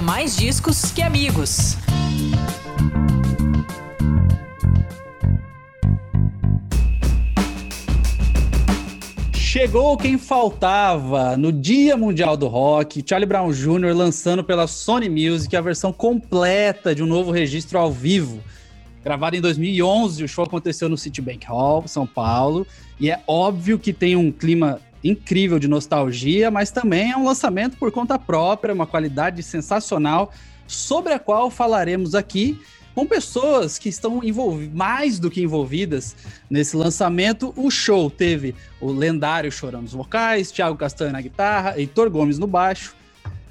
no 0.00 0.06
Mais 0.06 0.34
Discos 0.34 0.90
que 0.92 1.02
Amigos. 1.02 1.76
Chegou 9.34 9.96
quem 9.98 10.16
faltava 10.16 11.36
no 11.36 11.52
Dia 11.52 11.98
Mundial 11.98 12.34
do 12.34 12.46
Rock, 12.46 13.04
Charlie 13.06 13.28
Brown 13.28 13.52
Jr. 13.52 13.94
lançando 13.94 14.42
pela 14.42 14.66
Sony 14.66 15.10
Music 15.10 15.54
a 15.54 15.60
versão 15.60 15.92
completa 15.92 16.94
de 16.94 17.02
um 17.02 17.06
novo 17.06 17.30
registro 17.30 17.78
ao 17.78 17.92
vivo. 17.92 18.40
Gravado 19.04 19.36
em 19.36 19.40
2011, 19.40 20.24
o 20.24 20.28
show 20.28 20.44
aconteceu 20.44 20.88
no 20.88 20.96
Citibank 20.96 21.46
Hall, 21.46 21.86
São 21.86 22.06
Paulo, 22.06 22.66
e 22.98 23.10
é 23.10 23.20
óbvio 23.26 23.78
que 23.78 23.92
tem 23.92 24.16
um 24.16 24.32
clima 24.32 24.80
incrível 25.02 25.58
de 25.58 25.68
nostalgia, 25.68 26.50
mas 26.50 26.70
também 26.70 27.10
é 27.12 27.16
um 27.16 27.24
lançamento 27.24 27.76
por 27.76 27.90
conta 27.90 28.18
própria, 28.18 28.74
uma 28.74 28.86
qualidade 28.86 29.42
sensacional, 29.42 30.32
sobre 30.66 31.12
a 31.12 31.18
qual 31.18 31.50
falaremos 31.50 32.14
aqui 32.14 32.58
com 32.94 33.06
pessoas 33.06 33.78
que 33.78 33.88
estão 33.88 34.20
mais 34.72 35.18
do 35.18 35.30
que 35.30 35.42
envolvidas 35.42 36.14
nesse 36.48 36.76
lançamento. 36.76 37.52
O 37.56 37.70
show 37.70 38.10
teve 38.10 38.54
o 38.80 38.90
lendário 38.90 39.50
Chorão 39.50 39.82
nos 39.82 39.92
vocais, 39.92 40.50
Thiago 40.50 40.76
Castanho 40.76 41.12
na 41.12 41.20
guitarra, 41.20 41.78
Heitor 41.78 42.10
Gomes 42.10 42.38
no 42.38 42.46
baixo 42.46 42.94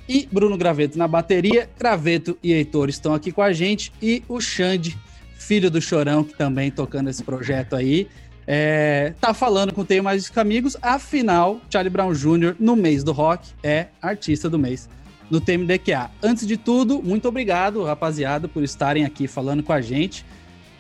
e 0.08 0.28
Bruno 0.32 0.58
Graveto 0.58 0.98
na 0.98 1.08
bateria. 1.08 1.70
Graveto 1.78 2.38
e 2.44 2.52
Heitor 2.52 2.90
estão 2.90 3.14
aqui 3.14 3.32
com 3.32 3.42
a 3.42 3.54
gente 3.54 3.92
e 4.02 4.24
o 4.28 4.42
Xande, 4.42 4.98
filho 5.36 5.72
do 5.72 5.82
Chorão, 5.82 6.24
que 6.24 6.36
também 6.36 6.70
tocando 6.70 7.10
esse 7.10 7.24
projeto 7.24 7.76
aí. 7.76 8.08
É, 8.52 9.14
tá 9.22 9.32
falando 9.32 9.72
com 9.72 9.82
o 9.82 9.86
Tenho 9.86 10.04
Mais 10.04 10.36
Amigos, 10.36 10.76
afinal, 10.82 11.62
Charlie 11.70 11.92
Brown 11.92 12.12
Jr., 12.14 12.56
no 12.60 12.76
mês 12.76 13.04
do 13.04 13.12
rock, 13.12 13.48
é 13.62 13.90
artista 14.02 14.50
do 14.50 14.58
mês 14.58 14.90
no 15.30 15.40
TMDQA. 15.40 16.10
Antes 16.24 16.48
de 16.48 16.58
tudo, 16.58 17.00
muito 17.04 17.28
obrigado, 17.28 17.84
rapaziada, 17.84 18.48
por 18.48 18.64
estarem 18.64 19.06
aqui 19.06 19.28
falando 19.28 19.62
com 19.62 19.72
a 19.72 19.82
gente. 19.82 20.26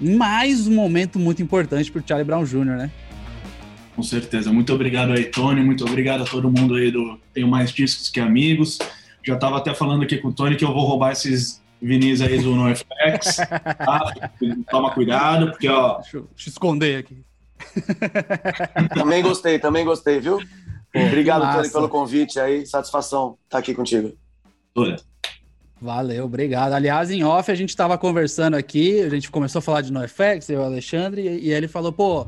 Mais 0.02 0.66
um 0.66 0.74
momento 0.74 1.20
muito 1.20 1.44
importante 1.44 1.92
para 1.92 2.02
o 2.02 2.04
Charlie 2.04 2.26
Brown 2.26 2.44
Jr., 2.44 2.76
né? 2.76 2.92
Com 3.96 4.02
certeza. 4.02 4.52
Muito 4.52 4.74
obrigado 4.74 5.12
aí, 5.12 5.26
Tony. 5.26 5.62
Muito 5.62 5.86
obrigado 5.86 6.24
a 6.24 6.26
todo 6.26 6.50
mundo 6.50 6.74
aí 6.74 6.90
do 6.90 7.20
Tenho 7.36 7.48
Mais 7.48 7.72
Discos 7.72 8.10
que 8.10 8.20
Amigos. 8.20 8.80
Já 9.22 9.36
estava 9.36 9.58
até 9.58 9.76
falando 9.76 10.02
aqui 10.02 10.18
com 10.18 10.30
o 10.30 10.34
Tony 10.34 10.56
que 10.56 10.66
eu 10.66 10.74
vou 10.74 10.86
roubar 10.86 11.12
esses 11.12 11.62
vinis 11.80 12.20
aí 12.20 12.40
do 12.40 12.56
NoFX. 12.56 13.36
Tá? 13.36 14.12
Toma 14.72 14.90
cuidado, 14.90 15.52
porque 15.52 15.70
ó. 15.70 16.00
Deixa 16.00 16.18
eu, 16.18 16.28
deixa 16.34 16.50
eu 16.50 16.52
esconder 16.52 16.98
aqui. 16.98 17.29
também 18.94 19.22
gostei, 19.22 19.60
também 19.60 19.86
gostei, 19.86 20.20
viu? 20.20 20.40
Obrigado, 20.94 21.42
Massa. 21.42 21.58
Tony, 21.60 21.72
pelo 21.72 21.90
convite 21.90 22.40
aí. 22.40 22.66
Satisfação 22.66 23.38
estar 23.46 23.60
aqui 23.60 23.74
contigo. 23.74 24.14
Valeu, 25.82 26.26
obrigado. 26.26 26.74
Aliás, 26.74 27.10
em 27.10 27.24
off 27.24 27.50
a 27.50 27.56
gente 27.56 27.70
estava 27.70 27.98
conversando 27.98 28.56
aqui, 28.56 29.02
a 29.02 29.10
gente 29.10 29.32
começou 29.32 29.60
a 29.60 29.62
falar 29.62 29.82
de 29.82 29.94
NoFX, 29.94 30.50
eu 30.50 30.60
e 30.60 30.64
o 30.64 30.66
Alexandre, 30.66 31.22
e 31.22 31.52
ele 31.52 31.68
falou, 31.68 31.92
pô, 31.94 32.28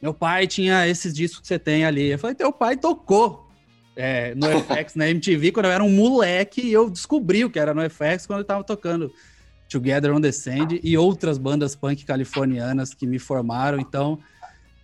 meu 0.00 0.14
pai 0.14 0.46
tinha 0.46 0.86
esses 0.86 1.12
discos 1.12 1.40
que 1.40 1.48
você 1.48 1.58
tem 1.58 1.84
ali. 1.84 2.10
Eu 2.10 2.18
falei, 2.18 2.36
teu 2.36 2.52
pai 2.52 2.76
tocou 2.76 3.48
é, 3.96 4.34
NoFX 4.34 4.94
na 4.94 5.08
MTV 5.08 5.52
quando 5.52 5.66
eu 5.66 5.72
era 5.72 5.82
um 5.82 5.90
moleque 5.90 6.60
e 6.60 6.72
eu 6.72 6.88
descobri 6.88 7.44
o 7.44 7.50
que 7.50 7.58
era 7.58 7.74
NoFX 7.74 8.26
quando 8.26 8.38
eu 8.38 8.42
estava 8.42 8.62
tocando 8.62 9.12
Together 9.68 10.14
on 10.14 10.20
the 10.20 10.30
Sand 10.30 10.78
e 10.82 10.96
outras 10.96 11.38
bandas 11.38 11.74
punk 11.74 12.04
californianas 12.04 12.94
que 12.94 13.06
me 13.06 13.18
formaram, 13.18 13.80
então 13.80 14.18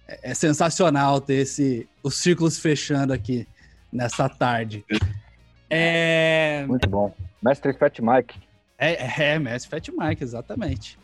é, 0.08 0.30
é 0.30 0.34
sensacional 0.34 1.20
ter 1.20 1.34
esse, 1.34 1.86
os 2.02 2.16
círculos 2.16 2.58
fechando 2.58 3.12
aqui 3.12 3.46
nessa 3.92 4.28
tarde. 4.28 4.84
É... 5.70 6.64
Muito 6.66 6.88
bom. 6.88 7.14
Mestre 7.42 7.72
Fat 7.74 8.00
Mike. 8.00 8.40
É, 8.78 9.32
é, 9.34 9.38
Mestre 9.38 9.70
Fat 9.70 9.88
Mike, 9.88 10.22
exatamente. 10.22 10.98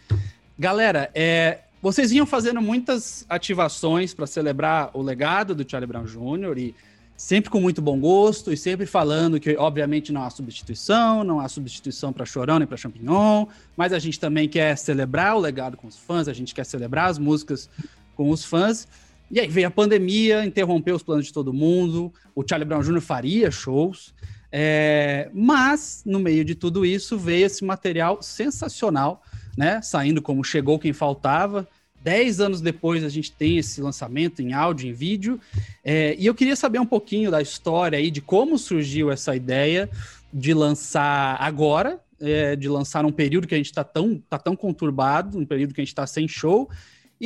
Galera, 0.59 1.11
é, 1.15 1.59
vocês 1.83 2.11
vinham 2.11 2.25
fazendo 2.25 2.63
muitas 2.63 3.27
ativações 3.29 4.15
para 4.15 4.27
celebrar 4.27 4.91
o 4.95 5.03
legado 5.03 5.55
do 5.55 5.69
Charlie 5.69 5.87
Brown 5.87 6.05
Jr. 6.05 6.57
e 6.57 6.75
sempre 7.17 7.51
com 7.51 7.61
muito 7.61 7.83
bom 7.83 7.99
gosto 7.99 8.53
e 8.53 8.57
sempre 8.57 8.87
falando 8.87 9.39
que, 9.39 9.57
obviamente, 9.57 10.13
não 10.13 10.23
há 10.23 10.31
substituição, 10.31 11.23
não 11.23 11.41
há 11.41 11.49
substituição 11.49 12.13
para 12.13 12.25
Chorão 12.25 12.59
nem 12.59 12.67
para 12.67 12.77
Champignon, 12.77 13.47
mas 13.77 13.93
a 13.93 13.99
gente 13.99 14.19
também 14.19 14.49
quer 14.49 14.77
celebrar 14.77 15.37
o 15.37 15.41
legado 15.41 15.77
com 15.77 15.87
os 15.87 15.97
fãs, 15.97 16.27
a 16.27 16.33
gente 16.33 16.55
quer 16.55 16.65
celebrar 16.65 17.11
as 17.11 17.19
músicas 17.19 17.69
com 18.15 18.31
os 18.31 18.45
fãs. 18.45 18.87
E 19.31 19.41
aí 19.41 19.49
veio 19.49 19.67
a 19.67 19.71
pandemia, 19.71 20.45
interrompeu 20.45 20.95
os 20.95 21.03
planos 21.03 21.27
de 21.27 21.33
todo 21.33 21.53
mundo, 21.53 22.13
o 22.35 22.45
Charlie 22.47 22.69
Brown 22.69 22.83
Jr. 22.83 23.01
faria 23.01 23.51
shows, 23.51 24.15
é, 24.57 25.29
mas, 25.35 26.05
no 26.07 26.21
meio 26.21 26.45
de 26.45 26.55
tudo 26.55 26.87
isso, 26.87 27.19
veio 27.19 27.47
esse 27.47 27.65
material 27.65 28.23
sensacional, 28.23 29.21
né? 29.57 29.83
Saindo 29.83 30.23
como 30.23 30.45
chegou 30.45 30.79
quem 30.79 30.93
faltava. 30.93 31.67
Dez 32.05 32.39
anos 32.39 32.61
depois, 32.61 33.03
a 33.03 33.09
gente 33.09 33.33
tem 33.33 33.59
esse 33.59 33.83
lançamento 33.83 34.41
em 34.41 34.53
áudio, 34.53 34.89
em 34.89 34.93
vídeo. 34.93 35.41
É, 35.83 36.15
e 36.17 36.25
eu 36.25 36.37
queria 36.37 36.55
saber 36.55 36.79
um 36.79 36.87
pouquinho 36.87 37.33
da 37.33 37.43
história 37.43 37.99
aí, 37.99 38.13
de 38.13 38.21
como 38.21 38.57
surgiu 38.57 39.11
essa 39.11 39.35
ideia 39.35 39.91
de 40.33 40.55
lançar 40.55 41.37
agora, 41.41 41.99
é, 42.21 42.55
de 42.55 42.69
lançar 42.69 43.03
num 43.03 43.11
período 43.11 43.49
que 43.49 43.55
a 43.55 43.59
gente 43.59 43.67
está 43.71 43.83
tão, 43.83 44.23
tá 44.31 44.39
tão 44.39 44.55
conturbado, 44.55 45.37
um 45.37 45.45
período 45.45 45.75
que 45.75 45.81
a 45.81 45.85
gente 45.85 45.93
está 45.93 46.07
sem 46.07 46.29
show, 46.29 46.71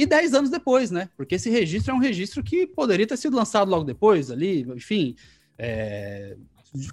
e 0.02 0.06
dez 0.06 0.34
anos 0.34 0.50
depois, 0.50 0.90
né? 0.90 1.08
Porque 1.16 1.34
esse 1.34 1.50
registro 1.50 1.92
é 1.92 1.94
um 1.94 2.00
registro 2.00 2.42
que 2.42 2.66
poderia 2.66 3.06
ter 3.06 3.16
sido 3.16 3.36
lançado 3.36 3.70
logo 3.70 3.84
depois, 3.84 4.30
ali, 4.30 4.62
enfim. 4.74 5.16
É, 5.58 6.36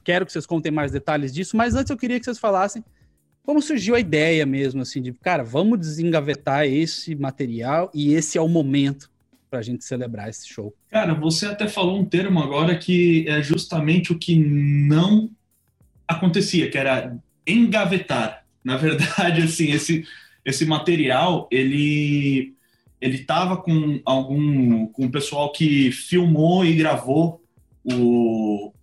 quero 0.04 0.26
que 0.26 0.32
vocês 0.32 0.46
contem 0.46 0.72
mais 0.72 0.92
detalhes 0.92 1.34
disso, 1.34 1.56
mas 1.56 1.76
antes 1.76 1.90
eu 1.90 1.98
queria 1.98 2.18
que 2.20 2.26
vocês 2.26 2.40
falassem 2.40 2.84
como 3.46 3.62
surgiu 3.62 3.94
a 3.94 4.00
ideia 4.00 4.44
mesmo, 4.44 4.82
assim, 4.82 5.02
de, 5.02 5.14
cara, 5.14 5.44
vamos 5.44 5.80
desengavetar 5.80 6.66
esse 6.66 7.14
material 7.14 7.92
e 7.94 8.14
esse 8.14 8.40
é 8.40 8.42
o 8.42 8.48
momento 8.48 9.12
para 9.52 9.60
a 9.60 9.62
gente 9.62 9.86
celebrar 9.86 10.30
esse 10.30 10.48
show. 10.48 10.74
Cara, 10.90 11.14
você 11.14 11.46
até 11.46 11.68
falou 11.68 12.00
um 12.00 12.06
termo 12.06 12.42
agora 12.42 12.76
que 12.76 13.24
é 13.28 13.44
justamente 13.44 14.12
o 14.12 14.18
que 14.18 14.36
não 14.36 15.30
acontecia, 16.08 16.72
que 16.72 16.78
era 16.78 17.16
engavetar. 17.46 18.44
Na 18.64 18.78
verdade, 18.78 19.44
assim, 19.46 19.72
esse, 19.72 20.04
esse 20.44 20.66
material, 20.66 21.48
ele 21.52 22.56
ele 23.00 23.18
estava 23.18 23.58
com 23.58 24.00
algum 24.06 24.88
com 24.88 25.06
o 25.06 25.12
pessoal 25.12 25.52
que 25.52 25.92
filmou 25.92 26.66
e 26.66 26.76
gravou 26.76 27.42
o, 27.84 28.74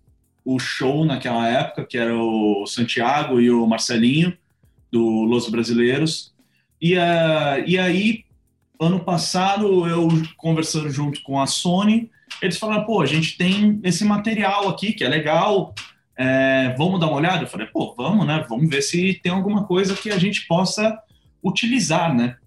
o 0.45 0.59
show 0.59 1.03
naquela 1.03 1.47
época, 1.47 1.85
que 1.85 1.97
era 1.97 2.15
o 2.15 2.65
Santiago 2.65 3.39
e 3.39 3.49
o 3.51 3.65
Marcelinho, 3.65 4.37
do 4.91 5.23
Los 5.23 5.49
Brasileiros. 5.49 6.33
E, 6.81 6.95
uh, 6.95 7.63
e 7.65 7.77
aí, 7.77 8.25
ano 8.79 8.99
passado, 8.99 9.87
eu 9.87 10.07
conversando 10.37 10.89
junto 10.89 11.21
com 11.23 11.41
a 11.41 11.47
Sony, 11.47 12.11
eles 12.41 12.57
falaram, 12.57 12.85
pô, 12.85 13.01
a 13.01 13.05
gente 13.05 13.37
tem 13.37 13.79
esse 13.83 14.03
material 14.03 14.69
aqui 14.69 14.93
que 14.93 15.03
é 15.03 15.09
legal, 15.09 15.73
é, 16.15 16.75
vamos 16.77 16.99
dar 16.99 17.07
uma 17.07 17.17
olhada? 17.17 17.43
Eu 17.43 17.47
falei, 17.47 17.67
pô, 17.67 17.93
vamos, 17.95 18.27
né? 18.27 18.45
Vamos 18.47 18.69
ver 18.69 18.81
se 18.81 19.19
tem 19.23 19.31
alguma 19.31 19.65
coisa 19.65 19.95
que 19.95 20.11
a 20.11 20.17
gente 20.17 20.45
possa 20.45 20.97
utilizar, 21.43 22.13
né? 22.13 22.37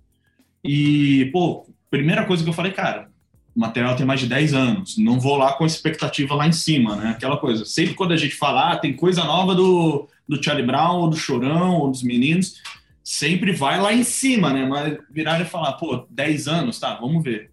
E, 0.67 1.27
pô, 1.27 1.67
primeira 1.91 2.25
coisa 2.25 2.43
que 2.43 2.49
eu 2.49 2.55
falei, 2.55 2.73
cara, 2.73 3.09
o 3.55 3.61
material 3.61 3.97
tem 3.97 4.05
mais 4.05 4.21
de 4.21 4.27
10 4.27 4.55
anos, 4.55 4.99
não 4.99 5.19
vou 5.19 5.37
lá 5.37 5.55
com 5.55 5.65
expectativa 5.65 6.35
lá 6.35 6.47
em 6.47 6.53
cima, 6.53 6.97
né? 6.97 7.11
Aquela 7.11 7.39
coisa. 7.39 7.65
Sempre 7.65 7.95
quando 7.95 8.13
a 8.13 8.17
gente 8.17 8.35
falar, 8.35 8.73
ah, 8.73 8.79
tem 8.79 8.95
coisa 8.95 9.25
nova 9.25 9.55
do, 9.55 10.09
do 10.29 10.43
Charlie 10.43 10.67
Brown, 10.67 11.01
ou 11.01 11.09
do 11.09 11.17
Chorão, 11.17 11.77
ou 11.77 11.91
dos 11.91 12.03
meninos, 12.03 12.61
sempre 13.03 13.53
vai 13.53 13.81
lá 13.81 13.95
em 13.95 14.03
cima, 14.03 14.53
né? 14.53 14.67
Mas 14.67 14.99
virar 15.11 15.41
e 15.41 15.45
falar, 15.45 15.73
pô, 15.75 16.07
10 16.11 16.49
anos, 16.49 16.79
tá, 16.79 16.95
vamos 16.97 17.25
ver. 17.25 17.51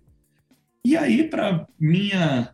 E 0.86 0.98
aí, 0.98 1.24
para 1.24 1.66
minha 1.80 2.54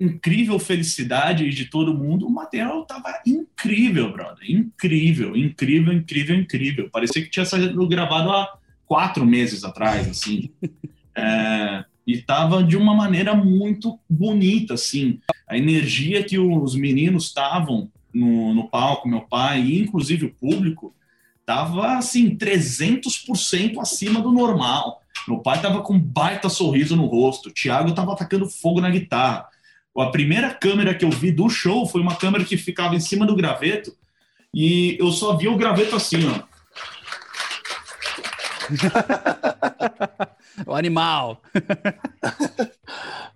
incrível 0.00 0.58
felicidade 0.58 1.50
de 1.50 1.64
todo 1.66 1.92
mundo, 1.92 2.26
o 2.26 2.30
material 2.30 2.86
tava 2.86 3.20
incrível, 3.26 4.12
brother. 4.12 4.48
Incrível, 4.48 5.36
incrível, 5.36 5.92
incrível, 5.92 6.36
incrível. 6.36 6.90
Parecia 6.90 7.22
que 7.22 7.30
tinha 7.30 7.44
sido 7.44 7.86
gravado 7.88 8.30
há 8.30 8.57
quatro 8.88 9.24
meses 9.24 9.62
atrás, 9.62 10.08
assim. 10.08 10.50
É, 11.14 11.84
e 12.06 12.14
estava 12.14 12.64
de 12.64 12.76
uma 12.76 12.94
maneira 12.94 13.34
muito 13.34 14.00
bonita, 14.08 14.74
assim. 14.74 15.20
A 15.46 15.58
energia 15.58 16.24
que 16.24 16.38
os 16.38 16.74
meninos 16.74 17.26
estavam 17.26 17.90
no, 18.12 18.54
no 18.54 18.68
palco, 18.68 19.06
meu 19.06 19.20
pai, 19.20 19.60
e 19.60 19.78
inclusive 19.78 20.26
o 20.26 20.34
público, 20.34 20.94
estava 21.40 21.98
assim, 21.98 22.34
300% 22.34 23.78
acima 23.78 24.20
do 24.20 24.32
normal. 24.32 25.02
Meu 25.26 25.38
pai 25.38 25.56
estava 25.56 25.82
com 25.82 25.94
um 25.94 26.00
baita 26.00 26.48
sorriso 26.48 26.96
no 26.96 27.06
rosto, 27.06 27.50
o 27.50 27.52
Thiago 27.52 27.90
estava 27.90 28.12
atacando 28.12 28.48
fogo 28.48 28.80
na 28.80 28.88
guitarra. 28.88 29.46
A 29.96 30.06
primeira 30.06 30.54
câmera 30.54 30.94
que 30.94 31.04
eu 31.04 31.10
vi 31.10 31.30
do 31.30 31.50
show 31.50 31.86
foi 31.86 32.00
uma 32.00 32.14
câmera 32.14 32.44
que 32.44 32.56
ficava 32.56 32.94
em 32.94 33.00
cima 33.00 33.26
do 33.26 33.36
graveto, 33.36 33.92
e 34.54 34.96
eu 34.98 35.10
só 35.10 35.36
vi 35.36 35.48
o 35.48 35.56
graveto 35.56 35.94
assim, 35.94 36.18
ó. 36.26 36.47
o 40.66 40.74
animal. 40.74 41.42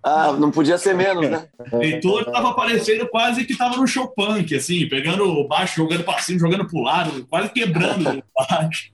Ah, 0.04 0.32
não 0.32 0.50
podia 0.50 0.76
ser 0.78 0.96
menos, 0.96 1.30
né? 1.30 1.48
Heitor 1.80 2.24
tava 2.24 2.54
parecendo 2.54 3.08
quase 3.08 3.44
que 3.44 3.56
tava 3.56 3.76
no 3.76 3.86
show 3.86 4.08
punk, 4.08 4.52
assim, 4.52 4.88
pegando 4.88 5.22
o 5.22 5.46
baixo, 5.46 5.76
jogando 5.76 6.02
para 6.02 6.18
cima, 6.18 6.40
jogando 6.40 6.66
pro 6.66 6.82
lado, 6.82 7.24
quase 7.28 7.50
quebrando 7.50 8.18
o 8.18 8.22
baixo. 8.34 8.90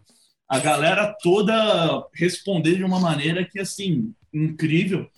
A 0.47 0.59
galera 0.59 1.17
toda 1.23 2.07
respondeu 2.15 2.77
de 2.77 2.85
uma 2.85 3.01
maneira 3.01 3.43
que, 3.43 3.59
assim, 3.59 4.13
incrível. 4.35 5.09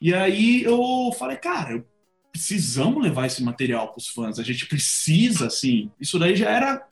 E 0.00 0.12
aí 0.12 0.64
eu 0.64 1.12
falei, 1.16 1.36
cara, 1.36 1.84
precisamos 2.32 3.00
levar 3.00 3.26
esse 3.26 3.42
material 3.42 3.92
para 3.92 3.98
os 3.98 4.08
fãs. 4.08 4.40
A 4.40 4.42
gente 4.42 4.66
precisa, 4.66 5.46
assim. 5.46 5.92
Isso 6.00 6.18
daí 6.18 6.34
já 6.34 6.50
era 6.50 6.84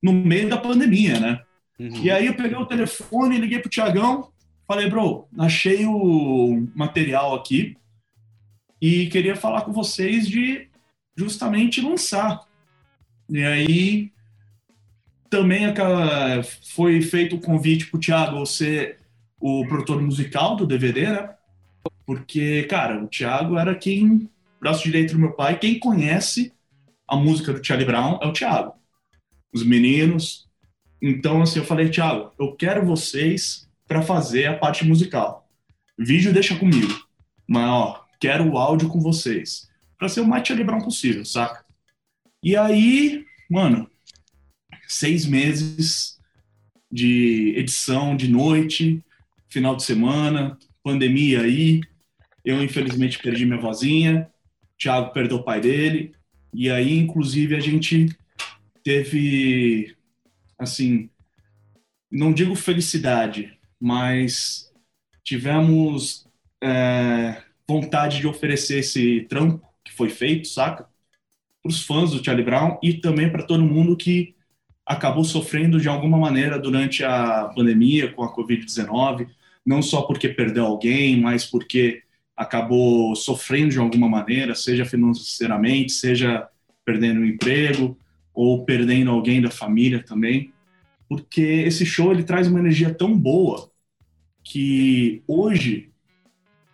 no 0.00 0.12
meio 0.12 0.48
da 0.48 0.56
pandemia, 0.56 1.18
né? 1.18 1.42
Uhum. 1.78 2.02
E 2.02 2.10
aí 2.10 2.26
eu 2.26 2.34
peguei 2.34 2.56
o 2.56 2.66
telefone, 2.66 3.38
liguei 3.38 3.58
pro 3.58 3.70
Tiagão, 3.70 4.30
falei, 4.66 4.88
bro, 4.88 5.28
achei 5.38 5.84
o 5.86 6.66
material 6.74 7.34
aqui 7.34 7.76
e 8.80 9.06
queria 9.06 9.34
falar 9.34 9.62
com 9.62 9.72
vocês 9.72 10.28
de 10.28 10.68
justamente 11.16 11.80
lançar. 11.80 12.40
E 13.28 13.42
aí 13.42 14.12
também 15.28 15.64
foi 16.74 17.00
feito 17.02 17.36
o 17.36 17.40
convite 17.40 17.86
pro 17.86 17.98
Thiago 17.98 18.44
ser 18.46 18.98
o 19.40 19.66
produtor 19.66 20.00
musical 20.00 20.54
do 20.56 20.66
DVD, 20.66 21.08
né? 21.08 21.34
Porque, 22.06 22.64
cara, 22.64 23.02
o 23.02 23.08
Thiago 23.08 23.58
era 23.58 23.74
quem, 23.74 24.30
braço 24.60 24.84
direito 24.84 25.14
do 25.14 25.18
meu 25.18 25.32
pai, 25.32 25.58
quem 25.58 25.78
conhece 25.78 26.52
a 27.08 27.16
música 27.16 27.52
do 27.52 27.64
Charlie 27.64 27.86
Brown 27.86 28.18
é 28.22 28.26
o 28.26 28.32
Thiago. 28.32 28.74
Os 29.52 29.64
meninos. 29.64 30.48
Então, 31.06 31.42
assim, 31.42 31.58
eu 31.58 31.66
falei, 31.66 31.90
Thiago, 31.90 32.32
eu 32.38 32.56
quero 32.56 32.86
vocês 32.86 33.68
para 33.86 34.00
fazer 34.00 34.46
a 34.46 34.56
parte 34.56 34.86
musical. 34.86 35.46
Vídeo 35.98 36.32
deixa 36.32 36.56
comigo. 36.56 37.06
Mas, 37.46 37.68
ó, 37.68 38.06
quero 38.18 38.50
o 38.50 38.56
áudio 38.56 38.88
com 38.88 38.98
vocês. 38.98 39.68
Pra 39.98 40.08
ser 40.08 40.22
o 40.22 40.26
mais 40.26 40.48
Charlie 40.48 40.64
possível, 40.82 41.22
saca? 41.26 41.62
E 42.42 42.56
aí, 42.56 43.22
mano, 43.50 43.86
seis 44.88 45.26
meses 45.26 46.18
de 46.90 47.52
edição 47.54 48.16
de 48.16 48.26
noite, 48.28 49.04
final 49.50 49.76
de 49.76 49.82
semana, 49.82 50.56
pandemia 50.82 51.42
aí, 51.42 51.82
eu, 52.42 52.64
infelizmente, 52.64 53.18
perdi 53.18 53.44
minha 53.44 53.60
vozinha, 53.60 54.30
Thiago 54.78 55.12
perdeu 55.12 55.36
o 55.36 55.44
pai 55.44 55.60
dele, 55.60 56.14
e 56.54 56.70
aí, 56.70 56.96
inclusive, 56.98 57.54
a 57.54 57.60
gente 57.60 58.08
teve, 58.82 59.94
assim, 60.58 61.10
não 62.10 62.32
digo 62.32 62.54
felicidade, 62.54 63.58
mas 63.80 64.72
tivemos 65.22 66.26
é, 66.62 67.42
vontade 67.66 68.20
de 68.20 68.26
oferecer 68.26 68.78
esse 68.78 69.22
trampo 69.22 69.66
que 69.84 69.92
foi 69.92 70.10
feito, 70.10 70.48
saca? 70.48 70.88
Para 71.62 71.70
os 71.70 71.82
fãs 71.82 72.10
do 72.10 72.24
Charlie 72.24 72.44
Brown 72.44 72.78
e 72.82 72.94
também 72.94 73.30
para 73.30 73.42
todo 73.42 73.64
mundo 73.64 73.96
que 73.96 74.34
acabou 74.86 75.24
sofrendo 75.24 75.80
de 75.80 75.88
alguma 75.88 76.18
maneira 76.18 76.58
durante 76.58 77.02
a 77.04 77.50
pandemia 77.54 78.12
com 78.12 78.22
a 78.22 78.34
Covid-19, 78.34 79.28
não 79.64 79.80
só 79.80 80.02
porque 80.02 80.28
perdeu 80.28 80.66
alguém, 80.66 81.20
mas 81.20 81.44
porque 81.44 82.02
acabou 82.36 83.16
sofrendo 83.16 83.70
de 83.70 83.78
alguma 83.78 84.08
maneira, 84.08 84.54
seja 84.54 84.84
financeiramente, 84.84 85.92
seja 85.92 86.48
perdendo 86.84 87.20
o 87.20 87.26
emprego 87.26 87.96
ou 88.34 88.64
perdendo 88.64 89.10
alguém 89.10 89.40
da 89.40 89.50
família 89.50 90.02
também, 90.02 90.52
porque 91.08 91.40
esse 91.40 91.86
show 91.86 92.12
ele 92.12 92.24
traz 92.24 92.48
uma 92.48 92.58
energia 92.58 92.92
tão 92.92 93.16
boa 93.16 93.70
que 94.42 95.22
hoje 95.26 95.90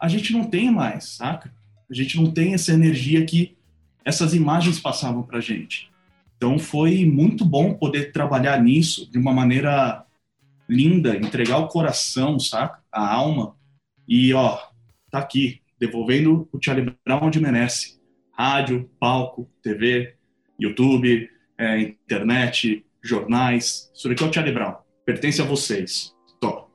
a 0.01 0.09
gente 0.09 0.33
não 0.33 0.45
tem 0.45 0.71
mais, 0.71 1.05
saca? 1.17 1.55
A 1.91 1.95
gente 1.95 2.17
não 2.17 2.31
tem 2.31 2.55
essa 2.55 2.73
energia 2.73 3.25
que 3.25 3.57
essas 4.05 4.33
imagens 4.35 4.81
passavam 4.81 5.23
pra 5.23 5.41
gente. 5.41 5.91
Então 6.37 6.59
foi 6.59 7.05
muito 7.05 7.45
bom 7.45 7.75
poder 7.75 8.13
trabalhar 8.13 8.63
nisso 8.63 9.11
de 9.11 9.19
uma 9.19 9.33
maneira 9.33 10.05
linda, 10.69 11.17
entregar 11.17 11.59
o 11.59 11.69
coração, 11.69 12.39
saca? 12.39 12.81
A 12.91 13.13
alma. 13.15 13.55
E 14.09 14.33
ó, 14.33 14.59
tá 15.11 15.19
aqui, 15.19 15.61
devolvendo 15.79 16.49
o 16.51 16.59
Charlie 16.63 16.95
Brown 17.05 17.25
onde 17.25 17.41
merece. 17.41 18.01
Rádio, 18.33 18.89
palco, 18.99 19.51
TV, 19.63 20.15
YouTube, 20.59 21.29
é, 21.61 21.79
internet, 21.81 22.85
jornais. 23.03 23.91
Isso 23.95 24.11
aqui 24.11 24.25
é 24.25 24.27
o 24.27 24.33
Charlie 24.33 24.55
Brown. 24.55 24.77
Pertence 25.05 25.43
a 25.43 25.45
vocês. 25.45 26.15
Tô. 26.41 26.71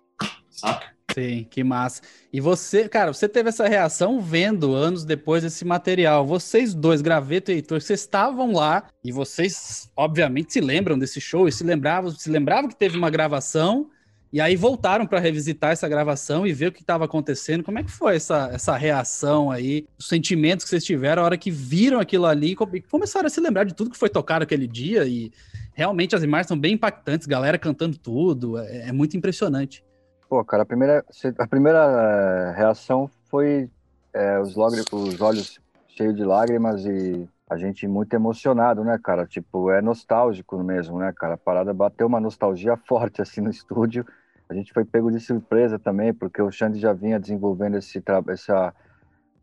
Saca? 0.49 0.93
Sim, 1.11 1.47
que 1.49 1.63
massa. 1.63 2.01
E 2.31 2.39
você, 2.39 2.87
cara, 2.87 3.11
você 3.13 3.27
teve 3.27 3.49
essa 3.49 3.67
reação 3.67 4.21
vendo 4.21 4.75
anos 4.75 5.03
depois 5.03 5.43
esse 5.43 5.65
material. 5.65 6.25
Vocês 6.27 6.73
dois, 6.73 7.01
Graveto 7.01 7.51
e 7.51 7.55
Heitor, 7.55 7.81
vocês 7.81 8.01
estavam 8.01 8.51
lá 8.51 8.87
e 9.03 9.11
vocês, 9.11 9.89
obviamente, 9.95 10.53
se 10.53 10.61
lembram 10.61 10.99
desse 10.99 11.19
show 11.19 11.47
e 11.47 11.51
se 11.51 11.63
lembravam, 11.63 12.11
se 12.11 12.29
lembravam 12.29 12.69
que 12.69 12.75
teve 12.75 12.97
uma 12.97 13.09
gravação 13.09 13.89
e 14.35 14.41
aí 14.41 14.57
voltaram 14.57 15.07
para 15.07 15.17
revisitar 15.17 15.71
essa 15.71 15.87
gravação 15.87 16.45
e 16.45 16.51
ver 16.51 16.67
o 16.67 16.71
que 16.73 16.81
estava 16.81 17.05
acontecendo. 17.05 17.63
Como 17.63 17.79
é 17.79 17.83
que 17.83 17.89
foi 17.89 18.17
essa, 18.17 18.49
essa 18.51 18.75
reação 18.75 19.49
aí, 19.49 19.87
os 19.97 20.09
sentimentos 20.09 20.65
que 20.65 20.69
vocês 20.69 20.83
tiveram 20.83 21.21
a 21.21 21.25
hora 21.25 21.37
que 21.37 21.49
viram 21.49 22.01
aquilo 22.01 22.25
ali 22.25 22.51
e 22.51 22.81
começaram 22.81 23.27
a 23.27 23.29
se 23.29 23.39
lembrar 23.39 23.63
de 23.63 23.73
tudo 23.73 23.91
que 23.91 23.97
foi 23.97 24.09
tocado 24.09 24.43
aquele 24.43 24.67
dia? 24.67 25.05
E 25.05 25.31
realmente 25.73 26.17
as 26.17 26.21
imagens 26.21 26.47
são 26.47 26.59
bem 26.59 26.73
impactantes, 26.73 27.25
galera 27.25 27.57
cantando 27.57 27.97
tudo, 27.97 28.57
é, 28.57 28.89
é 28.89 28.91
muito 28.91 29.15
impressionante. 29.15 29.81
Pô, 30.27 30.43
cara, 30.43 30.63
a 30.63 30.65
primeira, 30.65 31.05
a 31.39 31.47
primeira 31.47 31.79
eh, 31.79 32.57
reação 32.57 33.09
foi 33.29 33.69
é, 34.13 34.37
os, 34.37 34.57
os 34.57 35.21
olhos 35.21 35.61
cheios 35.95 36.13
de 36.13 36.25
lágrimas 36.25 36.85
e 36.85 37.25
a 37.49 37.55
gente 37.55 37.87
muito 37.87 38.13
emocionado, 38.13 38.83
né, 38.83 38.99
cara? 39.01 39.25
Tipo, 39.25 39.71
é 39.71 39.81
nostálgico 39.81 40.61
mesmo, 40.61 40.99
né, 40.99 41.13
cara? 41.15 41.35
A 41.35 41.37
parada 41.37 41.73
bateu 41.73 42.05
uma 42.05 42.19
nostalgia 42.19 42.75
forte 42.85 43.21
assim 43.21 43.39
no 43.39 43.49
estúdio 43.49 44.05
a 44.49 44.53
gente 44.53 44.71
foi 44.73 44.85
pego 44.85 45.11
de 45.11 45.19
surpresa 45.19 45.79
também, 45.79 46.13
porque 46.13 46.41
o 46.41 46.51
Xande 46.51 46.79
já 46.79 46.93
vinha 46.93 47.19
desenvolvendo 47.19 47.77
esse 47.77 48.03
essa 48.29 48.73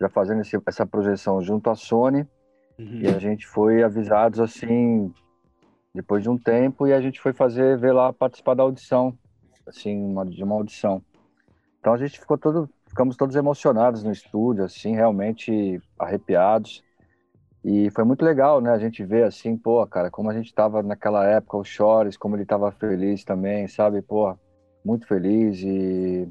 já 0.01 0.09
fazendo 0.09 0.41
esse, 0.41 0.61
essa 0.67 0.85
projeção 0.85 1.41
junto 1.41 1.71
à 1.71 1.77
Sony 1.77 2.27
uhum. 2.79 3.01
e 3.03 3.07
a 3.07 3.19
gente 3.19 3.47
foi 3.47 3.83
avisados 3.83 4.41
assim 4.41 5.13
depois 5.95 6.23
de 6.23 6.29
um 6.29 6.39
tempo 6.39 6.87
e 6.87 6.93
a 6.93 7.01
gente 7.01 7.21
foi 7.21 7.33
fazer 7.33 7.79
ver 7.79 7.93
lá 7.93 8.13
participar 8.13 8.55
da 8.55 8.63
audição, 8.63 9.17
assim, 9.67 9.97
uma, 10.05 10.25
de 10.25 10.43
uma 10.43 10.55
audição. 10.55 11.03
Então 11.79 11.93
a 11.93 11.99
gente 11.99 12.19
ficou 12.19 12.39
todo 12.39 12.69
ficamos 12.89 13.17
todos 13.17 13.37
emocionados 13.37 14.03
no 14.03 14.13
estúdio, 14.13 14.65
assim, 14.65 14.95
realmente 14.95 15.81
arrepiados. 15.99 16.85
E 17.65 17.91
foi 17.91 18.05
muito 18.05 18.23
legal, 18.23 18.61
né? 18.61 18.71
A 18.71 18.79
gente 18.79 19.03
ver 19.03 19.25
assim, 19.25 19.57
pô, 19.57 19.87
cara, 19.87 20.11
como 20.11 20.29
a 20.29 20.35
gente 20.35 20.53
tava 20.53 20.83
naquela 20.83 21.25
época, 21.25 21.57
o 21.57 21.65
Chores, 21.65 22.17
como 22.17 22.37
ele 22.37 22.45
tava 22.45 22.71
feliz 22.73 23.25
também, 23.25 23.67
sabe? 23.67 24.03
Pô, 24.03 24.37
muito 24.85 25.07
feliz 25.07 25.61
e 25.63 26.29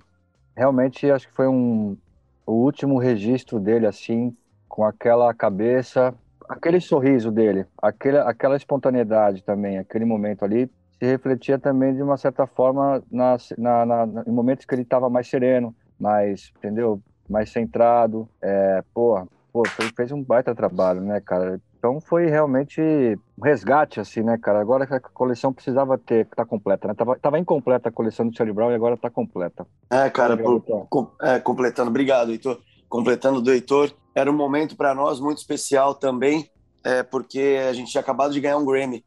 realmente 0.56 1.10
acho 1.10 1.28
que 1.28 1.34
foi 1.34 1.48
um 1.48 1.98
o 2.46 2.54
último 2.54 2.98
registro 2.98 3.60
dele 3.60 3.86
assim 3.86 4.36
com 4.68 4.84
aquela 4.84 5.34
cabeça, 5.34 6.14
aquele 6.48 6.80
sorriso 6.80 7.32
dele, 7.32 7.66
aquele, 7.82 8.18
aquela 8.18 8.56
espontaneidade 8.56 9.44
também, 9.44 9.78
aquele 9.78 10.06
momento 10.06 10.44
ali 10.44 10.70
se 11.00 11.06
refletia 11.06 11.58
também 11.58 11.96
de 11.96 12.04
uma 12.04 12.16
certa 12.16 12.46
forma 12.46 13.04
na, 13.12 13.38
na, 13.58 13.86
na 13.86 14.24
em 14.28 14.32
momentos 14.32 14.66
que 14.66 14.76
ele 14.76 14.84
estava 14.84 15.10
mais 15.10 15.28
sereno, 15.28 15.76
mais, 16.00 16.52
entendeu, 16.58 17.02
mais 17.28 17.52
centrado, 17.52 18.30
é, 18.42 18.84
pô, 18.94 19.28
pô, 19.52 19.64
fez 19.96 20.12
um 20.12 20.24
baita 20.24 20.54
trabalho, 20.54 21.02
né, 21.02 21.20
cara? 21.20 21.60
Então 21.82 22.00
foi 22.00 22.28
realmente 22.28 22.80
um 22.80 23.44
resgate, 23.44 24.00
assim, 24.00 24.22
né, 24.22 24.38
cara? 24.38 24.62
Agora 24.62 24.84
a 24.84 25.00
coleção 25.00 25.52
precisava 25.52 25.98
ter, 25.98 26.28
tá 26.28 26.46
completa, 26.46 26.88
né? 26.88 26.94
Tava, 26.94 27.18
tava 27.18 27.40
incompleta 27.40 27.90
a 27.90 27.92
coleção 27.92 28.30
do 28.30 28.38
Charlie 28.38 28.54
Brown 28.54 28.70
e 28.70 28.76
agora 28.76 28.96
tá 28.96 29.10
completa. 29.10 29.66
É, 29.90 30.08
cara, 30.08 30.38
por, 30.38 30.62
com, 30.62 31.08
é, 31.20 31.40
completando, 31.40 31.90
obrigado, 31.90 32.30
Heitor. 32.30 32.60
Completando 32.88 33.42
do 33.42 33.52
Heitor, 33.52 33.92
era 34.14 34.30
um 34.30 34.36
momento 34.36 34.76
para 34.78 34.94
nós 34.94 35.20
muito 35.20 35.40
especial 35.40 35.96
também, 35.96 36.52
é, 36.84 37.02
porque 37.02 37.58
a 37.68 37.74
gente 37.74 37.90
tinha 37.90 38.02
acabado 38.02 38.32
de 38.32 38.40
ganhar 38.40 38.58
um 38.58 38.66
Grammy 38.66 39.04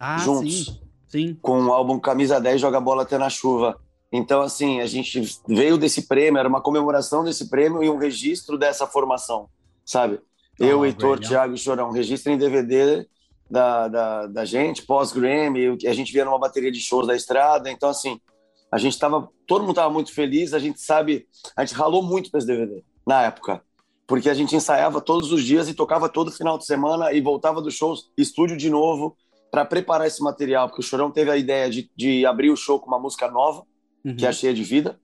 ah, 0.00 0.16
juntos. 0.16 0.64
Sim, 0.64 0.80
sim. 1.06 1.38
Com 1.42 1.66
o 1.66 1.72
álbum 1.74 2.00
Camisa 2.00 2.40
10 2.40 2.62
Joga 2.62 2.80
Bola 2.80 3.02
Até 3.02 3.18
na 3.18 3.28
Chuva. 3.28 3.78
Então, 4.10 4.40
assim, 4.40 4.80
a 4.80 4.86
gente 4.86 5.38
veio 5.46 5.76
desse 5.76 6.08
prêmio, 6.08 6.38
era 6.38 6.48
uma 6.48 6.62
comemoração 6.62 7.22
desse 7.22 7.50
prêmio 7.50 7.82
e 7.82 7.90
um 7.90 7.98
registro 7.98 8.56
dessa 8.56 8.86
formação, 8.86 9.50
sabe? 9.84 10.18
Eu, 10.58 10.80
oh, 10.80 10.84
Heitor, 10.86 11.20
Thiago 11.20 11.54
e 11.54 11.58
Chorão, 11.58 11.90
registro 11.90 12.32
em 12.32 12.38
DVD 12.38 13.06
da, 13.50 13.88
da, 13.88 14.26
da 14.26 14.44
gente, 14.44 14.82
pós-Grammy, 14.82 15.78
a 15.86 15.92
gente 15.92 16.12
via 16.12 16.24
numa 16.24 16.38
bateria 16.38 16.72
de 16.72 16.80
shows 16.80 17.06
da 17.06 17.14
estrada, 17.14 17.70
então 17.70 17.88
assim, 17.88 18.20
a 18.70 18.78
gente 18.78 18.98
tava, 18.98 19.28
todo 19.46 19.62
mundo 19.62 19.74
tava 19.74 19.90
muito 19.90 20.12
feliz, 20.12 20.52
a 20.52 20.58
gente 20.58 20.80
sabe, 20.80 21.26
a 21.56 21.64
gente 21.64 21.76
ralou 21.76 22.02
muito 22.02 22.30
para 22.30 22.38
esse 22.38 22.46
DVD 22.46 22.82
na 23.06 23.22
época, 23.22 23.62
porque 24.06 24.28
a 24.28 24.34
gente 24.34 24.56
ensaiava 24.56 25.00
todos 25.00 25.30
os 25.32 25.44
dias 25.44 25.68
e 25.68 25.74
tocava 25.74 26.08
todo 26.08 26.32
final 26.32 26.58
de 26.58 26.66
semana 26.66 27.12
e 27.12 27.20
voltava 27.20 27.60
dos 27.60 27.74
shows, 27.74 28.10
estúdio 28.16 28.56
de 28.56 28.70
novo, 28.70 29.16
para 29.50 29.64
preparar 29.64 30.06
esse 30.06 30.22
material, 30.22 30.68
porque 30.68 30.80
o 30.80 30.84
Chorão 30.84 31.10
teve 31.10 31.30
a 31.30 31.36
ideia 31.36 31.70
de, 31.70 31.90
de 31.96 32.26
abrir 32.26 32.50
o 32.50 32.56
show 32.56 32.80
com 32.80 32.88
uma 32.88 32.98
música 32.98 33.30
nova, 33.30 33.62
uhum. 34.04 34.16
que 34.16 34.26
é 34.26 34.28
a 34.28 34.32
Cheia 34.32 34.52
de 34.52 34.64
Vida, 34.64 34.98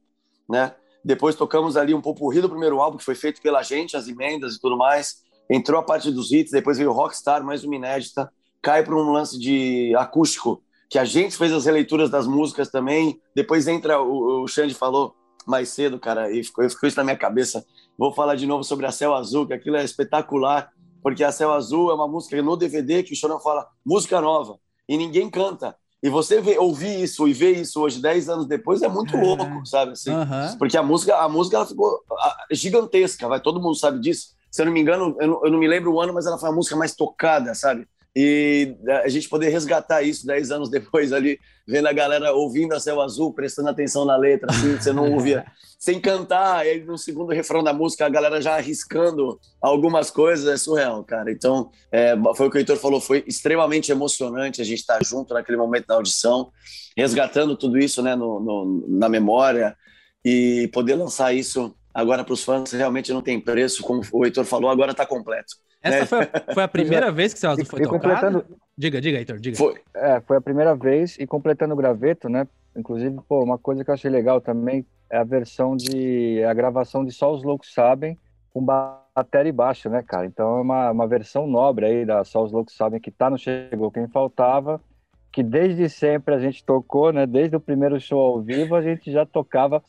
né? 0.49 0.75
Depois 1.05 1.35
tocamos 1.35 1.77
ali 1.77 1.95
um 1.95 2.01
popurrí 2.01 2.41
do 2.41 2.49
primeiro 2.49 2.81
álbum, 2.81 2.97
que 2.97 3.05
foi 3.05 3.15
feito 3.15 3.41
pela 3.43 3.63
gente, 3.63 3.97
as 3.97 4.07
emendas 4.07 4.55
e 4.55 4.61
tudo 4.61 4.77
mais. 4.77 5.23
Entrou 5.55 5.79
a 5.79 5.83
parte 5.83 6.11
dos 6.11 6.33
hits, 6.33 6.51
depois 6.51 6.79
veio 6.79 6.89
o 6.89 6.95
Rockstar, 6.95 7.45
mais 7.45 7.63
uma 7.63 7.77
inédita. 7.77 8.33
Cai 8.63 8.83
para 8.83 8.97
um 8.97 9.13
lance 9.13 9.39
de 9.39 9.95
acústico, 9.99 10.63
que 10.89 10.99
a 10.99 11.05
gente 11.05 11.37
fez 11.37 11.53
as 11.53 11.67
releituras 11.67 12.09
das 12.09 12.27
músicas 12.27 12.71
também. 12.71 13.21
Depois 13.37 13.69
entra, 13.69 14.01
o, 14.01 14.45
o 14.45 14.49
Xande 14.49 14.73
falou 14.73 15.15
mais 15.47 15.69
cedo, 15.69 15.99
cara, 15.99 16.33
e 16.33 16.43
ficou, 16.43 16.67
ficou 16.71 16.89
isso 16.89 16.97
na 16.97 17.05
minha 17.05 17.19
cabeça. 17.19 17.67
Vou 17.99 18.15
falar 18.15 18.35
de 18.35 18.47
novo 18.47 18.65
sobre 18.65 18.87
a 18.87 18.91
Céu 18.91 19.15
Azul, 19.15 19.47
que 19.47 19.53
aquilo 19.53 19.77
é 19.77 19.85
espetacular, 19.85 20.71
porque 21.03 21.23
a 21.23 21.31
Céu 21.31 21.53
Azul 21.53 21.91
é 21.91 21.95
uma 21.95 22.09
música 22.09 22.41
no 22.41 22.57
DVD 22.57 23.03
que 23.03 23.13
o 23.13 23.17
Chorão 23.17 23.39
fala 23.39 23.69
música 23.85 24.23
nova, 24.23 24.59
e 24.89 24.97
ninguém 24.97 25.29
canta. 25.29 25.77
E 26.03 26.09
você 26.09 26.41
vê, 26.41 26.59
ouvir 26.59 26.99
isso 27.03 27.29
e 27.29 27.35
ver 27.35 27.59
isso 27.59 27.79
hoje, 27.79 28.01
10 28.01 28.31
anos 28.31 28.47
depois, 28.47 28.81
é 28.81 28.89
muito 28.89 29.15
é. 29.15 29.23
louco, 29.23 29.67
sabe? 29.67 29.93
Assim, 29.93 30.13
uhum. 30.13 30.57
Porque 30.59 30.79
a 30.79 30.83
música, 30.83 31.15
a 31.19 31.29
música 31.29 31.59
ela 31.59 31.67
ficou 31.67 32.01
gigantesca, 32.51 33.29
vai, 33.29 33.39
todo 33.39 33.61
mundo 33.61 33.75
sabe 33.75 34.01
disso. 34.01 34.29
Se 34.53 34.61
eu 34.61 34.67
não 34.67 34.73
me 34.73 34.81
engano, 34.81 35.17
eu 35.19 35.27
não, 35.27 35.45
eu 35.47 35.51
não 35.51 35.59
me 35.59 35.67
lembro 35.67 35.93
o 35.93 36.01
ano, 36.01 36.13
mas 36.13 36.27
ela 36.27 36.39
foi 36.39 36.51
a 36.51 36.53
música 36.53 36.77
mais 36.77 36.95
tocada, 36.95 37.55
sabe? 37.55 37.89
E 38.15 38.77
a 39.03 39.09
gente 39.09 39.27
poder 39.27 39.49
resgatar 39.49 40.03
isso 40.03 40.27
10 40.27 40.51
anos 40.51 40.69
depois 40.69 41.15
ali, 41.15 41.41
vendo 41.67 41.89
a 41.89 41.93
galera 41.95 42.35
ouvindo 42.35 42.75
a 42.75 42.81
Céu 42.81 43.01
Azul, 43.01 43.33
prestando 43.33 43.71
atenção 43.71 44.05
na 44.05 44.15
letra, 44.15 44.51
assim, 44.51 44.77
você 44.77 44.93
não 44.93 45.11
ouvia, 45.11 45.47
sem 45.81 45.99
cantar, 45.99 46.67
e 46.67 46.85
no 46.85 46.99
segundo 46.99 47.33
refrão 47.33 47.65
da 47.65 47.73
música 47.73 48.05
a 48.05 48.11
galera 48.11 48.43
já 48.43 48.57
arriscando 48.57 49.41
algumas 49.63 50.11
coisas, 50.11 50.47
é 50.47 50.59
surreal, 50.59 51.03
cara. 51.03 51.33
Então, 51.33 51.71
é, 51.91 52.15
foi 52.37 52.49
o 52.49 52.51
que 52.51 52.59
o 52.59 52.61
Heitor 52.61 52.77
falou, 52.77 53.01
foi 53.01 53.25
extremamente 53.27 53.91
emocionante 53.91 54.61
a 54.61 54.65
gente 54.65 54.81
estar 54.81 55.03
junto 55.03 55.33
naquele 55.33 55.57
momento 55.57 55.87
da 55.87 55.95
audição, 55.95 56.53
resgatando 56.95 57.57
tudo 57.57 57.79
isso 57.79 58.03
né, 58.03 58.15
no, 58.15 58.39
no 58.39 58.87
na 58.89 59.09
memória 59.09 59.75
e 60.23 60.69
poder 60.75 60.97
lançar 60.97 61.33
isso 61.33 61.75
agora 61.93 62.25
para 62.25 62.35
os 62.35 62.45
fãs 62.45 62.73
realmente 62.73 63.13
não 63.13 63.23
tem 63.23 63.41
preço, 63.41 63.83
como 63.83 64.03
o 64.13 64.25
Heitor 64.25 64.45
falou, 64.45 64.71
agora 64.71 64.93
está 64.93 65.07
completo. 65.07 65.57
Essa 65.83 66.01
né? 66.01 66.07
foi, 66.07 66.19
a, 66.21 66.55
foi 66.55 66.63
a 66.63 66.69
primeira 66.69 67.11
vez 67.13 67.35
que 67.35 67.41
seu 67.41 67.51
azul 67.51 67.65
foi 67.65 67.81
e, 67.81 67.83
tocado? 67.83 68.45
Diga, 68.77 69.01
diga, 69.01 69.19
Heitor, 69.19 69.39
diga. 69.39 69.57
Foi. 69.57 69.81
É, 69.95 70.21
foi 70.21 70.37
a 70.37 70.41
primeira 70.41 70.75
vez, 70.75 71.17
e 71.19 71.27
completando 71.27 71.75
o 71.75 71.77
graveto, 71.77 72.29
né? 72.29 72.47
Inclusive, 72.77 73.19
pô, 73.29 73.43
uma 73.43 73.59
coisa 73.59 73.85
que 73.85 73.91
eu 73.91 73.95
achei 73.95 74.11
legal 74.11 74.41
também 74.41 74.87
é 75.11 75.19
a 75.19 75.25
versão 75.25 75.77
de... 75.77 76.43
A 76.45 76.55
gravação 76.55 77.05
de 77.05 77.13
Só 77.13 77.33
os 77.35 77.43
Loucos 77.43 77.73
Sabem, 77.75 78.19
com 78.53 78.65
bateria 78.65 79.51
e 79.51 79.53
baixo, 79.53 79.91
né, 79.91 80.03
cara? 80.03 80.27
Então 80.27 80.59
é 80.59 80.61
uma, 80.61 80.91
uma 80.91 81.07
versão 81.07 81.47
nobre 81.47 81.87
aí 81.87 82.07
da 82.07 82.25
Só 82.25 82.43
os 82.43 82.53
Loucos 82.53 82.75
Sabem, 82.75 83.01
que 83.01 83.11
tá 83.11 83.29
no 83.29 83.39
Chegou 83.39 83.91
Quem 83.91 84.09
Faltava, 84.09 84.81
que 85.33 85.43
desde 85.43 85.89
sempre 85.89 86.35
a 86.35 86.39
gente 86.39 86.63
tocou, 86.63 87.11
né? 87.11 87.27
Desde 87.27 87.57
o 87.57 87.61
primeiro 87.61 87.99
show 87.99 88.21
ao 88.21 88.43
vivo 88.43 88.75
a 88.77 88.83
gente 88.83 89.11
já 89.11 89.25
tocava 89.25 89.83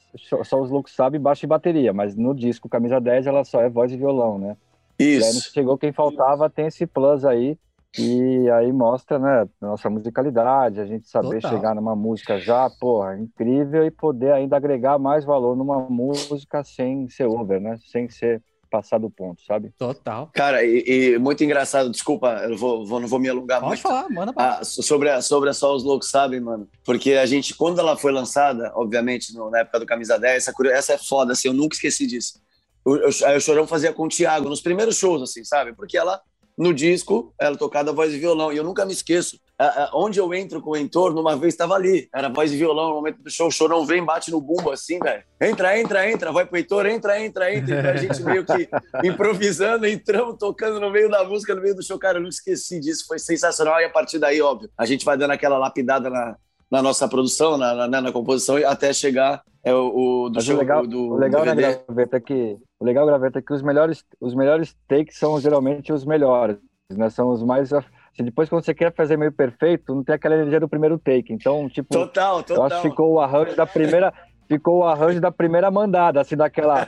Só 0.43 0.61
os 0.61 0.71
Loucos 0.71 0.95
Sabem, 0.95 1.19
baixo 1.19 1.45
e 1.45 1.47
bateria, 1.47 1.91
mas 1.91 2.15
no 2.15 2.33
disco 2.33 2.69
Camisa 2.69 3.01
10 3.01 3.27
ela 3.27 3.43
só 3.43 3.61
é 3.61 3.69
voz 3.69 3.91
e 3.91 3.97
violão, 3.97 4.39
né? 4.39 4.55
Isso. 4.97 5.19
E 5.19 5.23
aí, 5.25 5.41
chegou 5.41 5.77
quem 5.77 5.91
faltava, 5.91 6.49
tem 6.49 6.67
esse 6.67 6.87
plus 6.87 7.25
aí. 7.25 7.57
E 7.99 8.49
aí 8.49 8.71
mostra, 8.71 9.19
né, 9.19 9.47
nossa 9.61 9.87
musicalidade, 9.87 10.79
a 10.79 10.85
gente 10.85 11.07
saber 11.07 11.41
Total. 11.41 11.51
chegar 11.51 11.75
numa 11.75 11.95
música 11.95 12.39
já, 12.39 12.67
porra, 12.79 13.19
incrível 13.19 13.85
e 13.85 13.91
poder 13.91 14.31
ainda 14.31 14.57
agregar 14.57 14.97
mais 14.97 15.23
valor 15.23 15.55
numa 15.55 15.79
música 15.87 16.63
sem 16.63 17.07
ser 17.09 17.27
over, 17.27 17.61
né? 17.61 17.77
Sem 17.91 18.09
ser 18.09 18.41
passar 18.73 18.97
do 18.97 19.09
ponto, 19.09 19.43
sabe? 19.45 19.71
Total. 19.77 20.31
Cara, 20.33 20.63
e, 20.63 20.83
e 20.87 21.19
muito 21.19 21.43
engraçado, 21.43 21.91
desculpa, 21.91 22.29
eu 22.49 22.57
vou, 22.57 22.83
vou, 22.83 22.99
não 22.99 23.07
vou 23.07 23.19
me 23.19 23.29
alongar 23.29 23.59
Pode 23.59 23.69
muito. 23.69 23.81
falar, 23.83 24.09
manda 24.09 24.33
pra 24.33 24.59
ah, 24.59 24.63
sobre 24.63 25.11
a, 25.11 25.21
sobre 25.21 25.51
a 25.51 25.53
Só 25.53 25.75
os 25.75 25.83
Loucos 25.83 26.09
Sabem, 26.09 26.39
mano. 26.39 26.67
Porque 26.83 27.13
a 27.13 27.25
gente, 27.27 27.53
quando 27.53 27.77
ela 27.77 27.95
foi 27.95 28.11
lançada, 28.11 28.71
obviamente, 28.73 29.31
no, 29.35 29.51
na 29.51 29.59
época 29.59 29.79
do 29.79 29.85
Camisa 29.85 30.17
10, 30.17 30.47
essa, 30.47 30.53
essa 30.71 30.93
é 30.93 30.97
foda, 30.97 31.33
assim, 31.33 31.49
eu 31.49 31.53
nunca 31.53 31.75
esqueci 31.75 32.07
disso 32.07 32.41
Aí 33.25 33.37
o 33.37 33.41
Chorão 33.41 33.65
fazia 33.65 33.93
com 33.93 34.03
o 34.03 34.09
Thiago 34.09 34.49
nos 34.49 34.61
primeiros 34.61 34.97
shows, 34.97 35.21
assim, 35.21 35.43
sabe? 35.45 35.73
Porque 35.73 35.97
ela, 35.97 36.21
no 36.57 36.73
disco, 36.73 37.33
ela 37.39 37.57
tocava 37.57 37.91
voz 37.91 38.13
e 38.13 38.19
violão. 38.19 38.51
E 38.51 38.57
eu 38.57 38.63
nunca 38.63 38.85
me 38.85 38.93
esqueço. 38.93 39.39
onde 39.93 40.19
eu 40.19 40.33
entro 40.33 40.61
com 40.61 40.71
o 40.71 40.77
entorno, 40.77 41.19
uma 41.19 41.35
vez 41.35 41.53
estava 41.53 41.73
ali. 41.73 42.07
Era 42.13 42.29
voz 42.29 42.51
e 42.51 42.57
violão 42.57 42.89
no 42.89 42.95
momento 42.95 43.21
do 43.21 43.29
show. 43.29 43.47
O 43.47 43.51
Chorão 43.51 43.85
vem, 43.85 44.03
bate 44.03 44.31
no 44.31 44.39
bumbo 44.39 44.71
assim, 44.71 44.99
velho. 44.99 45.23
Entra, 45.41 45.79
entra, 45.79 46.09
entra. 46.09 46.31
Vai 46.31 46.45
pro 46.45 46.57
Heitor, 46.57 46.85
entra, 46.85 47.19
entra, 47.19 47.53
entra. 47.53 47.79
Então 47.79 47.91
a 47.91 47.97
gente 47.97 48.21
meio 48.23 48.45
que 48.45 48.69
improvisando, 49.03 49.87
entramos, 49.87 50.37
tocando 50.37 50.79
no 50.79 50.91
meio 50.91 51.09
da 51.09 51.23
música, 51.23 51.55
no 51.55 51.61
meio 51.61 51.75
do 51.75 51.83
show. 51.83 51.97
Cara, 51.97 52.17
eu 52.17 52.21
não 52.21 52.29
esqueci 52.29 52.79
disso. 52.79 53.05
Foi 53.07 53.17
sensacional. 53.17 53.79
E 53.81 53.85
a 53.85 53.89
partir 53.89 54.19
daí, 54.19 54.41
óbvio, 54.41 54.69
a 54.77 54.85
gente 54.85 55.05
vai 55.05 55.17
dando 55.17 55.31
aquela 55.31 55.57
lapidada 55.57 56.09
na, 56.09 56.35
na 56.73 56.81
nossa 56.81 57.07
produção, 57.07 57.55
na, 57.55 57.87
na, 57.87 58.01
na 58.01 58.11
composição, 58.11 58.55
até 58.65 58.91
chegar 58.91 59.43
é 59.63 59.71
o, 59.71 60.25
o 60.25 60.29
do 60.29 60.41
show, 60.41 60.55
o 60.55 60.57
legal, 60.57 60.87
do, 60.87 61.11
o 61.11 61.15
legal 61.17 61.41
do 61.41 61.53
né, 61.53 61.79
Graveta, 61.85 62.17
é 62.17 62.19
que 62.19 62.57
o 62.79 62.83
legal, 62.83 63.05
Graveta, 63.05 63.37
é 63.37 63.41
que 63.43 63.53
os 63.53 63.61
melhores, 63.61 64.03
os 64.19 64.33
melhores 64.33 64.75
takes 64.87 65.19
são 65.19 65.39
geralmente 65.39 65.93
os 65.93 66.03
melhores, 66.03 66.57
né? 66.89 67.11
São 67.11 67.29
os 67.29 67.43
mais 67.43 67.71
assim, 67.71 68.23
depois 68.23 68.49
quando 68.49 68.65
você 68.65 68.73
quer 68.73 68.91
fazer 68.91 69.17
meio 69.17 69.31
perfeito, 69.31 69.93
não 69.93 70.03
tem 70.03 70.15
aquela 70.15 70.33
energia 70.33 70.59
do 70.59 70.67
primeiro 70.67 70.97
take. 70.97 71.31
Então, 71.31 71.69
tipo, 71.69 71.89
total, 71.89 72.41
total. 72.41 72.55
Eu 72.55 72.63
acho 72.63 72.81
que 72.81 72.89
ficou 72.89 73.13
o 73.13 73.19
arranjo 73.19 73.55
da 73.55 73.67
primeira 73.67 74.11
ficou 74.47 74.79
o 74.79 74.83
arranjo 74.83 75.19
da 75.19 75.31
primeira 75.31 75.69
mandada, 75.71 76.21
assim, 76.21 76.35
daquela. 76.35 76.87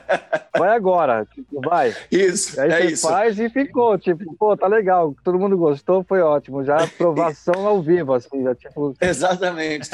Vai 0.56 0.70
agora, 0.70 1.26
tipo, 1.34 1.60
vai. 1.60 1.94
Isso. 2.10 2.60
Aí 2.60 2.70
é 2.70 2.82
você 2.82 2.86
isso. 2.92 3.08
faz 3.08 3.38
e 3.38 3.48
ficou, 3.50 3.98
tipo, 3.98 4.34
pô, 4.36 4.56
tá 4.56 4.66
legal, 4.66 5.14
todo 5.22 5.38
mundo 5.38 5.56
gostou, 5.56 6.04
foi 6.04 6.20
ótimo. 6.20 6.64
Já 6.64 6.76
aprovação 6.82 7.66
ao 7.66 7.82
vivo, 7.82 8.14
assim, 8.14 8.42
já 8.42 8.54
tipo. 8.54 8.94
Exatamente. 9.00 9.90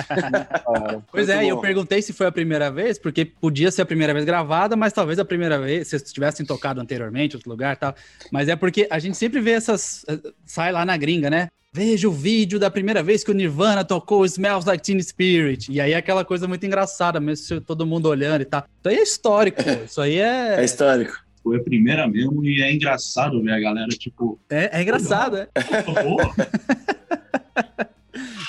pois 1.11 1.28
é, 1.28 1.45
e 1.45 1.49
eu 1.49 1.61
perguntei 1.61 2.00
se 2.00 2.12
foi 2.12 2.26
a 2.26 2.33
primeira 2.33 2.71
vez, 2.71 2.99
porque 2.99 3.25
podia 3.25 3.71
ser 3.71 3.83
a 3.83 3.87
primeira 3.87 4.12
vez 4.12 4.25
gravada, 4.25 4.76
mas 4.76 4.92
talvez 4.92 5.19
a 5.19 5.25
primeira 5.25 5.59
vez, 5.59 5.88
se 5.88 5.99
tivessem 6.00 6.47
tocado 6.47 6.81
anteriormente, 6.81 7.37
outro 7.37 7.50
lugar 7.50 7.75
e 7.75 7.78
tal. 7.78 7.95
Mas 8.31 8.49
é 8.49 8.57
porque 8.57 8.87
a 8.90 8.99
gente 8.99 9.16
sempre 9.16 9.40
vê 9.40 9.52
essas. 9.52 10.04
Eh, 10.09 10.33
sai 10.45 10.73
lá 10.73 10.85
na 10.85 10.97
gringa, 10.97 11.28
né? 11.28 11.49
Veja 11.75 12.07
o 12.07 12.12
vídeo 12.12 12.59
da 12.59 12.71
primeira 12.71 13.02
vez 13.02 13.25
que 13.25 13.31
o 13.31 13.35
Nirvana 13.35 13.83
tocou 13.83 14.26
Smells 14.26 14.69
Like 14.69 14.85
Teen 14.85 15.00
Spirit. 15.02 15.73
E 15.73 15.81
aí 15.81 15.93
é 15.93 15.97
aquela 15.97 16.23
coisa 16.23 16.47
muito 16.47 16.67
engraçada, 16.67 17.19
mesmo 17.19 17.62
todo 17.62 17.87
mundo 17.87 18.11
olhando 18.11 18.43
e 18.43 18.45
tal. 18.45 18.62
Isso 18.79 18.88
aí 18.91 18.97
é 18.97 19.02
histórico, 19.02 19.64
pô. 19.64 19.71
Isso 19.71 19.99
aí 20.02 20.19
é. 20.19 20.61
É 20.61 20.64
histórico. 20.67 21.14
Foi 21.43 21.57
a 21.57 21.62
primeira 21.62 22.07
mesmo 22.07 22.45
e 22.45 22.61
é 22.62 22.71
engraçado 22.71 23.43
ver 23.43 23.52
a 23.52 23.59
galera, 23.59 23.88
tipo. 23.88 24.38
É, 24.50 24.81
é 24.81 24.83
engraçado, 24.83 25.38
é. 25.38 25.49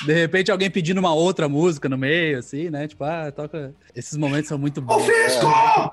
De 0.06 0.14
repente 0.14 0.52
alguém 0.52 0.70
pedindo 0.70 0.98
uma 0.98 1.14
outra 1.14 1.48
música 1.48 1.88
no 1.88 1.98
meio, 1.98 2.40
assim, 2.40 2.70
né? 2.70 2.90
Tipo, 2.90 3.06
ah, 3.06 3.32
toca. 3.32 3.74
Esses 3.96 4.18
momentos 4.18 4.50
são 4.50 4.58
muito 4.58 4.82
bons. 4.82 5.08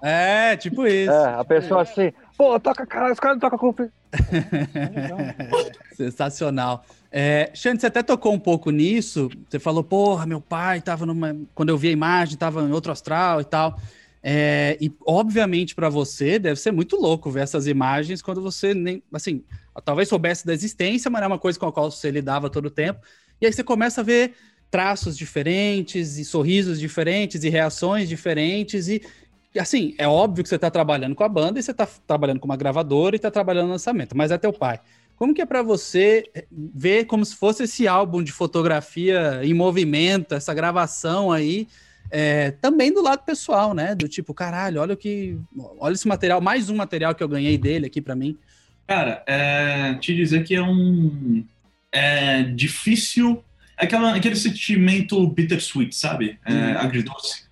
É, 0.03 0.57
tipo 0.57 0.85
isso. 0.85 1.13
É, 1.13 1.35
a 1.35 1.45
pessoa 1.45 1.83
assim, 1.83 2.13
pô, 2.37 2.59
toca, 2.59 2.85
caralho, 2.85 3.13
os 3.13 3.21
caras 3.21 3.39
não 3.41 3.49
tocam 3.49 3.73
com. 3.73 3.89
Sensacional. 5.95 6.85
É, 7.13 7.51
Xande, 7.55 7.81
você 7.81 7.87
até 7.87 8.03
tocou 8.03 8.33
um 8.33 8.39
pouco 8.39 8.71
nisso. 8.71 9.29
Você 9.49 9.59
falou, 9.59 9.83
porra, 9.83 10.27
meu 10.27 10.41
pai 10.41 10.81
tava 10.81 11.05
numa. 11.05 11.37
Quando 11.55 11.71
eu 11.71 11.79
vi 11.79 11.89
a 11.89 11.93
imagem, 11.93 12.37
tava 12.37 12.63
em 12.63 12.73
outro 12.73 12.93
astral 12.93 13.41
e 13.41 13.45
tal. 13.45 13.79
É, 14.23 14.77
e 14.81 14.93
obviamente 15.07 15.75
para 15.75 15.89
você 15.89 16.39
deve 16.39 16.61
ser 16.61 16.71
muito 16.73 16.95
louco 16.97 17.31
ver 17.31 17.41
essas 17.41 17.67
imagens 17.67 18.23
quando 18.23 18.41
você 18.41 18.75
nem. 18.75 19.03
Assim, 19.13 19.43
talvez 19.85 20.09
soubesse 20.09 20.47
da 20.47 20.53
existência, 20.53 21.11
mas 21.11 21.21
não 21.21 21.27
é 21.27 21.29
uma 21.29 21.39
coisa 21.39 21.59
com 21.59 21.67
a 21.67 21.73
qual 21.73 21.91
você 21.91 22.11
lidava 22.11 22.51
todo 22.51 22.67
o 22.67 22.71
tempo. 22.71 23.01
E 23.41 23.47
aí 23.47 23.53
você 23.53 23.65
começa 23.65 24.03
a 24.03 24.05
ver 24.05 24.35
traços 24.71 25.17
diferentes, 25.17 26.17
e 26.17 26.25
sorrisos 26.25 26.79
diferentes, 26.79 27.43
e 27.43 27.49
reações 27.49 28.09
diferentes, 28.09 28.87
e, 28.89 29.03
assim, 29.59 29.95
é 29.99 30.07
óbvio 30.07 30.45
que 30.45 30.49
você 30.49 30.55
está 30.55 30.71
trabalhando 30.71 31.15
com 31.15 31.25
a 31.25 31.29
banda 31.29 31.59
e 31.59 31.63
você 31.63 31.73
está 31.73 31.89
trabalhando 32.07 32.39
com 32.39 32.47
uma 32.47 32.57
gravadora 32.57 33.17
e 33.17 33.19
está 33.19 33.31
trabalhando 33.31 33.67
no 33.67 33.73
lançamento, 33.73 34.17
mas 34.17 34.31
é 34.31 34.39
teu 34.39 34.53
pai. 34.53 34.79
Como 35.21 35.35
que 35.35 35.43
é 35.43 35.45
para 35.45 35.63
você 35.63 36.25
ver 36.51 37.05
como 37.05 37.23
se 37.27 37.37
fosse 37.37 37.65
esse 37.65 37.87
álbum 37.87 38.23
de 38.23 38.33
fotografia 38.33 39.43
em 39.45 39.53
movimento, 39.53 40.35
essa 40.35 40.55
gravação 40.55 41.31
aí, 41.31 41.69
é, 42.11 42.53
também 42.53 42.91
do 42.91 43.03
lado 43.03 43.23
pessoal, 43.23 43.75
né? 43.75 43.95
Do 43.95 44.09
tipo, 44.09 44.33
caralho, 44.33 44.81
olha 44.81 44.95
o 44.95 44.97
que, 44.97 45.39
olha 45.79 45.93
esse 45.93 46.09
material, 46.09 46.41
mais 46.41 46.71
um 46.71 46.77
material 46.77 47.15
que 47.15 47.23
eu 47.23 47.29
ganhei 47.29 47.59
dele 47.59 47.85
aqui 47.85 48.01
para 48.01 48.17
mim. 48.17 48.39
Cara, 48.87 49.23
é, 49.27 49.93
te 49.97 50.17
dizer 50.17 50.43
que 50.43 50.55
é 50.55 50.63
um 50.63 51.45
é 51.93 52.43
difícil, 52.43 53.45
é 53.79 53.85
aquela, 53.85 54.17
aquele 54.17 54.37
sentimento 54.37 55.27
bittersweet, 55.27 55.95
sabe? 55.95 56.39
É, 56.47 56.53
uhum. 56.55 56.79
agridoce. 56.79 57.45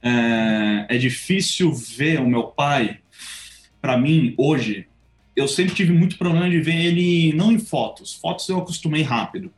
É, 0.00 0.94
é 0.94 0.96
difícil 0.96 1.72
ver 1.72 2.20
o 2.20 2.28
meu 2.28 2.44
pai, 2.44 3.00
para 3.82 3.96
mim, 3.96 4.32
hoje, 4.38 4.86
eu 5.34 5.48
sempre 5.48 5.74
tive 5.74 5.92
muito 5.92 6.18
problema 6.18 6.48
de 6.48 6.60
ver 6.60 6.76
ele 6.76 7.32
não 7.34 7.52
em 7.52 7.58
fotos. 7.58 8.14
Fotos 8.14 8.48
eu 8.48 8.58
acostumei 8.58 9.02
rápido, 9.02 9.50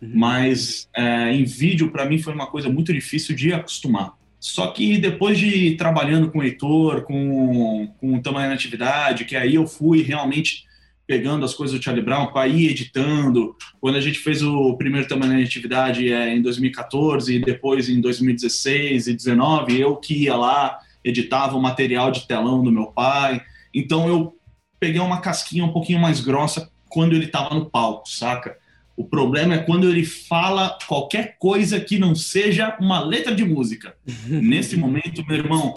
uhum. 0.00 0.10
mas 0.14 0.88
é, 0.94 1.32
em 1.32 1.44
vídeo 1.44 1.90
para 1.90 2.04
mim 2.04 2.18
foi 2.18 2.34
uma 2.34 2.46
coisa 2.46 2.68
muito 2.68 2.92
difícil 2.92 3.34
de 3.34 3.52
acostumar. 3.52 4.14
Só 4.38 4.68
que 4.68 4.96
depois 4.96 5.38
de 5.38 5.72
trabalhando 5.76 6.30
com 6.30 6.38
o 6.38 6.42
Heitor, 6.42 7.02
com, 7.02 7.92
com 7.98 8.14
o 8.14 8.22
Tamanho 8.22 8.52
Atividade, 8.52 9.26
que 9.26 9.36
aí 9.36 9.54
eu 9.54 9.66
fui 9.66 10.02
realmente 10.02 10.64
pegando 11.06 11.44
as 11.44 11.52
coisas 11.52 11.76
do 11.76 11.82
Charlie 11.82 12.04
Brown 12.04 12.28
para 12.28 12.48
ir 12.48 12.70
editando. 12.70 13.54
Quando 13.80 13.96
a 13.96 14.00
gente 14.00 14.18
fez 14.18 14.42
o 14.42 14.76
primeiro 14.76 15.08
Tamanho 15.08 15.36
de 15.36 15.44
Atividade 15.44 16.10
é, 16.10 16.34
em 16.34 16.40
2014 16.40 17.34
e 17.34 17.38
depois 17.40 17.88
em 17.88 18.00
2016 18.00 19.08
e 19.08 19.12
2019, 19.12 19.78
eu 19.78 19.96
que 19.96 20.22
ia 20.22 20.36
lá 20.36 20.78
editava 21.04 21.56
o 21.56 21.60
material 21.60 22.10
de 22.10 22.26
telão 22.26 22.62
do 22.62 22.70
meu 22.72 22.86
pai. 22.86 23.42
Então 23.74 24.08
eu 24.08 24.34
peguei 24.80 25.00
uma 25.00 25.20
casquinha 25.20 25.64
um 25.64 25.72
pouquinho 25.72 26.00
mais 26.00 26.20
grossa 26.20 26.70
quando 26.88 27.14
ele 27.14 27.26
estava 27.26 27.54
no 27.54 27.66
palco, 27.66 28.08
saca? 28.08 28.58
O 28.96 29.04
problema 29.04 29.54
é 29.54 29.58
quando 29.58 29.88
ele 29.88 30.04
fala 30.04 30.76
qualquer 30.86 31.36
coisa 31.38 31.78
que 31.78 31.98
não 31.98 32.14
seja 32.14 32.76
uma 32.80 33.00
letra 33.00 33.34
de 33.34 33.44
música. 33.44 33.94
Nesse 34.26 34.76
momento, 34.76 35.24
meu 35.26 35.36
irmão, 35.36 35.74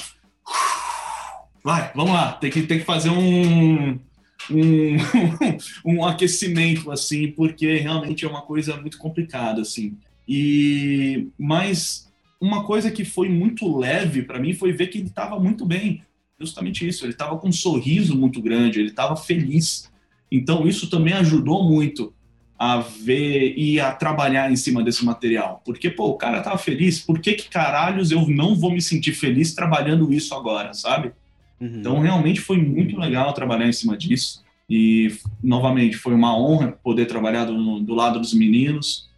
vai, 1.64 1.92
vamos 1.94 2.14
lá, 2.14 2.34
tem 2.34 2.50
que, 2.50 2.64
tem 2.64 2.80
que 2.80 2.86
fazer 2.86 3.10
um, 3.10 4.00
um, 4.50 4.98
um 5.86 6.06
aquecimento, 6.06 6.92
assim, 6.92 7.28
porque 7.32 7.78
realmente 7.78 8.26
é 8.26 8.28
uma 8.28 8.42
coisa 8.42 8.76
muito 8.78 8.98
complicada, 8.98 9.62
assim. 9.62 9.98
E, 10.28 11.28
mas 11.38 12.12
uma 12.42 12.66
coisa 12.66 12.92
que 12.92 13.06
foi 13.06 13.30
muito 13.30 13.78
leve 13.78 14.24
para 14.24 14.40
mim 14.40 14.54
foi 14.54 14.72
ver 14.74 14.88
que 14.88 14.98
ele 14.98 15.08
estava 15.08 15.40
muito 15.40 15.66
bem. 15.66 16.04
Justamente 16.40 16.88
isso, 16.88 17.06
ele 17.06 17.14
estava 17.14 17.38
com 17.38 17.50
um 17.50 17.54
sorriso 17.54 18.18
muito 18.18 18.42
grande, 18.42 18.80
ele 18.80 18.90
estava 18.90 19.16
feliz. 19.16 19.92
Então 20.32 20.68
isso 20.68 20.90
também 20.90 21.14
ajudou 21.14 21.64
muito 21.64 22.14
a 22.58 22.80
ver 22.80 23.56
e 23.58 23.80
a 23.80 23.92
trabalhar 23.92 24.52
em 24.52 24.56
cima 24.56 24.84
desse 24.84 25.04
material. 25.04 25.62
Porque, 25.66 25.90
pô, 25.90 26.08
o 26.08 26.18
cara 26.18 26.42
tava 26.42 26.58
feliz, 26.58 27.00
por 27.00 27.20
que 27.20 27.34
que 27.34 27.50
caralhos 27.50 28.12
eu 28.12 28.28
não 28.28 28.56
vou 28.56 28.72
me 28.72 28.82
sentir 28.82 29.14
feliz 29.14 29.54
trabalhando 29.54 30.14
isso 30.14 30.34
agora, 30.34 30.74
sabe? 30.74 31.12
Uhum. 31.60 31.80
Então, 31.80 32.00
realmente 32.00 32.40
foi 32.40 32.58
muito 32.58 32.98
legal 32.98 33.34
trabalhar 33.34 33.68
em 33.68 33.74
cima 33.74 33.98
disso. 33.98 34.44
E, 34.70 35.14
novamente, 35.44 35.98
foi 35.98 36.14
uma 36.14 36.38
honra 36.38 36.72
poder 36.84 37.06
trabalhar 37.06 37.46
do, 37.46 37.80
do 37.80 37.94
lado 37.94 38.20
dos 38.20 38.34
meninos. 38.34 39.10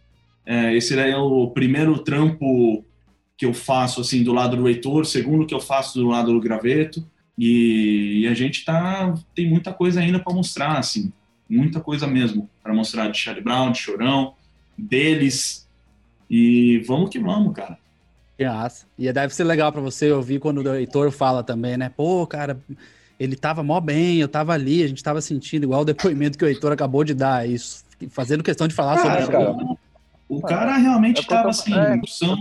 É, 0.44 0.74
esse 0.76 0.98
é 0.98 1.16
o 1.16 1.48
primeiro 1.48 1.98
trampo 1.98 2.84
que 3.36 3.44
eu 3.44 3.52
faço, 3.52 4.00
assim, 4.00 4.22
do 4.22 4.32
lado 4.32 4.56
do 4.56 4.68
Heitor, 4.68 5.04
segundo 5.04 5.46
que 5.46 5.54
eu 5.54 5.60
faço 5.60 5.98
do 5.98 6.08
lado 6.08 6.32
do 6.32 6.40
Graveto. 6.40 7.06
E, 7.38 8.22
e 8.22 8.28
a 8.28 8.34
gente 8.34 8.64
tá, 8.64 9.14
tem 9.34 9.48
muita 9.48 9.72
coisa 9.72 10.00
ainda 10.00 10.18
para 10.18 10.32
mostrar, 10.32 10.78
assim 10.78 11.12
muita 11.48 11.80
coisa 11.80 12.06
mesmo 12.06 12.48
para 12.62 12.74
mostrar 12.74 13.08
de 13.08 13.18
Charlie 13.18 13.42
Brown, 13.42 13.72
de 13.72 13.78
Chorão, 13.78 14.34
deles. 14.76 15.66
E 16.28 16.82
vamos 16.86 17.10
que 17.10 17.18
vamos, 17.18 17.54
cara. 17.54 17.78
Nossa. 18.38 18.86
E 18.98 19.10
deve 19.12 19.34
ser 19.34 19.44
legal 19.44 19.72
para 19.72 19.80
você 19.80 20.10
ouvir 20.10 20.40
quando 20.40 20.58
o 20.58 20.74
Heitor 20.74 21.10
fala 21.10 21.42
também, 21.42 21.76
né? 21.76 21.88
Pô, 21.88 22.26
cara, 22.26 22.60
ele 23.18 23.36
tava 23.36 23.62
mó 23.62 23.80
bem, 23.80 24.18
eu 24.18 24.28
tava 24.28 24.52
ali, 24.52 24.82
a 24.82 24.88
gente 24.88 25.02
tava 25.02 25.20
sentindo 25.20 25.64
igual 25.64 25.82
o 25.82 25.84
depoimento 25.84 26.36
que 26.36 26.44
o 26.44 26.48
Heitor 26.48 26.72
acabou 26.72 27.04
de 27.04 27.14
dar, 27.14 27.48
isso, 27.48 27.84
fazendo 28.10 28.42
questão 28.42 28.68
de 28.68 28.74
falar 28.74 28.96
cara, 28.96 29.24
sobre 29.24 29.36
cara. 29.38 29.56
O 30.28 30.40
cara 30.42 30.76
realmente 30.76 31.20
é 31.20 31.24
tava 31.24 31.50
assim, 31.50 31.72
é. 31.72 32.00
são, 32.08 32.36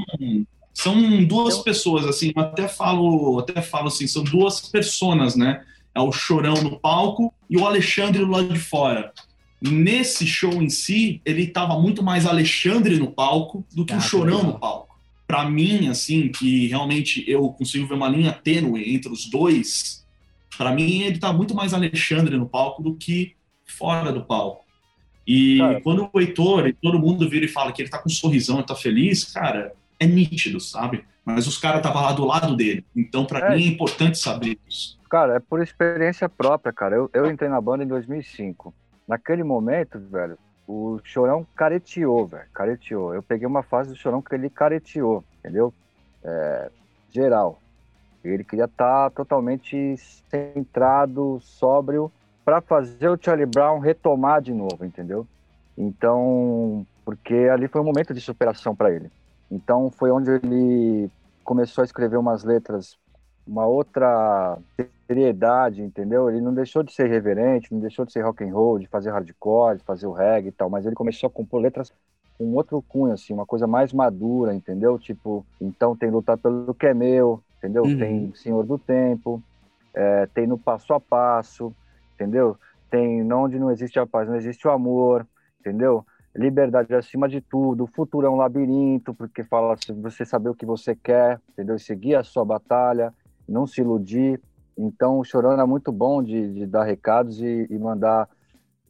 são 0.75 1.23
duas 1.23 1.57
pessoas, 1.57 2.05
assim, 2.05 2.31
até 2.35 2.67
falo, 2.67 3.39
até 3.39 3.61
falo 3.61 3.87
assim, 3.87 4.05
são 4.05 4.23
duas 4.23 4.59
personas, 4.59 5.35
né? 5.35 5.65
é 5.95 6.01
o 6.01 6.11
Chorão 6.11 6.55
no 6.55 6.77
palco 6.77 7.33
e 7.49 7.57
o 7.57 7.65
Alexandre 7.65 8.19
do 8.19 8.29
lado 8.29 8.53
de 8.53 8.59
fora. 8.59 9.13
Nesse 9.61 10.27
show 10.27 10.61
em 10.61 10.69
si, 10.69 11.21
ele 11.25 11.43
estava 11.43 11.79
muito 11.79 12.03
mais 12.03 12.25
Alexandre 12.25 12.99
no 12.99 13.09
palco 13.09 13.65
do 13.73 13.85
que 13.85 13.93
ah, 13.93 13.97
o 13.97 14.01
Chorão 14.01 14.43
no 14.43 14.59
palco. 14.59 14.99
Para 15.25 15.49
mim, 15.49 15.87
assim, 15.87 16.27
que 16.27 16.67
realmente 16.67 17.23
eu 17.25 17.49
consigo 17.49 17.87
ver 17.87 17.95
uma 17.95 18.09
linha 18.09 18.33
tênue 18.33 18.93
entre 18.93 19.09
os 19.11 19.25
dois, 19.25 20.05
para 20.57 20.73
mim 20.73 21.01
ele 21.01 21.17
tá 21.17 21.31
muito 21.31 21.55
mais 21.55 21.73
Alexandre 21.73 22.37
no 22.37 22.47
palco 22.47 22.83
do 22.83 22.93
que 22.93 23.33
fora 23.65 24.11
do 24.11 24.23
palco. 24.23 24.65
E 25.25 25.57
cara, 25.57 25.81
quando 25.81 26.09
o 26.11 26.19
Heitor, 26.19 26.67
e 26.67 26.73
todo 26.73 26.99
mundo 26.99 27.27
vira 27.27 27.45
e 27.45 27.49
fala 27.49 27.71
que 27.71 27.81
ele 27.81 27.89
tá 27.89 27.97
com 27.97 28.09
um 28.09 28.11
sorrisão, 28.11 28.57
ele 28.57 28.67
tá 28.67 28.75
feliz, 28.75 29.23
cara, 29.23 29.73
é 29.99 30.05
nítido, 30.05 30.59
sabe? 30.59 31.05
Mas 31.23 31.47
os 31.47 31.57
caras 31.57 31.77
estavam 31.77 32.03
lá 32.03 32.11
do 32.11 32.25
lado 32.25 32.55
dele. 32.55 32.85
Então, 32.95 33.25
para 33.25 33.53
é. 33.53 33.55
mim, 33.55 33.63
é 33.63 33.67
importante 33.67 34.17
saber 34.17 34.59
isso. 34.67 34.99
Cara, 35.09 35.35
é 35.35 35.39
por 35.39 35.61
experiência 35.61 36.29
própria, 36.29 36.71
cara. 36.71 36.95
Eu, 36.95 37.09
eu 37.13 37.29
entrei 37.29 37.49
na 37.49 37.59
banda 37.59 37.83
em 37.83 37.87
2005. 37.87 38.73
Naquele 39.07 39.43
momento, 39.43 39.99
velho, 39.99 40.37
o 40.67 40.99
Chorão 41.03 41.45
careteou, 41.55 42.27
velho. 42.27 42.45
Careteou. 42.53 43.13
Eu 43.13 43.23
peguei 43.23 43.47
uma 43.47 43.63
fase 43.63 43.89
do 43.89 43.95
Chorão 43.95 44.21
que 44.21 44.35
ele 44.35 44.49
careteou, 44.49 45.23
entendeu? 45.39 45.73
É, 46.23 46.71
geral. 47.11 47.59
Ele 48.23 48.43
queria 48.43 48.65
estar 48.65 49.09
tá 49.09 49.09
totalmente 49.11 49.95
centrado, 50.29 51.39
sóbrio, 51.41 52.11
para 52.43 52.61
fazer 52.61 53.09
o 53.09 53.17
Charlie 53.19 53.45
Brown 53.45 53.79
retomar 53.79 54.41
de 54.41 54.53
novo, 54.53 54.83
entendeu? 54.83 55.27
Então, 55.77 56.85
porque 57.03 57.33
ali 57.51 57.67
foi 57.67 57.81
um 57.81 57.85
momento 57.85 58.13
de 58.13 58.21
superação 58.21 58.75
para 58.75 58.91
ele. 58.91 59.11
Então, 59.51 59.89
foi 59.91 60.11
onde 60.11 60.31
ele 60.31 61.09
começou 61.43 61.81
a 61.81 61.85
escrever 61.85 62.17
umas 62.17 62.43
letras 62.43 62.97
uma 63.47 63.65
outra 63.65 64.57
seriedade, 65.05 65.83
entendeu? 65.83 66.29
Ele 66.29 66.41
não 66.41 66.53
deixou 66.53 66.81
de 66.81 66.91
ser 66.91 67.07
reverente, 67.07 67.71
não 67.71 67.79
deixou 67.79 68.05
de 68.05 68.11
ser 68.11 68.21
rock 68.21 68.43
and 68.43 68.53
roll, 68.53 68.79
de 68.79 68.87
fazer 68.87 69.11
hardcore, 69.11 69.77
de 69.77 69.83
fazer 69.83 70.07
o 70.07 70.11
reggae 70.11 70.47
e 70.47 70.51
tal, 70.51 70.69
mas 70.69 70.85
ele 70.85 70.95
começou 70.95 71.27
a 71.27 71.29
compor 71.29 71.61
letras 71.61 71.93
com 72.37 72.53
outro 72.53 72.81
cunho, 72.81 73.13
assim, 73.13 73.33
uma 73.33 73.45
coisa 73.45 73.67
mais 73.67 73.93
madura, 73.93 74.53
entendeu? 74.53 74.97
Tipo, 74.99 75.45
então 75.61 75.95
tem 75.95 76.09
Lutar 76.09 76.37
pelo 76.37 76.73
que 76.73 76.87
é 76.87 76.93
meu, 76.93 77.41
entendeu? 77.57 77.83
Uhum. 77.83 77.97
Tem 77.97 78.33
Senhor 78.35 78.65
do 78.65 78.77
Tempo, 78.77 79.41
é, 79.93 80.25
tem 80.33 80.47
No 80.47 80.57
Passo 80.57 80.93
a 80.93 80.99
Passo, 80.99 81.73
entendeu? 82.15 82.57
Tem 82.89 83.31
Onde 83.31 83.59
Não 83.59 83.71
Existe 83.71 83.99
a 83.99 84.05
Paz, 84.05 84.27
Não 84.27 84.35
Existe 84.35 84.67
o 84.67 84.71
Amor, 84.71 85.25
entendeu? 85.59 86.05
Liberdade 86.35 86.93
acima 86.93 87.29
de 87.29 87.39
tudo, 87.39 87.85
o 87.85 87.87
futuro 87.87 88.27
é 88.27 88.29
um 88.29 88.35
labirinto, 88.35 89.13
porque 89.13 89.41
fala 89.41 89.75
você 90.01 90.25
saber 90.25 90.49
o 90.49 90.55
que 90.55 90.65
você 90.65 90.93
quer, 90.93 91.39
entendeu? 91.49 91.79
Seguir 91.79 92.15
a 92.15 92.23
sua 92.23 92.43
batalha, 92.43 93.13
não 93.47 93.65
se 93.65 93.79
iludir. 93.79 94.41
Então, 94.77 95.19
o 95.19 95.23
Chorão 95.23 95.53
era 95.53 95.65
muito 95.65 95.93
bom 95.93 96.21
de, 96.21 96.53
de 96.53 96.65
dar 96.65 96.83
recados 96.83 97.41
e, 97.41 97.67
e, 97.69 97.79
mandar 97.79 98.27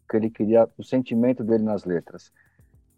o 0.03 0.09
que 0.09 0.17
ele 0.17 0.31
queria, 0.31 0.67
o 0.75 0.83
sentimento 0.83 1.43
dele 1.43 1.63
nas 1.63 1.85
letras. 1.85 2.31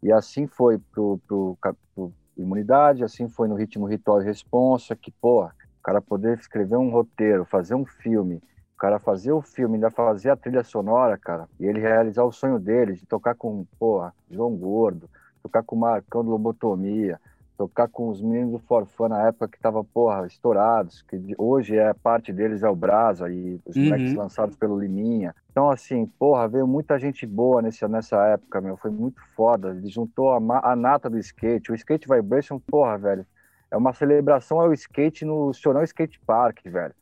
E 0.02 0.14
assim 0.14 0.48
foi 0.48 0.78
pro, 0.78 1.20
pro, 1.28 1.58
pro 1.94 2.14
Imunidade, 2.38 3.04
assim 3.04 3.28
foi 3.28 3.50
no 3.50 3.56
Ritmo 3.56 3.86
Ritual 3.86 4.22
e 4.22 4.26
Responsa, 4.26 4.96
que, 4.96 5.12
porra, 5.12 5.54
o 5.80 5.84
cara 5.84 6.02
poder 6.02 6.38
escrever 6.38 6.78
um 6.78 6.90
roteiro, 6.90 7.44
fazer 7.44 7.76
um 7.76 7.86
filme, 7.86 8.42
o 8.78 8.80
cara 8.80 9.00
fazer 9.00 9.32
o 9.32 9.42
filme, 9.42 9.74
ainda 9.74 9.90
fazer 9.90 10.30
a 10.30 10.36
trilha 10.36 10.64
sonora, 10.64 11.18
cara, 11.18 11.50
e 11.60 11.66
ele 11.66 11.80
realizar 11.80 12.24
o 12.24 12.32
sonho 12.32 12.60
dele 12.60 12.94
de 12.94 13.08
tocar 13.08 13.34
com, 13.34 13.66
porra, 13.80 14.14
João 14.30 14.56
Gordo, 14.56 15.10
tocar 15.42 15.64
com 15.64 15.76
Marcão 15.76 16.24
de 16.24 16.30
Lobotomia, 16.30 17.20
tocar 17.58 17.88
com 17.88 18.08
os 18.08 18.22
meninos 18.22 18.52
do 18.52 18.60
Forfã 18.60 19.10
na 19.10 19.28
época 19.30 19.48
que 19.48 19.60
tava, 19.60 19.84
porra, 19.84 20.28
estourados, 20.28 21.02
que 21.02 21.34
hoje 21.40 21.76
é 21.76 21.92
parte 21.92 22.32
deles 22.32 22.62
é 22.62 22.70
o 22.70 22.76
Brasa 22.76 23.28
e 23.32 23.60
os 23.66 23.76
uhum. 23.76 24.16
lançados 24.16 24.56
pelo 24.56 24.80
Liminha. 24.80 25.34
Então, 25.50 25.72
assim, 25.72 26.06
porra, 26.20 26.48
veio 26.48 26.68
muita 26.68 27.00
gente 27.00 27.26
boa 27.26 27.64
nesse, 27.64 27.86
nessa 27.88 28.24
época, 28.28 28.62
meu, 28.62 28.78
foi 28.78 28.92
muito 28.92 29.20
foda. 29.36 29.72
Ele 29.72 29.88
juntou 29.88 30.34
a, 30.34 30.72
a 30.72 30.76
nata 30.76 31.10
do 31.10 31.18
skate, 31.18 31.72
o 31.72 31.76
Skate 31.76 32.08
Vibration, 32.08 32.60
porra, 32.60 32.96
velho, 32.96 33.26
é 33.72 33.76
uma 33.76 33.92
celebração 33.92 34.62
ao 34.62 34.72
skate 34.72 35.26
no 35.26 35.52
Chorão 35.52 35.82
Skate 35.82 36.20
Park, 36.20 36.60
velho. 36.66 36.94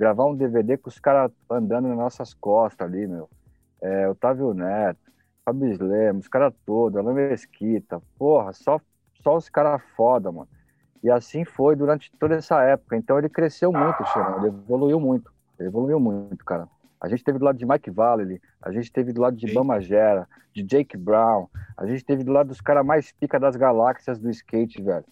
Gravar 0.00 0.24
um 0.24 0.34
DVD 0.34 0.78
com 0.78 0.88
os 0.88 0.98
caras 0.98 1.30
andando 1.50 1.86
nas 1.86 1.98
nossas 1.98 2.32
costas 2.32 2.88
ali, 2.88 3.06
meu. 3.06 3.28
É, 3.82 4.08
Otávio 4.08 4.54
Neto, 4.54 4.98
Fabio 5.44 5.68
Slem, 5.72 6.12
os 6.12 6.26
caras 6.26 6.54
todos, 6.64 6.96
Alain 6.96 7.14
Mesquita, 7.14 8.00
porra, 8.18 8.54
só 8.54 8.80
só 9.22 9.36
os 9.36 9.50
caras 9.50 9.82
foda, 9.94 10.32
mano. 10.32 10.48
E 11.02 11.10
assim 11.10 11.44
foi 11.44 11.76
durante 11.76 12.10
toda 12.18 12.36
essa 12.36 12.62
época. 12.62 12.96
Então 12.96 13.18
ele 13.18 13.28
cresceu 13.28 13.70
muito, 13.70 14.02
Chorão. 14.06 14.38
Ele 14.38 14.46
evoluiu 14.46 14.98
muito. 14.98 15.30
Ele 15.58 15.68
evoluiu 15.68 16.00
muito, 16.00 16.42
cara. 16.46 16.66
A 16.98 17.06
gente 17.06 17.22
teve 17.22 17.38
do 17.38 17.44
lado 17.44 17.58
de 17.58 17.66
Mike 17.66 17.90
Valley, 17.90 18.40
a 18.62 18.72
gente 18.72 18.90
teve 18.90 19.12
do 19.12 19.20
lado 19.20 19.36
de 19.36 19.52
Bama 19.52 19.82
Gera, 19.82 20.26
de 20.54 20.62
Jake 20.62 20.96
Brown, 20.96 21.46
a 21.76 21.86
gente 21.86 22.02
teve 22.02 22.24
do 22.24 22.32
lado 22.32 22.48
dos 22.48 22.62
caras 22.62 22.86
mais 22.86 23.12
pica 23.12 23.38
das 23.38 23.54
galáxias 23.54 24.18
do 24.18 24.30
skate, 24.30 24.82
velho. 24.82 25.04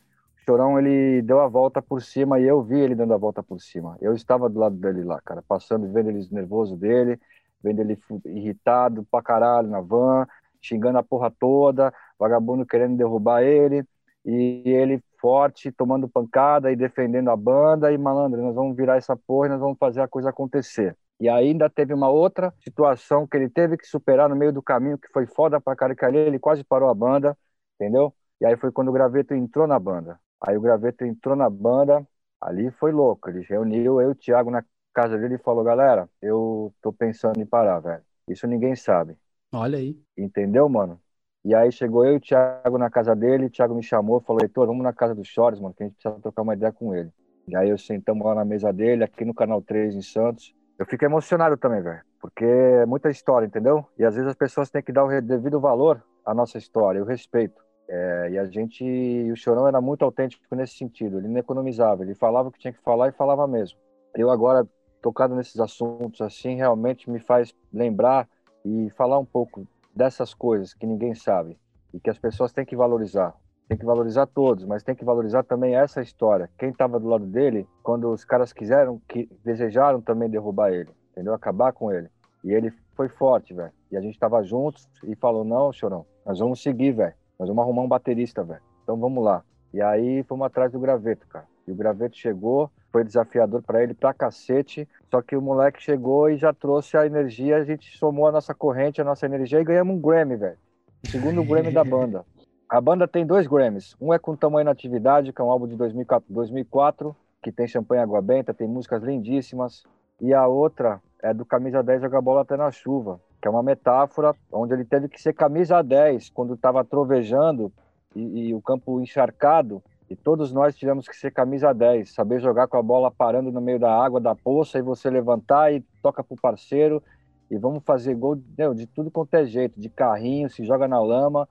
Chorão, 0.49 0.79
ele 0.79 1.21
deu 1.21 1.41
a 1.41 1.47
volta 1.47 1.83
por 1.83 2.01
cima 2.01 2.41
e 2.41 2.45
eu 2.45 2.63
vi 2.63 2.81
ele 2.81 2.95
dando 2.95 3.13
a 3.13 3.19
volta 3.19 3.43
por 3.43 3.61
cima. 3.61 3.99
Eu 4.01 4.15
estava 4.15 4.49
do 4.49 4.59
lado 4.59 4.77
dele 4.77 5.05
lá, 5.05 5.21
cara, 5.21 5.43
passando, 5.47 5.93
vendo 5.93 6.09
ele 6.09 6.27
nervoso 6.33 6.75
dele, 6.75 7.21
vendo 7.63 7.81
ele 7.81 7.99
irritado 8.25 9.07
pra 9.11 9.21
caralho 9.23 9.69
na 9.69 9.83
van, 9.83 10.27
xingando 10.63 10.97
a 10.97 11.03
porra 11.03 11.31
toda, 11.31 11.93
vagabundo 12.19 12.65
querendo 12.65 12.97
derrubar 12.97 13.43
ele 13.43 13.85
e 14.25 14.63
ele 14.65 15.03
forte, 15.21 15.71
tomando 15.71 16.09
pancada 16.09 16.73
e 16.73 16.77
defendendo 16.77 17.29
a 17.29 17.37
banda, 17.37 17.93
e 17.93 17.99
malandro, 17.99 18.41
nós 18.41 18.55
vamos 18.55 18.75
virar 18.75 18.97
essa 18.97 19.15
porra 19.15 19.49
e 19.49 19.51
nós 19.51 19.61
vamos 19.61 19.77
fazer 19.79 20.01
a 20.01 20.09
coisa 20.09 20.31
acontecer. 20.31 20.97
E 21.21 21.29
ainda 21.29 21.69
teve 21.69 21.93
uma 21.93 22.09
outra 22.09 22.55
situação 22.61 23.27
que 23.27 23.37
ele 23.37 23.51
teve 23.51 23.77
que 23.77 23.87
superar 23.87 24.31
no 24.31 24.37
meio 24.37 24.53
do 24.53 24.63
caminho, 24.63 24.97
que 24.97 25.09
foi 25.13 25.27
foda 25.27 25.61
pra 25.61 25.77
cara, 25.77 25.95
que 25.95 26.07
ali 26.07 26.17
ele 26.17 26.39
quase 26.39 26.65
parou 26.65 26.89
a 26.89 26.95
banda, 26.95 27.37
entendeu? 27.75 28.15
E 28.41 28.47
aí 28.47 28.57
foi 28.57 28.73
quando 28.73 28.89
o 28.89 28.93
Graveto 28.93 29.35
entrou 29.35 29.67
na 29.67 29.79
banda. 29.79 30.19
Aí 30.41 30.57
o 30.57 30.61
Graveto 30.61 31.05
entrou 31.05 31.35
na 31.35 31.51
banda, 31.51 32.07
ali 32.41 32.71
foi 32.73 32.93
louco, 32.93 33.29
ele 33.29 33.41
reuniu 33.43 34.01
eu 34.01 34.11
e 34.11 34.13
o 34.13 34.15
Thiago 34.15 34.51
na 34.51 34.65
casa 34.95 35.19
dele 35.19 35.35
e 35.35 35.39
falou, 35.39 35.65
galera, 35.65 36.09
eu 36.21 36.73
tô 36.81 36.93
pensando 36.93 37.41
em 37.41 37.47
parar, 37.47 37.81
velho. 37.81 38.03
Isso 38.29 38.47
ninguém 38.47 38.77
sabe. 38.77 39.17
Olha 39.53 39.79
aí. 39.79 39.97
Entendeu, 40.17 40.69
mano? 40.69 41.01
E 41.45 41.55
aí 41.55 41.73
chegou 41.73 42.05
eu 42.05 42.15
e 42.15 42.17
o 42.17 42.21
Thiago 42.21 42.79
na 42.79 42.91
casa 42.91 43.15
dele, 43.15 43.47
o 43.47 43.51
Thiago 43.51 43.75
me 43.75 43.83
chamou, 43.83 44.21
falou, 44.21 44.43
Heitor, 44.43 44.67
vamos 44.67 44.83
na 44.83 44.93
casa 44.93 45.15
do 45.15 45.25
Chores, 45.25 45.61
mano, 45.61 45.75
que 45.75 45.83
a 45.83 45.87
gente 45.87 45.95
precisa 45.95 46.21
trocar 46.21 46.43
uma 46.43 46.55
ideia 46.55 46.73
com 46.73 46.95
ele. 46.95 47.11
E 47.47 47.57
aí 47.57 47.71
eu 47.71 47.79
sentamos 47.79 48.27
lá 48.27 48.35
na 48.35 48.45
mesa 48.45 48.73
dele, 48.73 49.05
aqui 49.05 49.25
no 49.25 49.33
Canal 49.33 49.63
3 49.63 49.95
em 49.95 50.03
Santos. 50.03 50.55
Eu 50.79 50.85
fico 50.85 51.05
emocionado 51.05 51.57
também, 51.57 51.81
velho, 51.81 52.03
porque 52.21 52.45
é 52.45 52.85
muita 52.85 53.09
história, 53.09 53.47
entendeu? 53.47 53.87
E 53.99 54.05
às 54.05 54.15
vezes 54.15 54.29
as 54.29 54.37
pessoas 54.37 54.69
têm 54.69 54.83
que 54.83 54.93
dar 54.93 55.05
o 55.05 55.23
devido 55.23 55.59
valor 55.59 56.05
à 56.25 56.35
nossa 56.35 56.59
história, 56.59 57.03
o 57.03 57.07
respeito. 57.07 57.68
É, 57.89 58.31
e 58.33 58.39
a 58.39 58.45
gente, 58.45 58.85
o 59.33 59.37
Chorão 59.37 59.67
era 59.67 59.81
muito 59.81 60.05
autêntico 60.05 60.55
nesse 60.55 60.77
sentido. 60.77 61.19
Ele 61.19 61.29
não 61.29 61.39
economizava, 61.39 62.03
ele 62.03 62.15
falava 62.15 62.49
o 62.49 62.53
que 62.53 62.59
tinha 62.59 62.73
que 62.73 62.83
falar 62.83 63.09
e 63.09 63.13
falava 63.13 63.47
mesmo. 63.47 63.79
Eu 64.15 64.31
agora 64.31 64.69
tocado 65.01 65.35
nesses 65.35 65.59
assuntos 65.59 66.21
assim 66.21 66.57
realmente 66.57 67.09
me 67.09 67.21
faz 67.21 67.55
lembrar 67.73 68.29
e 68.65 68.91
falar 68.91 69.19
um 69.19 69.25
pouco 69.25 69.67
dessas 69.95 70.35
coisas 70.35 70.75
que 70.75 70.87
ninguém 70.87 71.15
sabe 71.15 71.59
e 71.93 72.01
que 72.01 72.11
as 72.11 72.19
pessoas 72.19 72.53
têm 72.53 72.65
que 72.65 72.77
valorizar. 72.77 73.35
Tem 73.69 73.77
que 73.77 73.85
valorizar 73.85 74.27
todos, 74.27 74.65
mas 74.65 74.83
tem 74.83 74.95
que 74.95 75.05
valorizar 75.05 75.43
também 75.43 75.77
essa 75.77 76.01
história. 76.01 76.49
Quem 76.59 76.71
estava 76.71 76.99
do 76.99 77.09
lado 77.09 77.27
dele, 77.27 77.67
quando 77.83 78.11
os 78.11 78.25
caras 78.25 78.53
quiseram, 78.53 79.01
que 79.07 79.29
desejaram 79.45 80.01
também 80.01 80.29
derrubar 80.29 80.73
ele, 80.73 80.91
entendeu? 81.13 81.35
Acabar 81.35 81.73
com 81.73 81.93
ele. 81.93 82.09
E 82.43 82.53
ele 82.53 82.73
foi 82.95 83.09
forte, 83.09 83.53
velho. 83.53 83.73
E 83.91 83.97
a 83.97 84.01
gente 84.01 84.15
estava 84.15 84.43
juntos 84.43 84.89
e 85.05 85.15
falou: 85.17 85.45
"Não, 85.45 85.73
chorão, 85.73 86.07
nós 86.25 86.39
vamos 86.39 86.63
seguir, 86.63 86.93
velho. 86.93 87.15
Nós 87.39 87.49
vamos 87.49 87.63
arrumar 87.63 87.83
um 87.83 87.89
baterista, 87.89 88.43
velho. 88.43 88.63
Então 88.83 88.97
vamos 88.97 89.23
lá". 89.23 89.43
E 89.73 89.81
aí 89.81 90.23
fomos 90.25 90.47
atrás 90.47 90.73
do 90.73 90.81
graveto, 90.81 91.27
cara. 91.29 91.47
E 91.67 91.73
o 91.73 91.75
graveto 91.75 92.17
chegou, 92.17 92.71
foi 92.91 93.05
desafiador 93.05 93.63
para 93.63 93.83
ele 93.83 93.95
pra 93.95 94.15
cacete. 94.15 94.89
Só 95.11 95.21
que 95.21 95.37
o 95.37 95.43
moleque 95.43 95.83
chegou 95.83 96.31
e 96.31 96.37
já 96.37 96.53
trouxe 96.53 96.97
a 96.97 97.07
energia, 97.07 97.57
a 97.57 97.65
gente 97.65 97.97
somou 97.99 98.27
a 98.27 98.33
nossa 98.33 98.55
corrente, 98.55 99.01
a 99.01 99.05
nossa 99.05 99.27
energia 99.27 99.61
e 99.61 99.65
ganhamos 99.65 99.97
um 99.97 100.01
Grammy, 100.01 100.37
velho. 100.37 100.59
Segundo 101.05 101.45
Grammy 101.45 101.73
da 101.73 101.85
banda. 101.85 102.25
A 102.69 102.81
banda 102.81 103.09
tem 103.09 103.25
dois 103.25 103.47
Grammys. 103.47 103.97
Um 104.01 104.13
é 104.13 104.19
com 104.19 104.37
Tamanho 104.37 104.67
na 104.67 104.73
Atividade, 104.73 105.33
que 105.33 105.41
é 105.41 105.45
um 105.45 105.51
álbum 105.51 105.67
de 105.67 105.77
2004, 105.77 107.17
que 107.43 107.51
tem 107.51 107.67
Champanhe 107.67 108.03
Água 108.03 108.21
Benta, 108.21 108.53
tem 108.53 108.69
músicas 108.69 109.03
lindíssimas. 109.03 109.85
E 110.21 110.35
a 110.35 110.47
outra 110.47 111.01
é 111.23 111.33
do 111.33 111.47
Camisa 111.47 111.83
10 111.83 112.03
Joga 112.03 112.21
Bola 112.21 112.43
Até 112.43 112.57
na 112.57 112.71
Chuva, 112.71 113.21
que 113.41 113.47
é 113.47 113.51
uma 113.51 113.63
metáfora 113.63 114.35
onde 114.53 114.75
ele 114.75 114.85
teve 114.85 115.09
que 115.09 115.21
ser 115.21 115.33
camisa 115.33 115.83
10 115.83 116.31
quando 116.31 116.55
estava 116.55 116.85
trovejando 116.85 117.73
e, 118.15 118.49
e, 118.49 118.55
o 118.55 118.61
campo 118.61 119.01
encharcado. 119.01 119.83
E 120.11 120.17
todos 120.17 120.53
nós 120.53 120.75
tivemos 120.75 121.07
que 121.07 121.15
ser 121.15 121.31
camisa 121.31 121.73
10, 121.73 122.15
saber 122.15 122.41
jogar 122.41 122.67
com 122.67 122.79
a 122.79 122.83
bola 122.83 123.11
parando 123.11 123.53
no 123.53 123.61
meio 123.61 123.79
da 123.79 123.93
água 123.93 124.19
da 124.19 124.35
poça 124.35 124.79
e 124.79 124.83
você 124.83 125.11
levantar 125.11 125.73
e 125.73 125.85
toca 126.03 126.25
pro 126.25 126.37
parceiro 126.41 127.03
e 127.51 127.57
vamos 127.57 127.83
fazer 127.85 128.15
gol 128.15 128.39
meu, 128.57 128.75
de 128.75 128.87
tudo 128.87 129.11
quanto 129.11 129.35
é 129.35 129.45
jeito, 129.45 129.79
de 129.79 129.89
carrinho, 129.89 130.51
se 130.51 130.65
joga 130.65 130.89
na 130.89 131.01
lama 131.01 131.49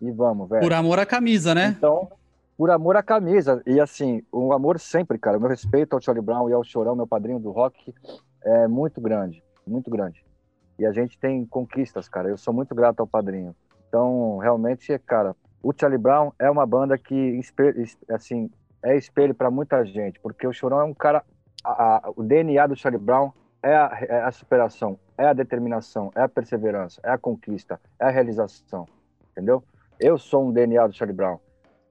e 0.00 0.10
vamos, 0.10 0.48
velho. 0.48 0.62
Por 0.62 0.72
amor 0.72 0.98
à 0.98 1.06
camisa, 1.06 1.54
né? 1.54 1.74
Então, 1.76 2.08
por 2.56 2.70
amor 2.70 2.96
à 2.96 3.02
camisa. 3.02 3.62
E 3.66 3.78
assim, 3.78 4.22
o 4.32 4.52
amor 4.52 4.78
sempre, 4.80 5.18
cara. 5.18 5.38
O 5.38 5.40
meu 5.40 5.48
respeito 5.50 5.94
ao 5.94 6.00
Charlie 6.00 6.24
Brown 6.24 6.48
e 6.48 6.52
ao 6.52 6.64
Chorão, 6.64 6.96
meu 6.96 7.06
padrinho 7.06 7.38
do 7.38 7.50
rock, 7.50 7.94
é 8.42 8.66
muito 8.66 9.00
grande, 9.00 9.42
muito 9.66 9.90
grande. 9.90 10.24
E 10.78 10.86
a 10.86 10.92
gente 10.92 11.18
tem 11.18 11.44
conquistas, 11.44 12.08
cara. 12.08 12.28
Eu 12.28 12.36
sou 12.36 12.54
muito 12.54 12.74
grato 12.74 13.00
ao 13.00 13.06
padrinho. 13.06 13.54
Então, 13.88 14.38
realmente, 14.38 14.96
cara, 15.00 15.34
o 15.62 15.72
Charlie 15.72 15.98
Brown 15.98 16.30
é 16.38 16.50
uma 16.50 16.66
banda 16.66 16.96
que, 16.96 17.40
assim, 18.10 18.50
é 18.82 18.96
espelho 18.96 19.34
para 19.34 19.50
muita 19.50 19.84
gente, 19.84 20.20
porque 20.20 20.46
o 20.46 20.52
Chorão 20.52 20.80
é 20.80 20.84
um 20.84 20.94
cara. 20.94 21.24
A, 21.64 22.06
a, 22.06 22.12
o 22.14 22.22
DNA 22.22 22.66
do 22.66 22.76
Charlie 22.76 23.02
Brown 23.02 23.32
é 23.62 23.74
a, 23.74 23.98
é 24.00 24.22
a 24.22 24.30
superação, 24.30 24.98
é 25.16 25.26
a 25.26 25.32
determinação, 25.32 26.12
é 26.14 26.22
a 26.22 26.28
perseverança, 26.28 27.00
é 27.04 27.10
a 27.10 27.18
conquista, 27.18 27.80
é 27.98 28.06
a 28.06 28.10
realização, 28.10 28.86
entendeu? 29.32 29.64
Eu 29.98 30.16
sou 30.16 30.46
um 30.46 30.52
DNA 30.52 30.86
do 30.86 30.94
Charlie 30.94 31.16
Brown. 31.16 31.38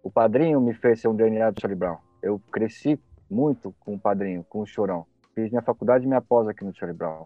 O 0.01 0.09
padrinho 0.09 0.61
me 0.61 0.73
fez 0.73 1.01
ser 1.01 1.09
um 1.09 1.15
DNA 1.15 1.51
do 1.51 1.59
Charlie 1.59 1.77
Brown. 1.77 1.97
Eu 2.21 2.41
cresci 2.51 2.97
muito 3.29 3.75
com 3.81 3.95
o 3.95 3.99
padrinho, 3.99 4.45
com 4.47 4.61
o 4.61 4.65
chorão. 4.65 5.05
Fiz 5.35 5.49
minha 5.49 5.61
faculdade 5.61 6.05
e 6.05 6.07
minha 6.07 6.21
pós 6.21 6.47
aqui 6.47 6.63
no 6.63 6.73
Charlie 6.73 6.97
Brown. 6.97 7.25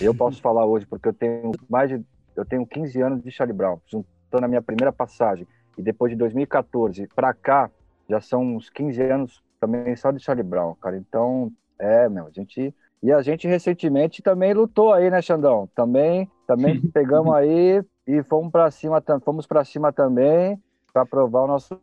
Eu 0.00 0.14
posso 0.14 0.40
falar 0.40 0.64
hoje 0.66 0.86
porque 0.86 1.08
eu 1.08 1.12
tenho 1.12 1.52
mais 1.68 1.88
de 1.88 2.04
eu 2.36 2.44
tenho 2.44 2.64
15 2.64 3.00
anos 3.00 3.22
de 3.22 3.30
Charlie 3.32 3.56
Brown, 3.56 3.78
juntando 3.86 4.44
a 4.44 4.48
minha 4.48 4.62
primeira 4.62 4.92
passagem 4.92 5.46
e 5.76 5.82
depois 5.82 6.12
de 6.12 6.16
2014 6.16 7.08
para 7.14 7.34
cá 7.34 7.70
já 8.08 8.20
são 8.20 8.42
uns 8.42 8.70
15 8.70 9.02
anos 9.02 9.42
também 9.60 9.94
só 9.96 10.10
de 10.12 10.20
Charlie 10.20 10.44
Brown, 10.44 10.74
cara. 10.76 10.96
Então, 10.96 11.50
é, 11.78 12.08
meu, 12.08 12.26
a 12.26 12.30
gente 12.30 12.74
e 13.02 13.12
a 13.12 13.22
gente 13.22 13.46
recentemente 13.46 14.22
também 14.22 14.52
lutou 14.52 14.92
aí, 14.92 15.10
né, 15.10 15.20
Xandão? 15.22 15.68
Também 15.74 16.30
também 16.46 16.80
pegamos 16.92 17.34
aí 17.34 17.82
e 18.06 18.22
fomos 18.22 18.50
para 18.50 18.70
cima, 18.70 19.02
fomos 19.24 19.46
para 19.46 19.64
cima 19.64 19.92
também 19.92 20.58
para 20.92 21.04
provar 21.04 21.42
o 21.42 21.46
nosso. 21.46 21.78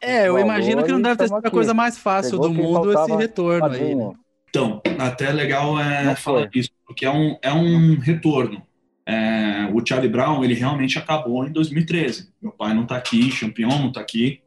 É, 0.00 0.28
eu 0.28 0.38
imagino 0.38 0.82
que 0.82 0.92
não 0.92 1.02
deve 1.02 1.16
ter 1.16 1.28
sido 1.28 1.46
a 1.46 1.50
coisa 1.50 1.74
mais 1.74 1.98
fácil 1.98 2.38
do 2.38 2.52
mundo 2.52 2.92
esse 2.92 3.12
retorno 3.16 3.66
aí. 3.66 3.94
Né? 3.94 4.12
Então, 4.50 4.82
até 4.98 5.32
legal 5.32 5.78
é 5.80 6.14
falar 6.16 6.50
isso, 6.52 6.70
porque 6.84 7.06
é 7.06 7.10
um, 7.10 7.38
é 7.40 7.52
um 7.52 7.96
retorno. 7.96 8.66
É, 9.06 9.68
o 9.72 9.84
Charlie 9.84 10.10
Brown, 10.10 10.44
ele 10.44 10.54
realmente 10.54 10.98
acabou 10.98 11.46
em 11.46 11.52
2013. 11.52 12.32
Meu 12.42 12.52
pai 12.52 12.74
não 12.74 12.82
está 12.82 12.96
aqui, 12.96 13.30
Champion 13.30 13.68
não 13.68 13.88
está 13.88 14.00
aqui, 14.00 14.42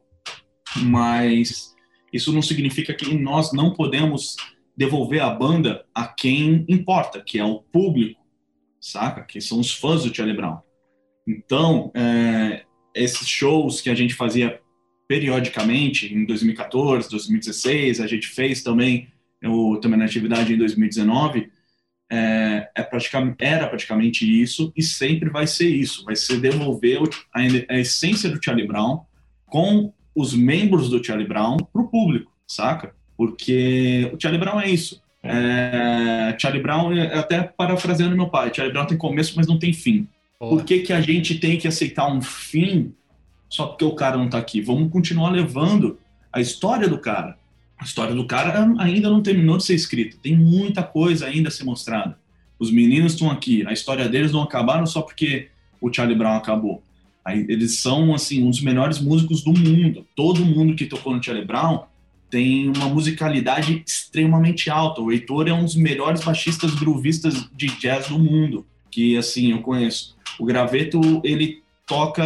mas 0.78 1.74
isso 2.12 2.32
não 2.34 2.42
significa 2.42 2.94
que 2.94 3.18
nós 3.18 3.54
não 3.54 3.74
podemos 3.74 4.36
devolver 4.76 5.22
a 5.22 5.30
banda 5.30 5.86
a 5.96 6.06
quem 6.06 6.66
importa, 6.68 7.22
que 7.22 7.40
é 7.40 7.46
o 7.46 7.60
público, 7.60 8.22
saca? 8.82 9.24
Que 9.24 9.40
são 9.40 9.60
os 9.60 9.74
fãs 9.74 10.04
do 10.04 10.14
Charlie 10.14 10.36
Brown. 10.36 10.60
Então, 11.28 11.92
é, 11.96 12.64
esses 12.94 13.28
shows 13.28 13.80
que 13.80 13.90
a 13.90 13.96
gente 13.96 14.14
fazia 14.14 14.60
periodicamente, 15.08 16.14
em 16.14 16.26
2014, 16.26 17.10
2016, 17.10 18.02
a 18.02 18.08
gente 18.08 18.28
fez 18.28 18.64
também, 18.64 19.08
eu, 19.44 19.78
também 19.82 20.00
na 20.00 20.06
atividade 20.06 20.54
em 20.54 20.58
2019, 20.58 21.52
é, 22.10 22.70
é 22.74 22.84
praticamente, 22.84 23.44
era 23.44 23.68
praticamente 23.68 24.42
isso 24.42 24.72
e 24.76 24.82
sempre 24.82 25.30
vai 25.30 25.46
ser 25.46 25.68
isso, 25.68 26.06
vai 26.06 26.16
ser 26.16 26.40
devolver 26.40 27.02
a, 27.34 27.40
a 27.42 27.80
essência 27.80 28.30
do 28.30 28.44
Charlie 28.44 28.66
Brown 28.66 29.02
com 29.46 29.94
os 30.16 30.34
membros 30.34 30.90
do 30.90 31.04
Charlie 31.04 31.28
Brown 31.28 31.58
para 31.58 31.82
o 31.82 31.88
público, 31.88 32.32
saca? 32.48 32.96
Porque 33.18 34.10
o 34.14 34.20
Charlie 34.20 34.40
Brown 34.40 34.62
é 34.62 34.70
isso. 34.70 35.02
É, 35.22 36.36
Charlie 36.40 36.62
Brown, 36.62 36.92
até 37.14 37.44
parafraseando 37.44 38.16
meu 38.16 38.30
pai, 38.30 38.52
Charlie 38.54 38.74
Brown 38.74 38.86
tem 38.86 38.98
começo, 38.98 39.34
mas 39.36 39.48
não 39.48 39.60
tem 39.60 39.74
fim. 39.74 40.08
Por 40.40 40.64
que, 40.64 40.80
que 40.80 40.94
a 40.94 41.02
gente 41.02 41.40
tem 41.40 41.58
que 41.58 41.68
aceitar 41.68 42.12
um 42.12 42.22
fim 42.22 42.94
só 43.50 43.68
porque 43.68 43.86
o 43.86 43.96
cara 43.96 44.18
não 44.18 44.26
está 44.26 44.38
aqui? 44.38 44.62
Vamos 44.62 44.92
continuar 44.92 45.30
levando 45.30 45.98
a 46.32 46.42
história 46.42 46.88
do 46.88 46.98
cara. 46.98 47.38
A 47.78 47.84
história 47.84 48.16
do 48.16 48.26
cara 48.26 48.74
ainda 48.80 49.10
não 49.10 49.22
terminou 49.22 49.58
de 49.58 49.64
ser 49.64 49.76
escrita. 49.76 50.18
Tem 50.22 50.38
muita 50.38 50.84
coisa 50.84 51.26
ainda 51.26 51.50
a 51.50 51.52
ser 51.52 51.64
mostrada. 51.64 52.18
Os 52.58 52.72
meninos 52.72 53.14
estão 53.14 53.30
aqui. 53.30 53.66
A 53.68 53.74
história 53.74 54.08
deles 54.08 54.32
não 54.32 54.42
acabaram 54.42 54.86
só 54.86 55.02
porque 55.02 55.50
o 55.82 55.92
Charlie 55.92 56.18
Brown 56.18 56.36
acabou. 56.36 56.82
Aí, 57.26 57.46
eles 57.50 57.80
são 57.80 58.14
assim 58.14 58.44
um 58.44 58.50
dos 58.50 58.62
melhores 58.62 59.00
músicos 59.00 59.44
do 59.44 59.54
mundo. 59.54 60.06
Todo 60.16 60.46
mundo 60.46 60.76
que 60.76 60.86
tocou 60.86 61.16
no 61.16 61.24
Charlie 61.24 61.46
Brown 61.46 61.84
tem 62.30 62.70
uma 62.70 62.90
musicalidade 62.90 63.84
extremamente 63.86 64.70
alta. 64.70 65.02
O 65.02 65.12
Heitor 65.12 65.48
é 65.48 65.54
um 65.54 65.64
dos 65.64 65.76
melhores 65.76 66.24
baixistas 66.24 66.74
groovistas 66.74 67.48
de 67.54 67.68
jazz 67.80 68.08
do 68.08 68.18
mundo, 68.18 68.66
que 68.90 69.16
assim 69.18 69.52
eu 69.52 69.62
conheço. 69.62 70.16
O 70.40 70.46
Graveto, 70.46 71.22
ele 71.24 71.62
toca, 71.86 72.24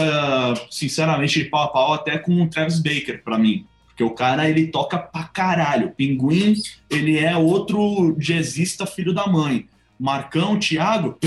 sinceramente, 0.71 1.43
de 1.43 1.49
pau 1.49 1.63
a 1.63 1.67
pau 1.67 1.93
até 1.93 2.17
com 2.17 2.41
o 2.41 2.47
Travis 2.47 2.79
Baker, 2.79 3.21
para 3.23 3.37
mim. 3.37 3.65
Porque 3.97 4.03
o 4.03 4.11
cara, 4.11 4.47
ele 4.47 4.67
toca 4.67 4.99
pra 4.99 5.23
caralho. 5.23 5.89
Pinguim, 5.89 6.53
ele 6.87 7.17
é 7.17 7.35
outro 7.35 8.15
jazzista 8.19 8.85
filho 8.85 9.11
da 9.11 9.25
mãe. 9.25 9.65
Marcão, 9.99 10.59
Thiago, 10.59 11.17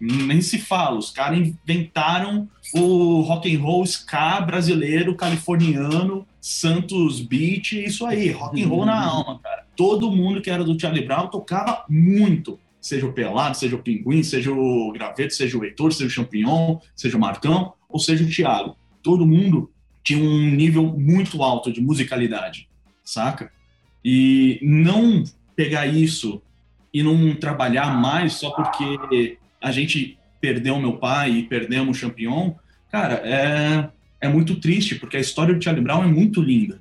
nem 0.00 0.40
se 0.40 0.58
fala. 0.58 0.96
Os 0.96 1.10
caras 1.10 1.38
inventaram 1.38 2.48
o 2.72 3.20
rock 3.20 3.54
and 3.54 3.60
roll 3.60 3.84
ska 3.84 4.40
brasileiro, 4.40 5.14
californiano, 5.14 6.26
Santos 6.40 7.20
Beat, 7.20 7.72
isso 7.72 8.06
aí, 8.06 8.30
rock 8.30 8.64
and 8.64 8.68
roll 8.68 8.86
na 8.86 8.98
alma, 8.98 9.38
cara. 9.38 9.66
Todo 9.76 10.10
mundo 10.10 10.40
que 10.40 10.48
era 10.48 10.64
do 10.64 10.80
Charlie 10.80 11.04
Brown 11.04 11.28
tocava 11.28 11.84
muito 11.86 12.58
seja 12.80 13.04
o 13.04 13.12
Pelado, 13.12 13.56
seja 13.56 13.74
o 13.74 13.82
Pinguim, 13.82 14.22
seja 14.22 14.52
o 14.52 14.92
Graveto, 14.92 15.34
seja 15.34 15.58
o 15.58 15.64
Heitor, 15.64 15.92
seja 15.92 16.06
o 16.06 16.10
Champignon, 16.10 16.78
seja 16.94 17.16
o 17.16 17.20
Marcão, 17.20 17.74
ou 17.88 17.98
seja 17.98 18.22
o 18.22 18.30
Thiago. 18.30 18.76
Todo 19.02 19.26
mundo 19.26 19.72
tinha 20.06 20.22
um 20.22 20.50
nível 20.52 20.84
muito 20.96 21.42
alto 21.42 21.72
de 21.72 21.80
musicalidade, 21.80 22.68
saca? 23.02 23.50
E 24.04 24.60
não 24.62 25.24
pegar 25.56 25.88
isso 25.88 26.40
e 26.94 27.02
não 27.02 27.34
trabalhar 27.34 27.92
mais 28.00 28.34
só 28.34 28.50
porque 28.50 29.36
a 29.60 29.72
gente 29.72 30.16
perdeu 30.40 30.78
meu 30.78 30.96
pai 30.96 31.32
e 31.32 31.42
perdemos 31.42 31.96
o 31.96 32.00
Champignon, 32.00 32.52
cara, 32.88 33.14
é, 33.24 33.88
é 34.20 34.28
muito 34.28 34.60
triste, 34.60 34.94
porque 34.94 35.16
a 35.16 35.20
história 35.20 35.52
do 35.52 35.62
Charlie 35.62 35.82
Brown 35.82 36.04
é 36.04 36.06
muito 36.06 36.40
linda. 36.40 36.80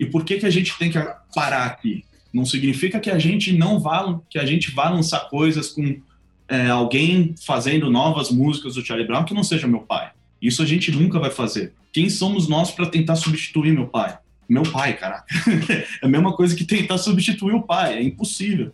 E 0.00 0.04
por 0.04 0.24
que, 0.24 0.38
que 0.38 0.46
a 0.46 0.50
gente 0.50 0.76
tem 0.76 0.90
que 0.90 0.98
parar 1.32 1.66
aqui? 1.66 2.04
Não 2.32 2.44
significa 2.44 2.98
que 2.98 3.08
a 3.08 3.20
gente 3.20 3.52
não 3.52 3.78
vá, 3.78 4.18
que 4.28 4.40
a 4.40 4.44
gente 4.44 4.72
vá 4.72 4.88
lançar 4.90 5.28
coisas 5.28 5.68
com 5.68 6.00
é, 6.48 6.66
alguém 6.66 7.36
fazendo 7.46 7.88
novas 7.88 8.32
músicas 8.32 8.74
do 8.74 8.84
Charlie 8.84 9.06
Brown 9.06 9.24
que 9.24 9.32
não 9.32 9.44
seja 9.44 9.68
meu 9.68 9.82
pai. 9.82 10.10
Isso 10.40 10.62
a 10.62 10.66
gente 10.66 10.90
nunca 10.92 11.18
vai 11.18 11.30
fazer. 11.30 11.72
Quem 11.92 12.10
somos 12.10 12.48
nós 12.48 12.70
para 12.70 12.86
tentar 12.86 13.16
substituir 13.16 13.72
meu 13.72 13.86
pai? 13.86 14.18
meu 14.48 14.62
pai, 14.62 14.94
caraca. 14.94 15.26
é 16.02 16.06
a 16.06 16.08
mesma 16.08 16.32
coisa 16.34 16.54
que 16.54 16.64
tentar 16.64 16.98
substituir 16.98 17.54
o 17.54 17.62
pai, 17.62 17.98
é 17.98 18.02
impossível. 18.02 18.72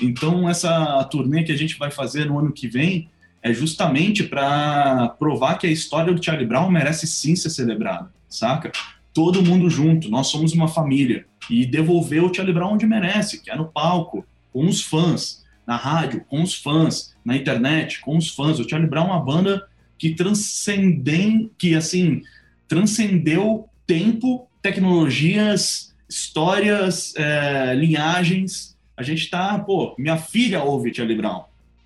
Então, 0.00 0.48
essa 0.48 1.04
turnê 1.04 1.42
que 1.42 1.52
a 1.52 1.56
gente 1.56 1.78
vai 1.78 1.90
fazer 1.90 2.26
no 2.26 2.38
ano 2.38 2.52
que 2.52 2.68
vem 2.68 3.08
é 3.42 3.52
justamente 3.52 4.22
para 4.22 5.08
provar 5.18 5.56
que 5.56 5.66
a 5.66 5.70
história 5.70 6.12
do 6.12 6.22
Charlie 6.22 6.46
Brown 6.46 6.70
merece 6.70 7.06
sim 7.06 7.34
ser 7.34 7.50
celebrada, 7.50 8.10
saca? 8.28 8.70
Todo 9.12 9.42
mundo 9.42 9.68
junto, 9.68 10.10
nós 10.10 10.28
somos 10.28 10.52
uma 10.52 10.68
família. 10.68 11.26
E 11.48 11.66
devolver 11.66 12.22
o 12.22 12.32
Charlie 12.32 12.54
Brown 12.54 12.74
onde 12.74 12.86
merece, 12.86 13.42
que 13.42 13.50
é 13.50 13.56
no 13.56 13.66
palco, 13.66 14.24
com 14.52 14.66
os 14.66 14.82
fãs, 14.82 15.44
na 15.66 15.76
rádio, 15.76 16.24
com 16.28 16.42
os 16.42 16.54
fãs, 16.54 17.14
na 17.24 17.36
internet, 17.36 18.00
com 18.00 18.16
os 18.16 18.28
fãs. 18.28 18.58
O 18.58 18.68
Charlie 18.68 18.88
Brown 18.88 19.08
é 19.08 19.12
uma 19.12 19.24
banda 19.24 19.66
que 20.00 20.14
transcendem, 20.14 21.50
que 21.58 21.74
assim, 21.74 22.22
transcendeu 22.66 23.68
tempo, 23.86 24.48
tecnologias, 24.62 25.94
histórias, 26.08 27.14
é, 27.16 27.74
linhagens. 27.74 28.74
A 28.96 29.02
gente 29.02 29.28
tá, 29.28 29.58
pô, 29.58 29.94
minha 29.98 30.16
filha 30.16 30.62
ouve 30.62 30.94
Charlie 30.94 31.18
Brown. 31.18 31.44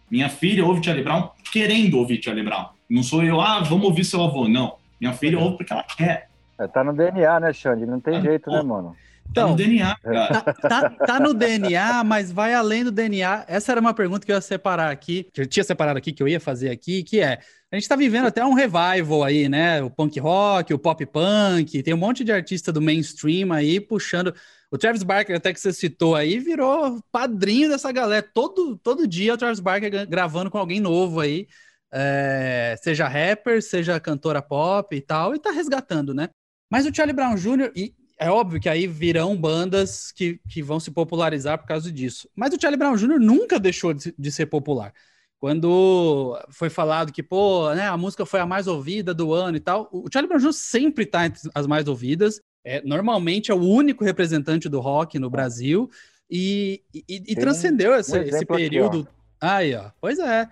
Minha 0.08 0.28
filha 0.28 0.64
ouve 0.64 0.82
Charlie 0.82 1.02
Brown 1.02 1.30
querendo 1.52 1.98
ouvir 1.98 2.22
Charlie 2.22 2.44
Brown. 2.44 2.66
Não 2.88 3.02
sou 3.02 3.24
eu, 3.24 3.40
ah, 3.40 3.58
vamos 3.60 3.84
ouvir 3.86 4.04
seu 4.04 4.22
avô. 4.22 4.46
Não. 4.46 4.76
Minha 5.00 5.12
filha 5.12 5.36
ouve 5.36 5.56
porque 5.56 5.72
ela 5.72 5.82
quer. 5.82 6.28
É, 6.56 6.68
tá 6.68 6.84
no 6.84 6.92
DNA, 6.92 7.40
né, 7.40 7.52
Xande? 7.52 7.84
Não 7.84 7.98
tem 7.98 8.18
ah, 8.18 8.20
jeito, 8.20 8.44
pô, 8.44 8.52
né, 8.52 8.62
mano? 8.62 8.94
Então, 9.34 9.48
tá 9.48 9.50
no 9.50 9.56
DNA, 9.56 9.96
cara. 9.98 10.28
Tá, 10.28 10.52
tá, 10.52 10.90
tá, 10.90 11.20
no 11.20 11.34
DNA, 11.34 12.04
mas 12.04 12.30
vai 12.30 12.54
além 12.54 12.84
do 12.84 12.92
DNA. 12.92 13.44
Essa 13.48 13.72
era 13.72 13.80
uma 13.80 13.92
pergunta 13.92 14.24
que 14.24 14.30
eu 14.30 14.36
ia 14.36 14.40
separar 14.40 14.92
aqui, 14.92 15.26
que 15.32 15.40
eu 15.40 15.46
tinha 15.46 15.64
separado 15.64 15.98
aqui, 15.98 16.12
que 16.12 16.22
eu 16.22 16.28
ia 16.28 16.38
fazer 16.38 16.70
aqui, 16.70 17.02
que 17.02 17.20
é: 17.20 17.40
a 17.70 17.76
gente 17.76 17.88
tá 17.88 17.96
vivendo 17.96 18.26
até 18.26 18.44
um 18.44 18.54
revival 18.54 19.24
aí, 19.24 19.48
né? 19.48 19.82
O 19.82 19.90
punk 19.90 20.20
rock, 20.20 20.72
o 20.72 20.78
pop 20.78 21.04
punk, 21.06 21.82
tem 21.82 21.92
um 21.92 21.98
monte 21.98 22.22
de 22.22 22.30
artista 22.30 22.72
do 22.72 22.80
mainstream 22.80 23.52
aí 23.52 23.80
puxando. 23.80 24.32
O 24.70 24.78
Travis 24.78 25.02
Barker, 25.02 25.36
até 25.36 25.52
que 25.52 25.60
você 25.60 25.72
citou 25.72 26.14
aí, 26.14 26.38
virou 26.38 27.00
padrinho 27.10 27.68
dessa 27.68 27.90
galera. 27.90 28.28
Todo, 28.32 28.76
todo 28.76 29.06
dia 29.06 29.34
o 29.34 29.36
Travis 29.36 29.60
Barker 29.60 30.06
gravando 30.08 30.50
com 30.50 30.58
alguém 30.58 30.80
novo 30.80 31.20
aí. 31.20 31.48
É, 31.92 32.76
seja 32.82 33.06
rapper, 33.06 33.62
seja 33.62 34.00
cantora 34.00 34.42
pop 34.42 34.94
e 34.96 35.00
tal, 35.00 35.34
e 35.34 35.38
tá 35.38 35.52
resgatando, 35.52 36.12
né? 36.12 36.28
Mas 36.68 36.86
o 36.86 36.94
Charlie 36.94 37.14
Brown 37.14 37.36
Jr., 37.36 37.70
e 37.76 37.94
é 38.18 38.30
óbvio 38.30 38.60
que 38.60 38.68
aí 38.68 38.86
virão 38.86 39.36
bandas 39.36 40.12
que, 40.12 40.40
que 40.48 40.62
vão 40.62 40.78
se 40.78 40.90
popularizar 40.90 41.58
por 41.58 41.66
causa 41.66 41.90
disso. 41.90 42.28
Mas 42.34 42.54
o 42.54 42.60
Charlie 42.60 42.78
Brown 42.78 42.96
Jr. 42.96 43.18
nunca 43.18 43.58
deixou 43.58 43.92
de, 43.92 44.14
de 44.16 44.32
ser 44.32 44.46
popular. 44.46 44.92
Quando 45.38 46.38
foi 46.50 46.70
falado 46.70 47.12
que, 47.12 47.22
pô, 47.22 47.74
né, 47.74 47.86
a 47.86 47.96
música 47.96 48.24
foi 48.24 48.40
a 48.40 48.46
mais 48.46 48.66
ouvida 48.66 49.12
do 49.12 49.34
ano 49.34 49.56
e 49.56 49.60
tal, 49.60 49.88
o 49.92 50.06
Charlie 50.10 50.28
Brown 50.28 50.40
Jr. 50.40 50.52
sempre 50.52 51.04
está 51.04 51.26
entre 51.26 51.50
as 51.54 51.66
mais 51.66 51.86
ouvidas. 51.86 52.40
É, 52.64 52.80
normalmente 52.82 53.50
é 53.50 53.54
o 53.54 53.60
único 53.60 54.04
representante 54.04 54.68
do 54.68 54.80
rock 54.80 55.18
no 55.18 55.28
Brasil 55.28 55.90
e, 56.30 56.82
e, 56.94 57.04
e 57.08 57.34
transcendeu 57.36 57.92
um, 57.92 57.96
esse, 57.96 58.18
esse, 58.18 58.46
período. 58.46 59.00
Aqui, 59.00 59.08
Aí, 59.40 59.74
ó. 59.74 59.90
Pois 60.00 60.18
é. 60.18 60.48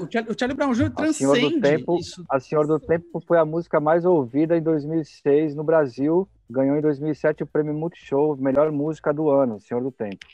O 0.00 0.10
Charlie, 0.10 0.32
o 0.32 0.38
Charlie 0.38 0.56
Brown 0.56 0.72
Jr. 0.72 0.90
transcende 0.90 1.32
a 1.32 1.34
Senhor, 1.34 1.50
do 1.50 1.60
Tempo, 1.60 1.98
isso. 1.98 2.24
a 2.30 2.40
Senhor 2.40 2.66
do 2.66 2.78
Tempo 2.78 3.22
foi 3.26 3.38
a 3.38 3.44
música 3.44 3.80
mais 3.80 4.04
ouvida 4.04 4.56
em 4.56 4.62
2006 4.62 5.54
no 5.54 5.64
Brasil. 5.64 6.28
Ganhou 6.48 6.76
em 6.76 6.80
2007 6.80 7.42
o 7.42 7.46
prêmio 7.46 7.74
Multishow, 7.74 8.36
melhor 8.36 8.70
música 8.70 9.12
do 9.12 9.28
ano, 9.28 9.60
Senhor 9.60 9.82
do 9.82 9.90
Tempo. 9.90 10.24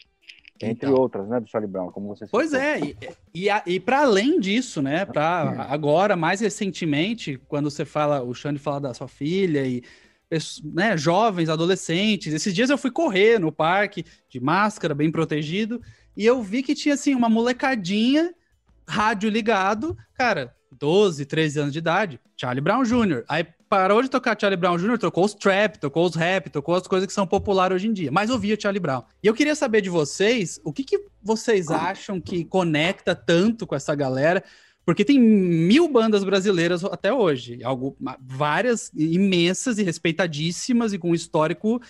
Entre 0.60 0.88
então. 0.88 1.00
outras, 1.00 1.26
né, 1.28 1.40
do 1.40 1.48
Charlie 1.48 1.70
Brown, 1.70 1.90
como 1.90 2.08
você 2.08 2.24
Pois 2.30 2.50
citou. 2.50 2.62
é, 2.62 2.80
e, 2.80 2.96
e, 3.34 3.48
e 3.66 3.80
para 3.80 4.02
além 4.02 4.38
disso, 4.38 4.80
né, 4.80 5.04
para 5.04 5.66
agora, 5.68 6.14
mais 6.14 6.40
recentemente, 6.40 7.36
quando 7.48 7.68
você 7.68 7.84
fala, 7.84 8.22
o 8.22 8.32
Xande 8.32 8.60
fala 8.60 8.80
da 8.80 8.94
sua 8.94 9.08
filha 9.08 9.66
e 9.66 9.82
né, 10.64 10.96
jovens, 10.96 11.48
adolescentes. 11.48 12.32
Esses 12.32 12.54
dias 12.54 12.70
eu 12.70 12.78
fui 12.78 12.90
correr 12.90 13.38
no 13.38 13.52
parque, 13.52 14.04
de 14.28 14.40
máscara, 14.40 14.94
bem 14.94 15.10
protegido, 15.10 15.82
e 16.16 16.24
eu 16.26 16.42
vi 16.42 16.62
que 16.62 16.74
tinha, 16.74 16.94
assim, 16.94 17.14
uma 17.14 17.28
molecadinha, 17.28 18.34
rádio 18.86 19.30
ligado, 19.30 19.96
cara, 20.14 20.54
12, 20.70 21.24
13 21.24 21.60
anos 21.60 21.72
de 21.72 21.78
idade, 21.78 22.20
Charlie 22.36 22.60
Brown 22.60 22.82
Jr. 22.82 23.24
Aí 23.28 23.46
parou 23.68 24.02
de 24.02 24.10
tocar 24.10 24.36
Charlie 24.38 24.58
Brown 24.58 24.76
Jr., 24.76 24.98
tocou 24.98 25.24
os 25.24 25.32
trap, 25.32 25.78
tocou 25.78 26.04
os 26.04 26.14
rap, 26.14 26.50
tocou 26.50 26.74
as 26.74 26.86
coisas 26.86 27.06
que 27.06 27.12
são 27.12 27.26
populares 27.26 27.74
hoje 27.74 27.88
em 27.88 27.92
dia, 27.92 28.10
mas 28.12 28.28
ouvia 28.28 28.58
Charlie 28.60 28.80
Brown. 28.80 29.02
E 29.22 29.26
eu 29.26 29.32
queria 29.32 29.54
saber 29.54 29.80
de 29.80 29.88
vocês, 29.88 30.60
o 30.62 30.72
que, 30.72 30.84
que 30.84 31.06
vocês 31.22 31.70
acham 31.70 32.20
que 32.20 32.44
conecta 32.44 33.14
tanto 33.14 33.66
com 33.66 33.74
essa 33.74 33.94
galera? 33.94 34.44
Porque 34.84 35.04
tem 35.04 35.18
mil 35.18 35.88
bandas 35.88 36.24
brasileiras 36.24 36.84
até 36.84 37.12
hoje, 37.12 37.62
algo, 37.62 37.96
várias 38.20 38.90
imensas 38.94 39.78
e 39.78 39.82
respeitadíssimas 39.82 40.92
e 40.92 40.98
com 40.98 41.10
um 41.10 41.14
histórico 41.14 41.80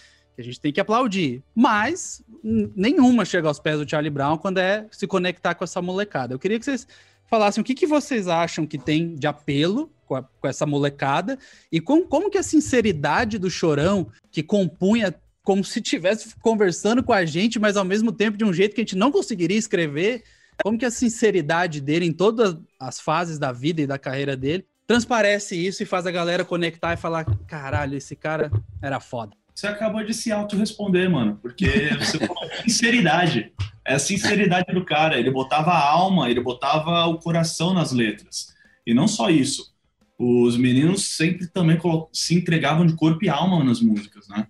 a 0.42 0.44
gente 0.44 0.60
tem 0.60 0.72
que 0.72 0.80
aplaudir. 0.80 1.42
Mas 1.54 2.22
nenhuma 2.42 3.24
chega 3.24 3.48
aos 3.48 3.58
pés 3.58 3.78
do 3.78 3.88
Charlie 3.88 4.10
Brown 4.10 4.36
quando 4.36 4.58
é 4.58 4.86
se 4.90 5.06
conectar 5.06 5.54
com 5.54 5.64
essa 5.64 5.80
molecada. 5.80 6.34
Eu 6.34 6.38
queria 6.38 6.58
que 6.58 6.64
vocês 6.64 6.86
falassem 7.26 7.62
o 7.62 7.64
que, 7.64 7.74
que 7.74 7.86
vocês 7.86 8.28
acham 8.28 8.66
que 8.66 8.76
tem 8.76 9.14
de 9.14 9.26
apelo 9.26 9.90
com, 10.06 10.16
a, 10.16 10.22
com 10.22 10.46
essa 10.46 10.66
molecada 10.66 11.38
e 11.70 11.80
com, 11.80 12.02
como 12.06 12.30
que 12.30 12.38
a 12.38 12.42
sinceridade 12.42 13.38
do 13.38 13.50
Chorão, 13.50 14.08
que 14.30 14.42
compunha 14.42 15.14
como 15.42 15.64
se 15.64 15.80
estivesse 15.80 16.34
conversando 16.40 17.02
com 17.02 17.12
a 17.12 17.24
gente, 17.24 17.58
mas 17.58 17.76
ao 17.76 17.84
mesmo 17.84 18.12
tempo 18.12 18.36
de 18.36 18.44
um 18.44 18.52
jeito 18.52 18.74
que 18.74 18.80
a 18.80 18.84
gente 18.84 18.96
não 18.96 19.10
conseguiria 19.10 19.58
escrever, 19.58 20.22
como 20.62 20.78
que 20.78 20.84
a 20.84 20.90
sinceridade 20.90 21.80
dele 21.80 22.06
em 22.06 22.12
todas 22.12 22.56
as 22.78 23.00
fases 23.00 23.38
da 23.38 23.50
vida 23.50 23.80
e 23.80 23.86
da 23.86 23.98
carreira 23.98 24.36
dele 24.36 24.64
transparece 24.86 25.56
isso 25.56 25.82
e 25.82 25.86
faz 25.86 26.06
a 26.06 26.10
galera 26.10 26.44
conectar 26.44 26.92
e 26.92 26.96
falar: 26.96 27.24
caralho, 27.46 27.96
esse 27.96 28.14
cara 28.14 28.50
era 28.80 29.00
foda. 29.00 29.36
Você 29.54 29.66
acabou 29.66 30.02
de 30.04 30.14
se 30.14 30.32
auto-responder, 30.32 31.08
mano, 31.08 31.38
porque 31.40 31.90
você 31.98 32.18
falou 32.18 32.50
sinceridade. 32.62 33.52
É 33.86 33.94
a 33.94 33.98
sinceridade 33.98 34.72
do 34.72 34.84
cara. 34.84 35.18
Ele 35.18 35.30
botava 35.30 35.72
a 35.72 35.88
alma, 35.88 36.30
ele 36.30 36.40
botava 36.40 37.06
o 37.06 37.18
coração 37.18 37.74
nas 37.74 37.92
letras. 37.92 38.54
E 38.86 38.94
não 38.94 39.06
só 39.06 39.28
isso. 39.30 39.72
Os 40.18 40.56
meninos 40.56 41.04
sempre 41.16 41.46
também 41.48 41.78
se 42.12 42.34
entregavam 42.34 42.86
de 42.86 42.94
corpo 42.94 43.24
e 43.24 43.28
alma 43.28 43.62
nas 43.62 43.80
músicas, 43.80 44.28
né? 44.28 44.46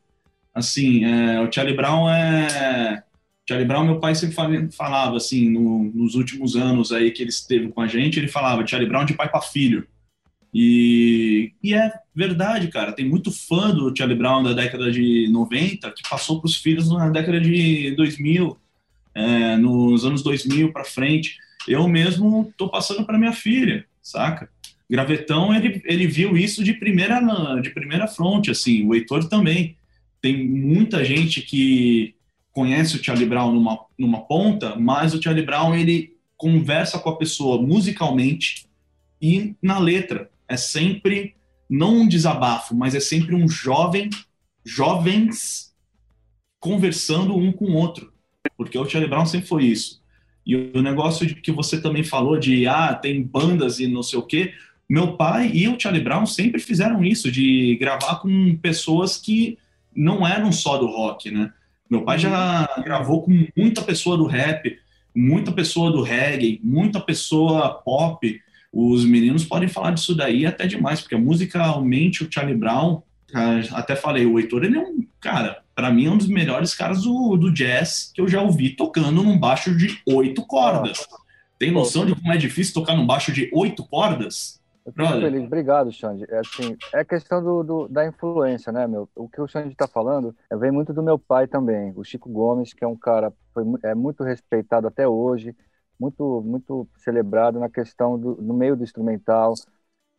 Assim, 0.55 1.05
é, 1.05 1.41
o 1.41 1.51
Charlie 1.51 1.77
Brown 1.77 2.09
é. 2.11 3.03
Charlie 3.49 3.67
Brown, 3.67 3.85
meu 3.85 3.99
pai 3.99 4.15
sempre 4.15 4.37
falava 4.71 5.17
assim, 5.17 5.51
no, 5.51 5.85
nos 5.93 6.15
últimos 6.15 6.55
anos 6.55 6.93
aí 6.93 7.11
que 7.11 7.23
ele 7.23 7.31
esteve 7.31 7.69
com 7.69 7.81
a 7.81 7.89
gente, 7.89 8.19
ele 8.19 8.29
falava 8.29 8.67
Charlie 8.67 8.89
Brown 8.89 9.05
de 9.05 9.15
pai 9.15 9.29
para 9.29 9.41
filho. 9.41 9.87
E, 10.53 11.53
e 11.63 11.73
é 11.73 11.93
verdade, 12.15 12.69
cara. 12.69 12.93
Tem 12.93 13.09
muito 13.09 13.33
fã 13.33 13.71
do 13.71 13.95
Charlie 13.97 14.19
Brown 14.19 14.43
da 14.43 14.53
década 14.53 14.91
de 14.93 15.29
90 15.31 15.91
que 15.93 16.09
passou 16.09 16.41
para 16.41 16.49
os 16.49 16.57
filhos 16.57 16.91
na 16.91 17.09
década 17.09 17.41
de 17.41 17.93
2000, 17.97 18.59
é, 19.15 19.57
nos 19.57 20.05
anos 20.05 20.23
2000 20.23 20.73
para 20.73 20.85
frente. 20.85 21.39
Eu 21.67 21.89
mesmo 21.89 22.53
tô 22.57 22.69
passando 22.69 23.07
para 23.07 23.19
minha 23.19 23.33
filha, 23.33 23.87
saca? 24.03 24.51
Gravetão, 24.91 25.55
ele, 25.55 25.81
ele 25.87 26.07
viu 26.07 26.37
isso 26.37 26.63
de 26.63 26.75
primeira 26.75 27.21
de 27.63 27.71
primeira 27.71 28.07
fronte, 28.07 28.51
assim. 28.51 28.87
O 28.87 28.95
Heitor 28.95 29.27
também. 29.29 29.77
Tem 30.21 30.47
muita 30.47 31.05
gente 31.05 31.41
que 31.41 32.15
conhece 32.53 32.97
o 32.97 33.03
Charlie 33.03 33.27
Brown 33.27 33.53
numa, 33.53 33.79
numa 33.99 34.21
ponta, 34.21 34.77
mas 34.77 35.15
o 35.15 35.23
Charlie 35.23 35.45
Brown 35.45 35.75
ele 35.75 36.15
conversa 36.37 36.99
com 36.99 37.09
a 37.09 37.17
pessoa 37.17 37.61
musicalmente 37.61 38.67
e 39.21 39.55
na 39.63 39.79
letra 39.79 40.31
é 40.53 40.57
sempre 40.57 41.35
não 41.69 42.01
um 42.01 42.09
desabafo, 42.09 42.75
mas 42.75 42.95
é 42.95 43.01
sempre 43.01 43.35
um 43.35 43.49
jovem, 43.49 44.11
jovens 44.65 45.73
conversando 46.61 47.37
um 47.37 47.51
com 47.51 47.65
o 47.65 47.75
outro, 47.75 48.13
porque 48.57 48.79
o 48.79 48.89
Charlie 48.89 49.09
Brown 49.09 49.27
sempre 49.27 49.49
foi 49.49 49.65
isso. 49.65 50.03
E 50.45 50.57
o 50.57 50.83
negócio 50.83 51.27
de 51.27 51.37
que 51.37 51.51
você 51.51 51.81
também 51.81 52.05
falou 52.05 52.39
de 52.39 52.67
ah, 52.67 52.95
tem 52.95 53.23
bandas 53.23 53.81
e 53.81 53.87
não 53.87 54.03
sei 54.03 54.19
o 54.19 54.27
quê, 54.27 54.53
meu 54.89 55.17
pai 55.17 55.51
e 55.53 55.67
o 55.69 55.81
Charlie 55.81 56.03
Brown 56.03 56.27
sempre 56.27 56.61
fizeram 56.61 57.03
isso, 57.03 57.31
de 57.31 57.77
gravar 57.77 58.17
com 58.17 58.57
pessoas 58.57 59.17
que 59.17 59.57
não 59.95 60.27
eram 60.27 60.53
só 60.53 60.77
do 60.77 60.87
rock, 60.87 61.31
né? 61.31 61.53
Meu 61.89 62.03
pai 62.03 62.19
já 62.19 62.69
gravou 62.85 63.23
com 63.23 63.47
muita 63.57 63.83
pessoa 63.83 64.17
do 64.17 64.27
rap, 64.27 64.79
muita 65.15 65.53
pessoa 65.53 65.91
do 65.91 66.03
reggae, 66.03 66.61
muita 66.63 67.01
pessoa 67.01 67.75
pop, 67.75 68.41
os 68.73 69.05
meninos 69.05 69.45
podem 69.45 69.69
falar 69.69 69.91
disso 69.91 70.15
daí 70.15 70.47
até 70.47 70.67
demais, 70.67 71.01
porque 71.01 71.17
musicalmente 71.17 72.25
o 72.25 72.29
Charlie 72.33 72.57
Brown, 72.57 73.03
até 73.73 73.95
falei, 73.95 74.25
o 74.25 74.39
Heitor, 74.39 74.65
ele 74.65 74.79
é 74.79 74.81
um, 74.81 75.07
cara, 75.21 75.63
para 75.75 75.91
mim 75.91 76.07
é 76.07 76.11
um 76.11 76.17
dos 76.17 76.29
melhores 76.29 76.75
caras 76.75 77.03
do, 77.03 77.37
do 77.37 77.53
jazz 77.53 78.11
que 78.15 78.21
eu 78.21 78.29
já 78.29 78.41
ouvi 78.41 78.71
tocando 78.71 79.23
num 79.23 79.39
baixo 79.39 79.77
de 79.77 80.01
oito 80.07 80.43
cordas. 80.47 81.07
Tem 81.59 81.71
noção 81.71 82.07
de 82.07 82.15
como 82.15 82.33
é 82.33 82.37
difícil 82.37 82.75
tocar 82.75 82.97
num 82.97 83.07
baixo 83.07 83.31
de 83.31 83.51
oito 83.53 83.85
cordas? 83.85 84.61
feliz. 85.21 85.45
Obrigado, 85.45 85.93
Xande. 85.93 86.25
É, 86.29 86.41
assim, 86.41 86.77
é 86.93 87.05
questão 87.05 87.43
do, 87.43 87.63
do, 87.63 87.89
da 87.89 88.07
influência, 88.07 88.73
né, 88.73 88.87
meu? 88.87 89.09
O 89.15 89.29
que 89.29 89.41
o 89.41 89.47
Xande 89.47 89.69
está 89.69 89.87
falando 89.87 90.35
é, 90.51 90.57
vem 90.57 90.73
muito 90.73 90.93
do 90.93 91.03
meu 91.03 91.19
pai 91.19 91.47
também, 91.47 91.93
o 91.95 92.03
Chico 92.03 92.29
Gomes, 92.29 92.73
que 92.73 92.85
é 92.85 92.89
um 92.89 92.97
cara 92.97 93.33
foi, 93.55 93.65
é 93.85 93.95
muito 93.95 94.25
respeitado 94.25 94.89
até 94.89 95.07
hoje, 95.07 95.55
muito 95.99 96.43
muito 96.43 96.89
celebrado 96.99 97.59
na 97.61 97.71
questão 97.71 98.19
do 98.19 98.37
no 98.43 98.55
meio 98.55 98.77
do 98.77 98.85
instrumental 98.85 99.61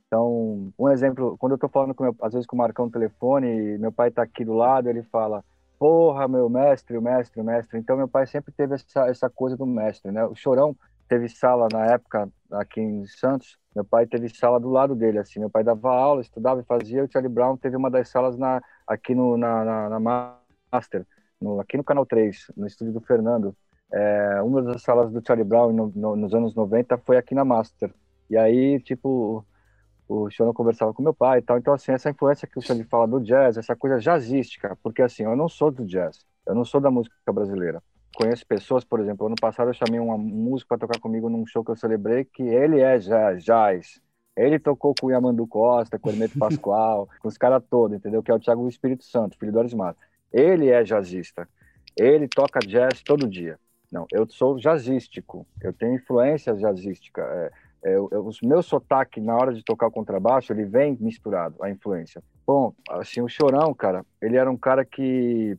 Então, 0.07 0.71
um 0.77 0.89
exemplo, 0.89 1.37
quando 1.37 1.53
eu 1.53 1.57
tô 1.57 1.67
falando 1.69 1.95
meu, 1.99 2.15
às 2.21 2.33
vezes 2.33 2.45
com 2.47 2.55
o 2.55 2.59
Marcão 2.59 2.85
no 2.85 2.91
telefone, 2.91 3.77
meu 3.79 3.91
pai 3.91 4.11
tá 4.11 4.21
aqui 4.23 4.45
do 4.45 4.53
lado, 4.53 4.89
ele 4.89 5.03
fala: 5.03 5.43
"Porra, 5.79 6.27
meu 6.27 6.49
mestre, 6.49 6.97
o 6.97 7.01
mestre, 7.01 7.41
o 7.41 7.43
mestre". 7.43 7.79
Então, 7.79 7.97
meu 7.97 8.07
pai 8.07 8.27
sempre 8.27 8.53
teve 8.53 8.75
essa 8.75 9.07
essa 9.09 9.29
coisa 9.29 9.57
do 9.57 9.65
mestre, 9.65 10.11
né? 10.11 10.23
O 10.25 10.35
Chorão 10.35 10.75
teve 11.07 11.27
sala 11.29 11.67
na 11.71 11.85
época 11.87 12.29
aqui 12.51 12.79
em 12.81 13.05
Santos. 13.07 13.57
Meu 13.75 13.83
pai 13.85 14.05
teve 14.07 14.29
sala 14.29 14.59
do 14.59 14.69
lado 14.69 14.95
dele, 14.95 15.17
assim. 15.19 15.39
Meu 15.39 15.49
pai 15.49 15.63
dava 15.63 15.89
aula, 15.93 16.21
estudava 16.21 16.61
e 16.61 16.65
fazia. 16.65 17.03
O 17.03 17.11
Charlie 17.11 17.31
Brown 17.33 17.57
teve 17.57 17.75
uma 17.75 17.89
das 17.89 18.09
salas 18.09 18.37
na 18.37 18.61
aqui 18.87 19.15
no 19.15 19.35
na, 19.37 19.65
na, 19.65 19.89
na 19.89 19.99
Master, 20.71 21.05
no, 21.41 21.59
aqui 21.59 21.77
no 21.77 21.83
Canal 21.83 22.05
3, 22.05 22.51
no 22.55 22.67
estúdio 22.67 22.93
do 22.93 23.01
Fernando. 23.01 23.55
É, 23.93 24.41
uma 24.41 24.59
das 24.63 24.81
salas 24.81 25.11
do 25.11 25.21
Charlie 25.25 25.47
Brown 25.47 25.71
no, 25.71 25.91
no, 25.95 26.15
nos 26.15 26.33
anos 26.33 26.55
90 26.55 26.97
foi 26.97 27.15
aqui 27.15 27.35
na 27.35 27.45
Master. 27.45 27.93
E 28.27 28.35
aí, 28.35 28.79
tipo, 28.79 29.45
o 30.07 30.29
Chorão 30.31 30.51
conversava 30.51 30.91
com 30.93 31.03
meu 31.03 31.13
pai 31.13 31.39
e 31.39 31.41
tal. 31.43 31.59
Então, 31.59 31.73
assim, 31.73 31.91
essa 31.91 32.09
influência 32.09 32.47
que 32.47 32.57
o 32.57 32.61
Xande 32.61 32.83
fala 32.85 33.07
do 33.07 33.21
jazz, 33.21 33.55
essa 33.55 33.75
coisa 33.75 33.99
jazzística, 33.99 34.75
porque, 34.81 35.03
assim, 35.03 35.23
eu 35.23 35.35
não 35.35 35.47
sou 35.47 35.69
do 35.69 35.85
jazz, 35.85 36.25
eu 36.47 36.55
não 36.55 36.65
sou 36.65 36.81
da 36.81 36.89
música 36.89 37.15
brasileira. 37.31 37.83
Conheço 38.15 38.45
pessoas, 38.47 38.83
por 38.83 38.99
exemplo, 38.99 39.27
ano 39.27 39.35
passado 39.39 39.69
eu 39.69 39.73
chamei 39.73 39.99
um 39.99 40.17
músico 40.17 40.69
para 40.69 40.79
tocar 40.79 40.99
comigo 40.99 41.29
num 41.29 41.45
show 41.45 41.63
que 41.63 41.71
eu 41.71 41.75
celebrei, 41.75 42.25
que 42.25 42.43
ele 42.43 42.79
é 42.79 42.97
jazz, 42.97 43.43
jazz. 43.43 44.01
Ele 44.35 44.57
tocou 44.57 44.95
com 44.99 45.07
o 45.07 45.11
Yamandu 45.11 45.45
Costa, 45.47 45.99
com 45.99 46.09
o 46.09 46.11
Hermeto 46.11 46.37
Pascoal, 46.37 47.07
com 47.21 47.27
os 47.27 47.37
caras 47.37 47.63
todos, 47.69 47.97
entendeu? 47.97 48.23
Que 48.23 48.31
é 48.31 48.33
o 48.33 48.39
Thiago 48.39 48.67
Espírito 48.67 49.03
Santo, 49.03 49.37
filho 49.37 49.51
do 49.51 49.59
Arismar. 49.59 49.95
Ele 50.31 50.69
é 50.69 50.83
jazzista. 50.83 51.47
Ele 51.95 52.27
toca 52.27 52.59
jazz 52.59 53.03
todo 53.03 53.29
dia. 53.29 53.59
Não, 53.93 54.07
eu 54.11 54.27
sou 54.27 54.57
jazzístico. 54.57 55.45
Eu 55.61 55.71
tenho 55.71 55.93
influência 55.93 56.55
jazzística. 56.55 57.21
É, 57.21 57.51
é, 57.91 57.99
o 57.99 58.31
meu 58.41 58.63
sotaque 58.63 59.21
na 59.21 59.35
hora 59.35 59.53
de 59.53 59.63
tocar 59.63 59.85
o 59.85 59.91
contrabaixo, 59.91 60.51
ele 60.51 60.65
vem 60.65 60.97
misturado, 60.99 61.61
a 61.61 61.69
influência. 61.69 62.23
Bom, 62.45 62.73
assim, 62.89 63.21
o 63.21 63.29
Chorão, 63.29 63.71
cara, 63.71 64.03
ele 64.19 64.35
era 64.35 64.49
um 64.49 64.57
cara 64.57 64.83
que 64.83 65.55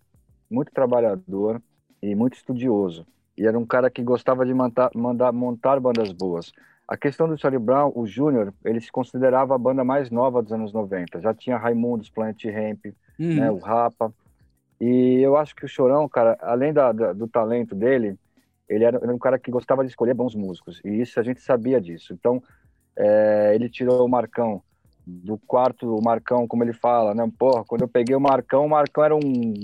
muito 0.51 0.73
trabalhador 0.73 1.63
e 2.03 2.13
muito 2.17 2.35
estudioso. 2.35 3.07
E 3.39 3.47
era 3.47 3.57
um 3.57 3.65
cara 3.65 3.89
que 3.89 4.03
gostava 4.03 4.45
de 4.45 4.53
montar, 4.53 4.91
mandar, 4.97 5.33
montar 5.33 5.79
bandas 5.79 6.11
boas. 6.11 6.53
A 6.89 6.97
questão 6.97 7.29
do 7.29 7.39
Charlie 7.39 7.63
Brown, 7.63 7.93
o 7.95 8.05
Júnior, 8.05 8.53
ele 8.65 8.81
se 8.81 8.91
considerava 8.91 9.55
a 9.55 9.59
banda 9.59 9.85
mais 9.85 10.11
nova 10.11 10.43
dos 10.43 10.53
anos 10.53 10.73
90. 10.73 11.21
Já 11.21 11.33
tinha 11.33 11.57
Raimundos, 11.57 12.11
Planet 12.11 12.45
Ramp, 12.47 12.87
uhum. 13.19 13.37
né, 13.37 13.51
o 13.51 13.59
Rapa. 13.59 14.13
E 14.81 15.21
eu 15.21 15.37
acho 15.37 15.55
que 15.55 15.65
o 15.65 15.69
Chorão, 15.69 16.09
cara, 16.09 16.37
além 16.41 16.73
da, 16.73 16.93
da, 16.93 17.13
do 17.13 17.29
talento 17.29 17.75
dele, 17.75 18.19
ele 18.69 18.85
era, 18.85 18.99
um 19.13 19.19
cara 19.19 19.39
que 19.39 19.51
gostava 19.51 19.85
de 19.85 19.91
escolher 19.91 20.15
bons 20.15 20.35
músicos, 20.35 20.81
e 20.85 21.01
isso 21.01 21.19
a 21.21 21.23
gente 21.23 21.41
sabia 21.41 21.81
disso. 21.81 22.13
Então, 22.13 22.43
é, 22.97 23.53
ele 23.55 23.69
tirou 23.69 24.05
o 24.05 24.09
Marcão 24.09 24.63
do 25.07 25.39
quarto, 25.39 25.95
o 25.95 26.03
Marcão, 26.03 26.47
como 26.49 26.65
ele 26.65 26.73
fala, 26.73 27.15
né? 27.15 27.31
Porra, 27.39 27.65
quando 27.65 27.83
eu 27.83 27.89
peguei 27.89 28.17
o 28.17 28.21
Marcão, 28.21 28.65
o 28.65 28.71
Marcão 28.71 29.05
era 29.05 29.15
um 29.15 29.21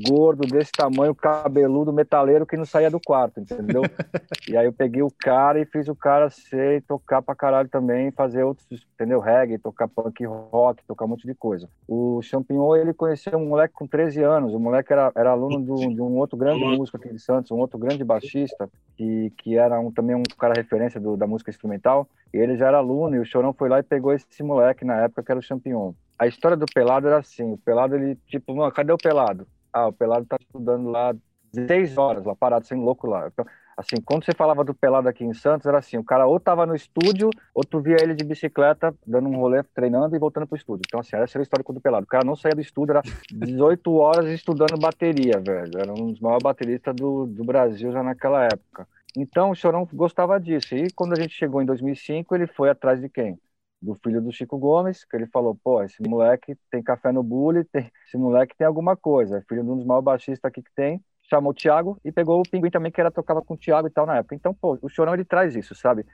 gordo 0.07 0.47
desse 0.47 0.71
tamanho, 0.71 1.15
cabeludo, 1.15 1.93
metaleiro 1.93 2.47
que 2.47 2.57
não 2.57 2.67
saía 2.67 2.91
do 2.91 3.01
quarto, 3.01 3.41
entendeu? 3.41 3.83
e 4.49 4.57
aí 4.57 4.67
eu 4.67 4.73
peguei 4.73 5.03
o 5.03 5.11
cara 5.11 5.59
e 5.59 5.65
fiz 5.65 5.89
o 5.89 5.95
cara 5.95 6.29
ser 6.29 6.83
tocar 6.83 7.23
pra 7.23 7.35
caralho 7.35 7.69
também, 7.69 8.11
fazer 8.11 8.43
outros, 8.43 8.67
entendeu? 8.95 9.19
Reggae, 9.21 9.59
tocar 9.59 9.89
punk 9.89 10.25
rock, 10.27 10.85
tocar 10.85 11.07
um 11.07 11.09
monte 11.09 11.27
de 11.27 11.35
coisa. 11.35 11.69
O 11.89 12.21
Champignon, 12.23 12.77
ele 12.77 12.93
conheceu 12.93 13.39
um 13.39 13.49
moleque 13.49 13.75
com 13.75 13.87
13 13.87 14.23
anos, 14.23 14.53
o 14.53 14.61
moleque 14.61 14.93
era, 14.93 15.11
era 15.15 15.31
aluno 15.31 15.61
do, 15.61 15.75
de 15.75 16.03
um 16.03 16.19
outro 16.19 16.37
grande 16.37 16.63
músico 16.65 16.99
aqui 16.99 17.09
de 17.09 17.19
Santos, 17.19 17.51
um 17.51 17.59
outro 17.59 17.79
grande 17.79 18.05
baixista, 18.05 18.69
que, 18.97 19.33
que 19.39 19.57
era 19.57 19.81
um, 19.81 19.91
também 19.91 20.15
um 20.15 20.23
cara 20.39 20.55
referência 20.55 21.01
do, 21.01 21.17
da 21.17 21.27
música 21.27 21.51
instrumental, 21.51 22.07
e 22.33 22.37
ele 22.37 22.57
já 22.57 22.69
era 22.69 22.79
aluno, 22.79 23.17
e 23.17 23.19
o 23.19 23.25
Chorão 23.25 23.53
foi 23.53 23.69
lá 23.69 23.79
e 23.79 23.83
pegou 23.83 24.13
esse 24.13 24.43
moleque 24.43 24.85
na 24.85 24.97
época 25.03 25.30
que 25.31 25.33
era 25.33 25.39
o 25.39 25.43
Champignon. 25.43 25.93
A 26.19 26.27
história 26.27 26.57
do 26.57 26.67
Pelado 26.67 27.07
era 27.07 27.19
assim, 27.19 27.53
o 27.53 27.59
Pelado, 27.59 27.95
ele, 27.95 28.17
tipo, 28.27 28.55
mano, 28.55 28.73
cadê 28.73 28.93
o 28.93 28.99
Pelado? 28.99 29.47
Ah, 29.73 29.87
o 29.87 29.93
Pelado 29.93 30.27
tá 30.27 30.37
estudando 30.41 30.91
lá 30.91 31.15
16 31.53 31.97
horas, 31.97 32.25
lá 32.25 32.35
parado, 32.35 32.67
sendo 32.67 32.83
louco 32.83 33.07
lá. 33.07 33.29
Então, 33.29 33.47
assim, 33.77 33.97
quando 34.05 34.25
você 34.25 34.33
falava 34.35 34.65
do 34.65 34.75
Pelado 34.75 35.09
aqui 35.09 35.25
em 35.25 35.33
Santos, 35.33 35.67
era 35.67 35.79
assim, 35.79 35.97
o 35.97 36.05
cara 36.05 36.27
ou 36.27 36.41
tava 36.41 36.67
no 36.67 36.75
estúdio, 36.75 37.31
ou 37.55 37.65
tu 37.65 37.81
via 37.81 37.97
ele 38.01 38.15
de 38.15 38.25
bicicleta, 38.25 38.93
dando 39.07 39.29
um 39.29 39.37
rolê, 39.37 39.63
treinando 39.63 40.15
e 40.15 40.19
voltando 40.19 40.49
pro 40.49 40.57
estúdio. 40.57 40.83
Então, 40.87 40.99
assim, 40.99 41.17
essa 41.17 41.39
era 41.39 41.43
a 41.43 41.45
história 41.45 41.65
do 41.65 41.81
Pelado. 41.81 42.05
O 42.05 42.09
cara 42.09 42.25
não 42.25 42.35
saía 42.35 42.55
do 42.55 42.61
estúdio, 42.61 42.93
era 42.93 43.03
18 43.33 43.93
horas 43.95 44.27
estudando 44.31 44.81
bateria, 44.81 45.41
velho. 45.41 45.79
Era 45.79 45.93
um 45.93 46.09
dos 46.09 46.21
maiores 46.21 46.43
bateristas 46.43 46.95
do, 46.97 47.27
do 47.27 47.45
Brasil 47.45 47.93
já 47.93 48.03
naquela 48.03 48.45
época. 48.45 48.87
Então, 49.17 49.51
o 49.51 49.55
Chorão 49.55 49.89
gostava 49.93 50.41
disso. 50.41 50.75
E 50.75 50.91
quando 50.91 51.13
a 51.13 51.21
gente 51.21 51.35
chegou 51.35 51.63
em 51.63 51.67
2005, 51.67 52.35
ele 52.35 52.49
foi 52.49 52.69
atrás 52.69 53.01
de 53.01 53.09
quem? 53.09 53.39
Do 53.81 53.95
filho 53.95 54.21
do 54.21 54.31
Chico 54.31 54.59
Gomes, 54.59 55.05
que 55.05 55.17
ele 55.17 55.27
falou: 55.27 55.57
pô, 55.63 55.83
esse 55.83 56.03
moleque 56.07 56.57
tem 56.71 56.83
café 56.83 57.11
no 57.11 57.23
bule, 57.23 57.65
tem... 57.65 57.91
esse 58.07 58.17
moleque 58.17 58.55
tem 58.57 58.67
alguma 58.67 58.97
coisa. 58.97 59.39
É 59.39 59.43
filho 59.43 59.63
de 59.63 59.71
um 59.71 59.77
dos 59.77 59.87
maiores 59.87 60.05
baixistas 60.05 60.45
aqui 60.45 60.63
que 60.63 60.73
tem. 60.75 61.03
Chamou 61.23 61.53
o 61.53 61.55
Thiago 61.55 61.99
e 62.05 62.11
pegou 62.13 62.41
o 62.41 62.43
Pinguim 62.43 62.71
também, 62.71 62.91
que 62.93 63.01
era 63.01 63.11
tocava 63.11 63.41
com 63.41 63.55
o 63.55 63.57
Thiago 63.57 63.89
e 63.89 63.91
tal 63.91 64.05
na 64.05 64.17
época. 64.17 64.35
Então, 64.35 64.53
pô, 64.53 64.79
o 64.83 64.89
Chorão 64.89 65.15
ele 65.15 65.25
traz 65.25 65.55
isso, 65.55 65.75
sabe? 65.75 66.05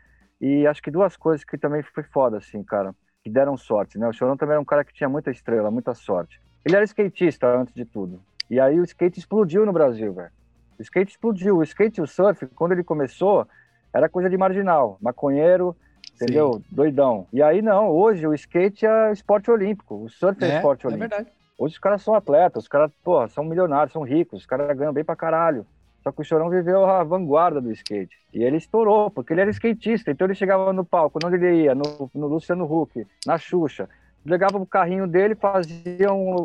E 0.40 0.66
acho 0.66 0.82
que 0.82 0.90
duas 0.90 1.16
coisas 1.16 1.44
que 1.44 1.56
também 1.56 1.82
foi 1.82 2.02
foda, 2.04 2.36
assim, 2.36 2.62
cara, 2.62 2.94
que 3.24 3.30
deram 3.30 3.56
sorte, 3.56 3.98
né? 3.98 4.06
O 4.06 4.12
Chorão 4.12 4.36
também 4.36 4.52
era 4.52 4.60
um 4.60 4.64
cara 4.64 4.84
que 4.84 4.92
tinha 4.92 5.08
muita 5.08 5.30
estrela, 5.30 5.70
muita 5.70 5.94
sorte. 5.94 6.40
Ele 6.64 6.76
era 6.76 6.84
skatista 6.84 7.48
antes 7.48 7.72
de 7.72 7.84
tudo. 7.84 8.20
E 8.50 8.60
aí 8.60 8.78
o 8.78 8.84
skate 8.84 9.18
explodiu 9.18 9.64
no 9.64 9.72
Brasil, 9.72 10.12
velho. 10.12 10.30
O 10.78 10.82
skate 10.82 11.12
explodiu. 11.12 11.56
O 11.56 11.62
skate 11.62 12.00
e 12.00 12.02
o 12.02 12.06
surf, 12.06 12.46
quando 12.48 12.72
ele 12.72 12.84
começou, 12.84 13.46
era 13.92 14.08
coisa 14.08 14.28
de 14.28 14.36
marginal, 14.36 14.98
maconheiro, 15.00 15.74
entendeu? 16.16 16.54
Sim. 16.54 16.64
Doidão. 16.70 17.26
E 17.32 17.42
aí 17.42 17.62
não, 17.62 17.90
hoje 17.90 18.26
o 18.26 18.34
skate 18.34 18.86
é 18.86 19.12
esporte 19.12 19.50
olímpico, 19.50 20.04
o 20.04 20.08
surf 20.08 20.42
é, 20.44 20.48
é 20.48 20.56
esporte 20.56 20.84
é 20.84 20.88
olímpico. 20.88 21.14
É 21.14 21.16
verdade. 21.16 21.36
Hoje 21.58 21.74
os 21.74 21.78
caras 21.78 22.02
são 22.02 22.14
atletas, 22.14 22.64
os 22.64 22.68
caras, 22.68 22.90
porra, 23.02 23.28
são 23.28 23.44
milionários, 23.44 23.92
são 23.92 24.02
ricos, 24.02 24.40
os 24.40 24.46
caras 24.46 24.76
ganham 24.76 24.92
bem 24.92 25.04
pra 25.04 25.16
caralho. 25.16 25.66
Só 26.02 26.12
que 26.12 26.20
o 26.20 26.24
Chorão 26.24 26.50
viveu 26.50 26.84
a 26.84 27.02
vanguarda 27.02 27.60
do 27.60 27.72
skate. 27.72 28.16
E 28.32 28.44
ele 28.44 28.58
estourou, 28.58 29.10
porque 29.10 29.32
ele 29.32 29.40
era 29.40 29.50
skatista. 29.50 30.10
Então 30.10 30.26
ele 30.26 30.36
chegava 30.36 30.72
no 30.72 30.84
palco, 30.84 31.18
onde 31.24 31.34
ele 31.34 31.62
ia? 31.62 31.74
No, 31.74 32.10
no 32.14 32.26
Luciano 32.28 32.64
Huck, 32.64 33.04
na 33.26 33.38
Xuxa 33.38 33.88
pegava 34.26 34.58
o 34.58 34.66
carrinho 34.66 35.06
dele, 35.06 35.34
faziam 35.34 36.36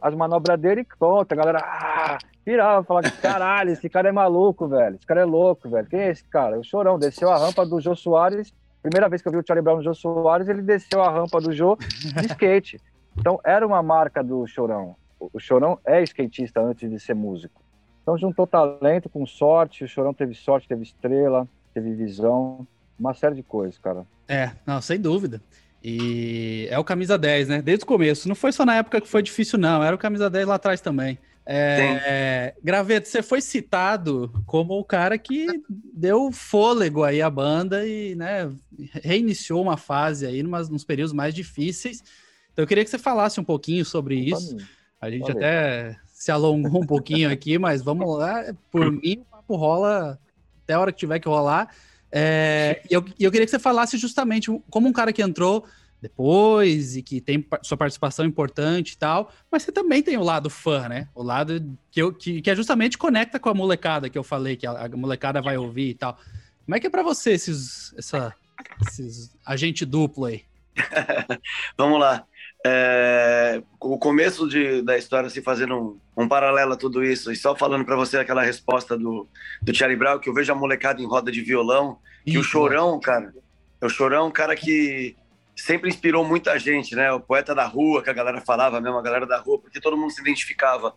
as 0.00 0.14
manobras 0.14 0.58
dele 0.58 0.80
e 0.80 0.96
pronto, 0.98 1.30
a 1.30 1.36
galera 1.36 1.58
ah, 1.62 2.18
pirava, 2.44 2.82
falava, 2.82 3.10
caralho, 3.20 3.70
esse 3.70 3.88
cara 3.88 4.08
é 4.08 4.12
maluco, 4.12 4.66
velho, 4.66 4.96
esse 4.96 5.06
cara 5.06 5.20
é 5.20 5.24
louco, 5.24 5.68
velho, 5.68 5.86
quem 5.86 6.00
é 6.00 6.10
esse 6.10 6.24
cara? 6.24 6.58
O 6.58 6.64
Chorão 6.64 6.98
desceu 6.98 7.30
a 7.30 7.38
rampa 7.38 7.66
do 7.66 7.80
Jô 7.80 7.94
Soares, 7.94 8.52
primeira 8.82 9.08
vez 9.08 9.22
que 9.22 9.28
eu 9.28 9.32
vi 9.32 9.38
o 9.38 9.44
Charlie 9.46 9.62
Brown 9.62 9.76
no 9.76 9.82
Jô 9.82 9.94
Soares, 9.94 10.48
ele 10.48 10.62
desceu 10.62 11.02
a 11.02 11.10
rampa 11.10 11.40
do 11.40 11.52
Jô 11.52 11.76
de 11.76 12.26
skate. 12.26 12.80
Então 13.16 13.40
era 13.44 13.66
uma 13.66 13.82
marca 13.82 14.22
do 14.22 14.46
Chorão. 14.46 14.96
O 15.18 15.38
Chorão 15.38 15.78
é 15.84 16.02
skatista 16.02 16.60
antes 16.60 16.88
de 16.88 17.00
ser 17.00 17.14
músico. 17.14 17.62
Então 18.02 18.16
juntou 18.16 18.46
talento 18.46 19.08
com 19.08 19.26
sorte, 19.26 19.84
o 19.84 19.88
Chorão 19.88 20.14
teve 20.14 20.34
sorte, 20.34 20.68
teve 20.68 20.82
estrela, 20.82 21.46
teve 21.74 21.92
visão, 21.94 22.66
uma 22.98 23.12
série 23.12 23.34
de 23.34 23.42
coisas, 23.42 23.78
cara. 23.78 24.06
É, 24.26 24.52
não, 24.66 24.80
sem 24.80 25.00
dúvida. 25.00 25.42
E 25.82 26.66
é 26.70 26.78
o 26.78 26.84
camisa 26.84 27.16
10, 27.16 27.48
né? 27.48 27.62
Desde 27.62 27.84
o 27.84 27.86
começo. 27.86 28.28
Não 28.28 28.34
foi 28.34 28.50
só 28.50 28.64
na 28.64 28.76
época 28.76 29.00
que 29.00 29.08
foi 29.08 29.22
difícil, 29.22 29.58
não. 29.58 29.82
Era 29.82 29.94
o 29.94 29.98
camisa 29.98 30.28
10 30.28 30.46
lá 30.46 30.56
atrás 30.56 30.80
também. 30.80 31.18
É, 31.50 32.54
Graveto, 32.62 33.08
você 33.08 33.22
foi 33.22 33.40
citado 33.40 34.30
como 34.44 34.78
o 34.78 34.84
cara 34.84 35.16
que 35.16 35.46
deu 35.94 36.30
fôlego 36.30 37.02
aí 37.02 37.22
à 37.22 37.30
banda 37.30 37.86
e 37.86 38.14
né, 38.14 38.52
reiniciou 39.02 39.62
uma 39.62 39.78
fase 39.78 40.26
aí 40.26 40.42
numas, 40.42 40.68
nos 40.68 40.84
períodos 40.84 41.14
mais 41.14 41.34
difíceis. 41.34 42.02
Então 42.52 42.62
eu 42.62 42.66
queria 42.66 42.84
que 42.84 42.90
você 42.90 42.98
falasse 42.98 43.40
um 43.40 43.44
pouquinho 43.44 43.82
sobre 43.82 44.16
isso. 44.16 44.58
A 45.00 45.10
gente 45.10 45.30
até 45.30 45.96
se 46.12 46.30
alongou 46.30 46.82
um 46.82 46.86
pouquinho 46.86 47.30
aqui, 47.30 47.56
mas 47.56 47.80
vamos 47.80 48.18
lá. 48.18 48.44
Por 48.70 48.92
mim, 48.92 49.22
o 49.22 49.24
papo 49.24 49.56
rola 49.56 50.18
até 50.64 50.74
a 50.74 50.80
hora 50.80 50.92
que 50.92 50.98
tiver 50.98 51.18
que 51.18 51.28
rolar. 51.28 51.74
É, 52.12 52.82
e 52.90 52.92
eu, 52.92 53.02
eu 53.18 53.30
queria 53.30 53.46
que 53.46 53.50
você 53.50 53.58
falasse 53.58 53.96
justamente 53.96 54.50
como 54.68 54.86
um 54.86 54.92
cara 54.92 55.14
que 55.14 55.22
entrou 55.22 55.64
depois 56.00 56.96
e 56.96 57.02
que 57.02 57.20
tem 57.20 57.44
sua 57.62 57.76
participação 57.76 58.24
importante 58.24 58.92
e 58.92 58.98
tal, 58.98 59.32
mas 59.50 59.62
você 59.62 59.72
também 59.72 60.02
tem 60.02 60.16
o 60.16 60.22
lado 60.22 60.48
fã, 60.48 60.88
né? 60.88 61.08
O 61.14 61.22
lado 61.22 61.76
que, 61.90 62.00
eu, 62.00 62.12
que, 62.12 62.40
que 62.40 62.50
é 62.50 62.56
justamente 62.56 62.96
conecta 62.96 63.38
com 63.38 63.48
a 63.48 63.54
molecada 63.54 64.08
que 64.08 64.18
eu 64.18 64.22
falei, 64.22 64.56
que 64.56 64.66
a, 64.66 64.86
a 64.86 64.88
molecada 64.88 65.42
vai 65.42 65.56
ouvir 65.56 65.90
e 65.90 65.94
tal. 65.94 66.18
Como 66.64 66.76
é 66.76 66.80
que 66.80 66.86
é 66.86 66.90
para 66.90 67.02
você 67.02 67.32
esses, 67.32 67.94
essa, 67.96 68.34
esses 68.86 69.34
agente 69.44 69.84
duplo 69.84 70.26
aí? 70.26 70.42
Vamos 71.76 71.98
lá. 71.98 72.24
É, 72.66 73.62
o 73.80 73.98
começo 73.98 74.48
de, 74.48 74.82
da 74.82 74.98
história, 74.98 75.28
assim, 75.28 75.40
fazendo 75.40 76.00
um, 76.16 76.24
um, 76.24 76.28
paralelo 76.28 76.72
a 76.72 76.76
tudo 76.76 77.04
isso, 77.04 77.30
e 77.30 77.36
só 77.36 77.54
falando 77.54 77.84
para 77.84 77.96
você 77.96 78.18
aquela 78.18 78.42
resposta 78.42 78.98
do, 78.98 79.28
do 79.62 79.74
Charlie 79.74 79.96
Brown, 79.96 80.18
que 80.18 80.28
eu 80.28 80.34
vejo 80.34 80.52
a 80.52 80.56
molecada 80.56 81.00
em 81.00 81.06
roda 81.06 81.30
de 81.30 81.40
violão, 81.40 81.98
que 82.24 82.36
o 82.36 82.42
Chorão, 82.42 82.98
cara, 83.00 83.32
o 83.80 83.88
Chorão 83.88 84.24
é 84.24 84.28
um 84.28 84.30
cara 84.30 84.56
que 84.56 85.16
sempre 85.60 85.88
inspirou 85.88 86.24
muita 86.24 86.58
gente, 86.58 86.94
né? 86.94 87.12
O 87.12 87.20
poeta 87.20 87.54
da 87.54 87.66
rua, 87.66 88.02
que 88.02 88.10
a 88.10 88.12
galera 88.12 88.40
falava 88.40 88.80
mesmo, 88.80 88.98
a 88.98 89.02
galera 89.02 89.26
da 89.26 89.38
rua, 89.38 89.58
porque 89.58 89.80
todo 89.80 89.96
mundo 89.96 90.12
se 90.12 90.20
identificava. 90.20 90.94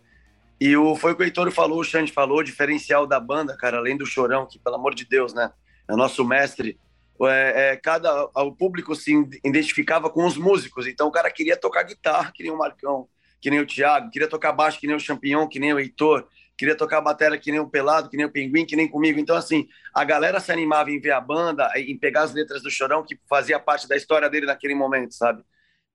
E 0.60 0.76
o, 0.76 0.94
foi 0.94 1.12
o 1.12 1.16
que 1.16 1.22
o 1.22 1.24
Heitor 1.24 1.50
falou, 1.50 1.80
o 1.80 1.84
Xande 1.84 2.12
falou, 2.12 2.38
o 2.38 2.44
diferencial 2.44 3.06
da 3.06 3.18
banda, 3.18 3.56
cara, 3.56 3.78
além 3.78 3.96
do 3.96 4.06
Chorão, 4.06 4.46
que 4.46 4.58
pelo 4.58 4.76
amor 4.76 4.94
de 4.94 5.04
Deus, 5.04 5.34
né? 5.34 5.50
É 5.88 5.96
nosso 5.96 6.24
mestre, 6.24 6.78
é, 7.22 7.72
é, 7.72 7.76
cada 7.76 8.24
o 8.34 8.52
público 8.52 8.94
se 8.94 9.12
identificava 9.44 10.08
com 10.08 10.24
os 10.24 10.36
músicos. 10.36 10.86
Então 10.86 11.08
o 11.08 11.12
cara 11.12 11.30
queria 11.30 11.56
tocar 11.56 11.82
guitarra, 11.82 12.32
que 12.32 12.42
nem 12.42 12.52
o 12.52 12.58
Marcão, 12.58 13.08
que 13.40 13.50
nem 13.50 13.60
o 13.60 13.66
Thiago, 13.66 14.10
queria 14.10 14.28
tocar 14.28 14.52
baixo, 14.52 14.78
que 14.78 14.86
nem 14.86 14.96
o 14.96 15.00
Champion, 15.00 15.48
que 15.48 15.58
nem 15.58 15.72
o 15.72 15.78
Heitor, 15.78 16.26
queria 16.62 16.76
tocar 16.76 17.00
bateria 17.00 17.36
que 17.36 17.50
nem 17.50 17.58
o 17.58 17.68
Pelado, 17.68 18.08
que 18.08 18.16
nem 18.16 18.24
o 18.24 18.30
Pinguim, 18.30 18.64
que 18.64 18.76
nem 18.76 18.86
comigo. 18.86 19.18
Então, 19.18 19.34
assim, 19.34 19.66
a 19.92 20.04
galera 20.04 20.38
se 20.38 20.52
animava 20.52 20.92
em 20.92 21.00
ver 21.00 21.10
a 21.10 21.20
banda, 21.20 21.68
em 21.74 21.98
pegar 21.98 22.22
as 22.22 22.32
letras 22.32 22.62
do 22.62 22.70
Chorão, 22.70 23.04
que 23.04 23.18
fazia 23.28 23.58
parte 23.58 23.88
da 23.88 23.96
história 23.96 24.30
dele 24.30 24.46
naquele 24.46 24.72
momento, 24.72 25.12
sabe? 25.12 25.42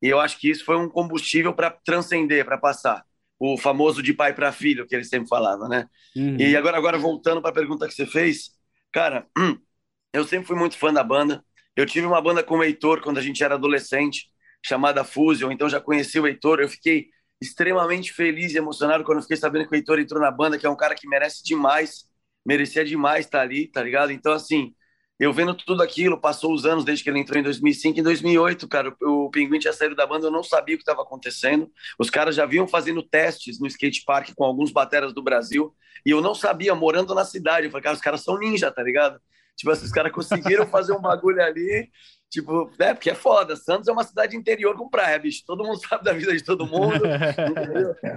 E 0.01 0.09
eu 0.09 0.19
acho 0.19 0.37
que 0.37 0.49
isso 0.49 0.65
foi 0.65 0.75
um 0.75 0.89
combustível 0.89 1.53
para 1.53 1.71
transcender, 1.71 2.43
para 2.43 2.57
passar. 2.57 3.05
O 3.39 3.57
famoso 3.57 4.03
de 4.03 4.13
pai 4.13 4.33
para 4.33 4.51
filho, 4.51 4.85
que 4.85 4.93
ele 4.93 5.05
sempre 5.05 5.29
falava, 5.29 5.69
né? 5.69 5.87
Uhum. 6.13 6.35
E 6.37 6.53
agora, 6.57 6.75
agora 6.75 6.97
voltando 6.97 7.39
para 7.39 7.51
a 7.51 7.53
pergunta 7.53 7.87
que 7.87 7.93
você 7.93 8.05
fez, 8.05 8.51
cara, 8.91 9.25
eu 10.11 10.25
sempre 10.25 10.47
fui 10.47 10.57
muito 10.57 10.77
fã 10.77 10.91
da 10.91 11.03
banda. 11.03 11.45
Eu 11.77 11.85
tive 11.85 12.05
uma 12.05 12.21
banda 12.21 12.43
com 12.43 12.57
o 12.57 12.63
Heitor 12.63 13.01
quando 13.01 13.19
a 13.19 13.21
gente 13.21 13.41
era 13.41 13.55
adolescente, 13.55 14.27
chamada 14.65 15.05
Fusion, 15.05 15.49
então 15.49 15.69
já 15.69 15.79
conheci 15.79 16.19
o 16.19 16.27
Heitor. 16.27 16.59
Eu 16.59 16.67
fiquei 16.67 17.07
extremamente 17.41 18.11
feliz 18.13 18.53
e 18.53 18.57
emocionado 18.57 19.03
quando 19.03 19.21
fiquei 19.21 19.37
sabendo 19.37 19.67
que 19.67 19.73
o 19.73 19.75
Heitor 19.75 19.99
entrou 19.99 20.21
na 20.21 20.31
banda, 20.31 20.57
que 20.57 20.65
é 20.65 20.69
um 20.69 20.75
cara 20.75 20.95
que 20.95 21.07
merece 21.07 21.43
demais, 21.43 22.05
merecia 22.45 22.83
demais 22.83 23.25
estar 23.25 23.41
ali, 23.41 23.67
tá 23.67 23.83
ligado? 23.83 24.11
Então, 24.11 24.33
assim, 24.33 24.73
eu 25.19 25.33
vendo 25.33 25.53
tudo 25.55 25.81
aquilo, 25.81 26.19
passou 26.19 26.53
os 26.53 26.65
anos 26.65 26.85
desde 26.85 27.03
que 27.03 27.09
ele 27.09 27.19
entrou 27.19 27.39
em 27.39 27.43
2005, 27.43 27.99
em 27.99 28.03
2008, 28.03 28.67
cara, 28.67 28.95
o 29.01 29.29
Pinguim 29.31 29.59
tinha 29.59 29.73
saído 29.73 29.95
da 29.95 30.05
banda, 30.05 30.27
eu 30.27 30.31
não 30.31 30.43
sabia 30.43 30.75
o 30.75 30.77
que 30.77 30.83
estava 30.83 31.01
acontecendo. 31.01 31.71
Os 31.97 32.09
caras 32.09 32.35
já 32.35 32.45
vinham 32.45 32.67
fazendo 32.67 33.01
testes 33.01 33.59
no 33.59 33.67
skate 33.67 34.03
park 34.05 34.29
com 34.35 34.43
alguns 34.43 34.71
bateras 34.71 35.13
do 35.13 35.23
Brasil, 35.23 35.75
e 36.05 36.11
eu 36.11 36.21
não 36.21 36.35
sabia, 36.35 36.75
morando 36.75 37.15
na 37.15 37.25
cidade. 37.25 37.65
Eu 37.65 37.71
falei, 37.71 37.83
cara, 37.83 37.95
os 37.95 38.01
caras 38.01 38.23
são 38.23 38.37
ninja, 38.37 38.71
tá 38.71 38.83
ligado? 38.83 39.19
Tipo, 39.57 39.71
esses 39.71 39.91
caras 39.91 40.11
conseguiram 40.11 40.67
fazer 40.67 40.93
um 40.93 41.01
bagulho 41.01 41.41
ali 41.41 41.89
Tipo, 42.29 42.69
é, 42.79 42.93
porque 42.93 43.09
é 43.09 43.15
foda. 43.15 43.55
Santos 43.55 43.87
é 43.87 43.91
uma 43.91 44.03
cidade 44.03 44.35
interior 44.35 44.75
com 44.75 44.89
praia, 44.89 45.17
bicho. 45.17 45.43
Todo 45.45 45.63
mundo 45.63 45.79
sabe 45.87 46.03
da 46.03 46.13
vida 46.13 46.35
de 46.35 46.43
todo 46.43 46.67
mundo. 46.67 47.01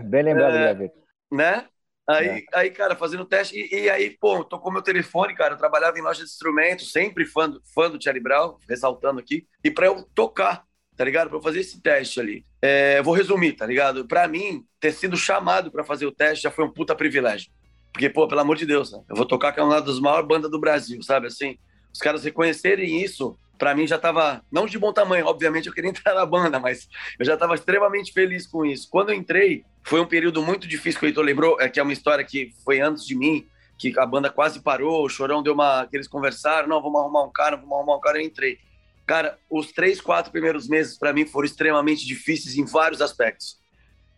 Bem 0.06 0.22
lembrado, 0.22 0.56
é, 0.56 0.74
David. 0.74 0.92
Né? 1.30 1.66
Aí, 2.08 2.28
é. 2.28 2.44
aí, 2.54 2.70
cara, 2.70 2.96
fazendo 2.96 3.24
teste, 3.24 3.56
e, 3.56 3.82
e, 3.82 3.90
aí, 3.90 4.10
pô, 4.10 4.42
tocou 4.42 4.72
meu 4.72 4.82
telefone, 4.82 5.34
cara. 5.34 5.54
Eu 5.54 5.58
trabalhava 5.58 5.96
em 5.96 6.02
loja 6.02 6.24
de 6.24 6.30
instrumentos, 6.30 6.90
sempre 6.90 7.24
fã 7.24 7.48
do, 7.48 7.62
fã 7.72 7.88
do 7.88 8.02
Charlie 8.02 8.22
Brown, 8.22 8.56
ressaltando 8.68 9.20
aqui, 9.20 9.46
e 9.62 9.70
para 9.70 9.86
eu 9.86 10.02
tocar, 10.12 10.64
tá 10.96 11.04
ligado? 11.04 11.28
Para 11.28 11.38
eu 11.38 11.42
fazer 11.42 11.60
esse 11.60 11.80
teste 11.80 12.18
ali. 12.18 12.44
É, 12.60 12.98
eu 12.98 13.04
vou 13.04 13.14
resumir, 13.14 13.52
tá 13.52 13.64
ligado? 13.64 14.08
Para 14.08 14.26
mim, 14.26 14.64
ter 14.80 14.90
sido 14.90 15.16
chamado 15.16 15.70
para 15.70 15.84
fazer 15.84 16.04
o 16.06 16.12
teste 16.12 16.42
já 16.42 16.50
foi 16.50 16.64
um 16.64 16.72
puta 16.72 16.96
privilégio. 16.96 17.52
Porque, 17.92 18.08
pô, 18.08 18.28
pelo 18.28 18.40
amor 18.40 18.56
de 18.56 18.66
Deus, 18.66 18.92
né? 18.92 19.00
eu 19.08 19.16
vou 19.16 19.26
tocar 19.26 19.52
com 19.52 19.62
uma 19.62 19.80
das 19.80 19.98
maiores 19.98 20.26
bandas 20.26 20.50
do 20.50 20.60
Brasil, 20.60 21.02
sabe? 21.02 21.26
Assim, 21.26 21.58
os 21.92 21.98
caras 21.98 22.24
reconhecerem 22.24 23.02
isso 23.02 23.36
para 23.60 23.74
mim 23.74 23.86
já 23.86 23.96
estava 23.96 24.42
não 24.50 24.64
de 24.64 24.78
bom 24.78 24.90
tamanho, 24.90 25.26
obviamente 25.26 25.66
eu 25.66 25.74
queria 25.74 25.90
entrar 25.90 26.14
na 26.14 26.24
banda, 26.24 26.58
mas 26.58 26.88
eu 27.18 27.26
já 27.26 27.34
estava 27.34 27.54
extremamente 27.54 28.10
feliz 28.10 28.46
com 28.46 28.64
isso. 28.64 28.88
Quando 28.90 29.10
eu 29.10 29.14
entrei, 29.14 29.64
foi 29.84 30.00
um 30.00 30.06
período 30.06 30.42
muito 30.42 30.66
difícil 30.66 30.98
que 30.98 31.06
o 31.06 31.08
Heitor 31.08 31.22
lembrou, 31.22 31.60
é 31.60 31.68
que 31.68 31.78
é 31.78 31.82
uma 31.82 31.92
história 31.92 32.24
que 32.24 32.52
foi 32.64 32.80
antes 32.80 33.04
de 33.04 33.14
mim, 33.14 33.46
que 33.78 33.98
a 33.98 34.06
banda 34.06 34.30
quase 34.30 34.60
parou, 34.60 35.04
o 35.04 35.08
Chorão 35.08 35.42
deu 35.42 35.52
uma, 35.52 35.86
que 35.86 35.96
eles 35.96 36.08
conversaram, 36.08 36.68
não, 36.68 36.82
vamos 36.82 37.00
arrumar 37.00 37.24
um 37.24 37.30
cara, 37.30 37.56
vamos 37.56 37.72
arrumar 37.72 37.96
um 37.96 38.00
cara, 38.00 38.18
eu 38.18 38.24
entrei. 38.24 38.58
Cara, 39.06 39.38
os 39.50 39.72
três, 39.72 40.00
quatro 40.00 40.32
primeiros 40.32 40.66
meses 40.66 40.98
para 40.98 41.12
mim 41.12 41.26
foram 41.26 41.44
extremamente 41.44 42.06
difíceis 42.06 42.56
em 42.56 42.64
vários 42.64 43.02
aspectos. 43.02 43.58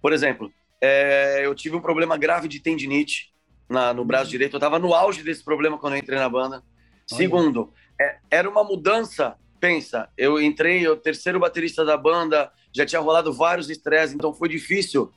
Por 0.01 0.13
exemplo, 0.13 0.53
é, 0.81 1.41
eu 1.45 1.55
tive 1.55 1.75
um 1.75 1.81
problema 1.81 2.17
grave 2.17 2.47
de 2.47 2.61
tendinite 2.61 3.32
na, 3.73 3.93
no 3.93 4.05
braço 4.05 4.31
direito, 4.31 4.55
eu 4.55 4.59
estava 4.59 4.79
no 4.79 4.95
auge 4.95 5.23
desse 5.23 5.43
problema 5.43 5.79
quando 5.79 5.95
eu 5.95 5.99
entrei 5.99 6.19
na 6.19 6.29
banda. 6.29 6.63
Segundo, 7.07 7.73
é, 8.01 8.19
era 8.31 8.49
uma 8.49 8.63
mudança. 8.63 9.37
Pensa, 9.59 10.09
eu 10.19 10.41
entrei, 10.41 10.87
o 10.89 10.97
terceiro 10.97 11.39
baterista 11.39 11.85
da 11.85 11.97
banda, 11.97 12.51
já 12.73 12.85
tinha 12.85 13.01
rolado 13.01 13.33
vários 13.33 13.71
estresses, 13.71 14.15
então 14.15 14.35
foi 14.35 14.49
difícil 14.49 15.13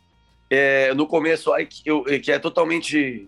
é, 0.49 0.93
no 0.93 1.08
começo, 1.08 1.51
aí, 1.51 1.66
que, 1.66 1.82
eu, 1.86 2.03
que 2.03 2.32
é 2.32 2.38
totalmente. 2.38 3.28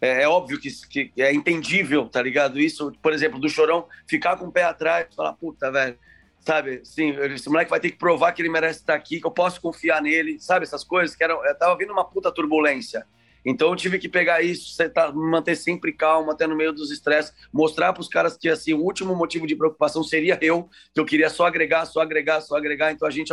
É, 0.00 0.22
é 0.22 0.28
óbvio 0.28 0.60
que, 0.60 0.70
que, 0.88 1.22
é 1.22 1.34
entendível, 1.34 2.08
tá 2.08 2.22
ligado? 2.22 2.60
Isso, 2.60 2.92
por 3.02 3.12
exemplo, 3.12 3.40
do 3.40 3.48
chorão 3.48 3.86
ficar 4.06 4.36
com 4.36 4.46
o 4.46 4.52
pé 4.52 4.64
atrás, 4.64 5.08
falar, 5.14 5.32
puta, 5.32 5.72
velho, 5.72 5.98
sabe? 6.40 6.82
Sim, 6.84 7.16
esse 7.32 7.48
moleque 7.48 7.70
vai 7.70 7.80
ter 7.80 7.90
que 7.90 7.98
provar 7.98 8.32
que 8.32 8.42
ele 8.42 8.48
merece 8.48 8.80
estar 8.80 8.94
aqui, 8.94 9.20
que 9.20 9.26
eu 9.26 9.30
posso 9.30 9.60
confiar 9.60 10.00
nele, 10.00 10.38
sabe? 10.38 10.64
Essas 10.64 10.84
coisas 10.84 11.16
que 11.16 11.24
eram. 11.24 11.44
Eu 11.44 11.58
tava 11.58 11.76
vindo 11.76 11.92
uma 11.92 12.04
puta 12.04 12.30
turbulência. 12.30 13.06
Então 13.44 13.68
eu 13.68 13.76
tive 13.76 13.98
que 13.98 14.08
pegar 14.08 14.42
isso, 14.42 14.74
manter 15.14 15.54
sempre 15.56 15.92
calmo, 15.92 16.30
até 16.30 16.46
no 16.46 16.56
meio 16.56 16.72
dos 16.72 16.90
estresses, 16.90 17.32
mostrar 17.52 17.92
para 17.92 18.00
os 18.00 18.08
caras 18.08 18.36
que 18.36 18.48
assim 18.48 18.72
o 18.72 18.80
último 18.80 19.14
motivo 19.14 19.46
de 19.46 19.54
preocupação 19.54 20.02
seria 20.02 20.38
eu, 20.40 20.68
que 20.92 21.00
eu 21.00 21.04
queria 21.04 21.28
só 21.28 21.46
agregar, 21.46 21.84
só 21.86 22.00
agregar, 22.00 22.40
só 22.40 22.56
agregar. 22.56 22.92
Então 22.92 23.06
a 23.06 23.10
gente 23.10 23.32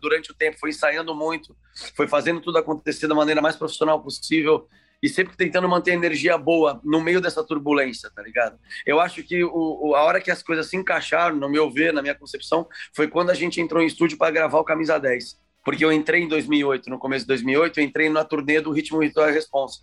durante 0.00 0.30
o 0.30 0.34
tempo 0.34 0.58
foi 0.58 0.70
ensaiando 0.70 1.14
muito, 1.14 1.56
foi 1.94 2.08
fazendo 2.08 2.40
tudo 2.40 2.58
acontecer 2.58 3.06
da 3.06 3.14
maneira 3.14 3.40
mais 3.40 3.56
profissional 3.56 4.02
possível 4.02 4.66
e 5.02 5.08
sempre 5.08 5.36
tentando 5.36 5.68
manter 5.68 5.90
a 5.90 5.94
energia 5.94 6.38
boa 6.38 6.80
no 6.84 7.00
meio 7.00 7.20
dessa 7.20 7.42
turbulência, 7.42 8.08
tá 8.14 8.22
ligado? 8.22 8.56
Eu 8.86 9.00
acho 9.00 9.22
que 9.24 9.42
o, 9.42 9.94
a 9.96 10.02
hora 10.02 10.20
que 10.20 10.30
as 10.30 10.42
coisas 10.44 10.68
se 10.68 10.76
encaixaram, 10.76 11.36
no 11.36 11.48
meu 11.48 11.68
ver, 11.68 11.92
na 11.92 12.00
minha 12.00 12.14
concepção, 12.14 12.68
foi 12.94 13.08
quando 13.08 13.30
a 13.30 13.34
gente 13.34 13.60
entrou 13.60 13.82
em 13.82 13.86
estúdio 13.86 14.16
para 14.16 14.30
gravar 14.30 14.60
o 14.60 14.64
Camisa 14.64 14.98
10 15.00 15.42
porque 15.64 15.84
eu 15.84 15.92
entrei 15.92 16.22
em 16.22 16.28
2008, 16.28 16.90
no 16.90 16.98
começo 16.98 17.24
de 17.24 17.28
2008, 17.28 17.78
eu 17.78 17.84
entrei 17.84 18.08
na 18.08 18.24
turnê 18.24 18.60
do 18.60 18.72
Ritmo 18.72 18.98
Ritual 18.98 19.28
e 19.28 19.32
Responsa. 19.32 19.80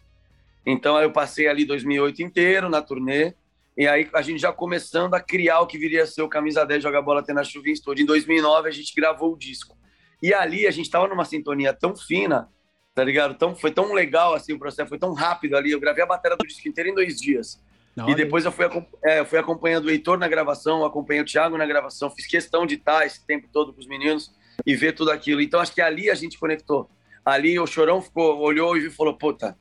Então 0.65 0.99
eu 0.99 1.11
passei 1.11 1.47
ali 1.47 1.65
2008 1.65 2.21
inteiro 2.21 2.69
na 2.69 2.81
turnê, 2.81 3.33
e 3.77 3.87
aí 3.87 4.09
a 4.13 4.21
gente 4.21 4.41
já 4.41 4.51
começando 4.51 5.13
a 5.13 5.21
criar 5.21 5.61
o 5.61 5.67
que 5.67 5.77
viria 5.77 6.03
a 6.03 6.07
ser 6.07 6.21
o 6.21 6.27
Camisa 6.27 6.65
10 6.65 6.83
Joga 6.83 7.01
Bola 7.01 7.21
Até 7.21 7.31
na 7.31 7.45
Chuva 7.45 7.69
em 7.69 7.71
Estúdio. 7.71 8.03
Em 8.03 8.05
2009 8.05 8.67
a 8.67 8.71
gente 8.71 8.93
gravou 8.93 9.33
o 9.33 9.37
disco. 9.37 9.77
E 10.21 10.33
ali 10.33 10.67
a 10.67 10.71
gente 10.71 10.85
estava 10.85 11.07
numa 11.07 11.23
sintonia 11.23 11.73
tão 11.73 11.95
fina, 11.95 12.49
tá 12.93 13.03
ligado? 13.05 13.35
Tão, 13.35 13.55
foi 13.55 13.71
tão 13.71 13.93
legal 13.93 14.33
assim 14.33 14.51
o 14.51 14.59
processo, 14.59 14.89
foi 14.89 14.99
tão 14.99 15.13
rápido 15.13 15.55
ali. 15.55 15.71
Eu 15.71 15.79
gravei 15.79 16.03
a 16.03 16.07
bateria 16.07 16.35
do 16.35 16.45
disco 16.45 16.67
inteiro 16.67 16.89
em 16.89 16.93
dois 16.93 17.17
dias. 17.17 17.63
Não, 17.95 18.09
e 18.09 18.15
depois 18.15 18.43
eu 18.43 18.51
fui, 18.51 18.65
é, 19.05 19.19
eu 19.19 19.25
fui 19.25 19.39
acompanhando 19.39 19.85
o 19.85 19.89
Heitor 19.89 20.17
na 20.17 20.27
gravação, 20.27 20.83
acompanhei 20.83 21.21
o 21.21 21.25
Thiago 21.25 21.57
na 21.57 21.65
gravação, 21.65 22.11
fiz 22.11 22.27
questão 22.27 22.65
de 22.65 22.75
estar 22.75 23.05
esse 23.05 23.25
tempo 23.25 23.47
todo 23.51 23.73
com 23.73 23.79
os 23.79 23.87
meninos 23.87 24.31
e 24.65 24.75
ver 24.75 24.93
tudo 24.93 25.11
aquilo. 25.11 25.41
Então 25.41 25.59
acho 25.59 25.73
que 25.73 25.81
ali 25.81 26.09
a 26.09 26.15
gente 26.15 26.37
conectou. 26.37 26.89
Ali 27.25 27.59
o 27.59 27.67
Chorão 27.67 28.01
ficou, 28.01 28.39
olhou 28.39 28.77
e 28.77 28.89
falou: 28.89 29.13
puta, 29.17 29.57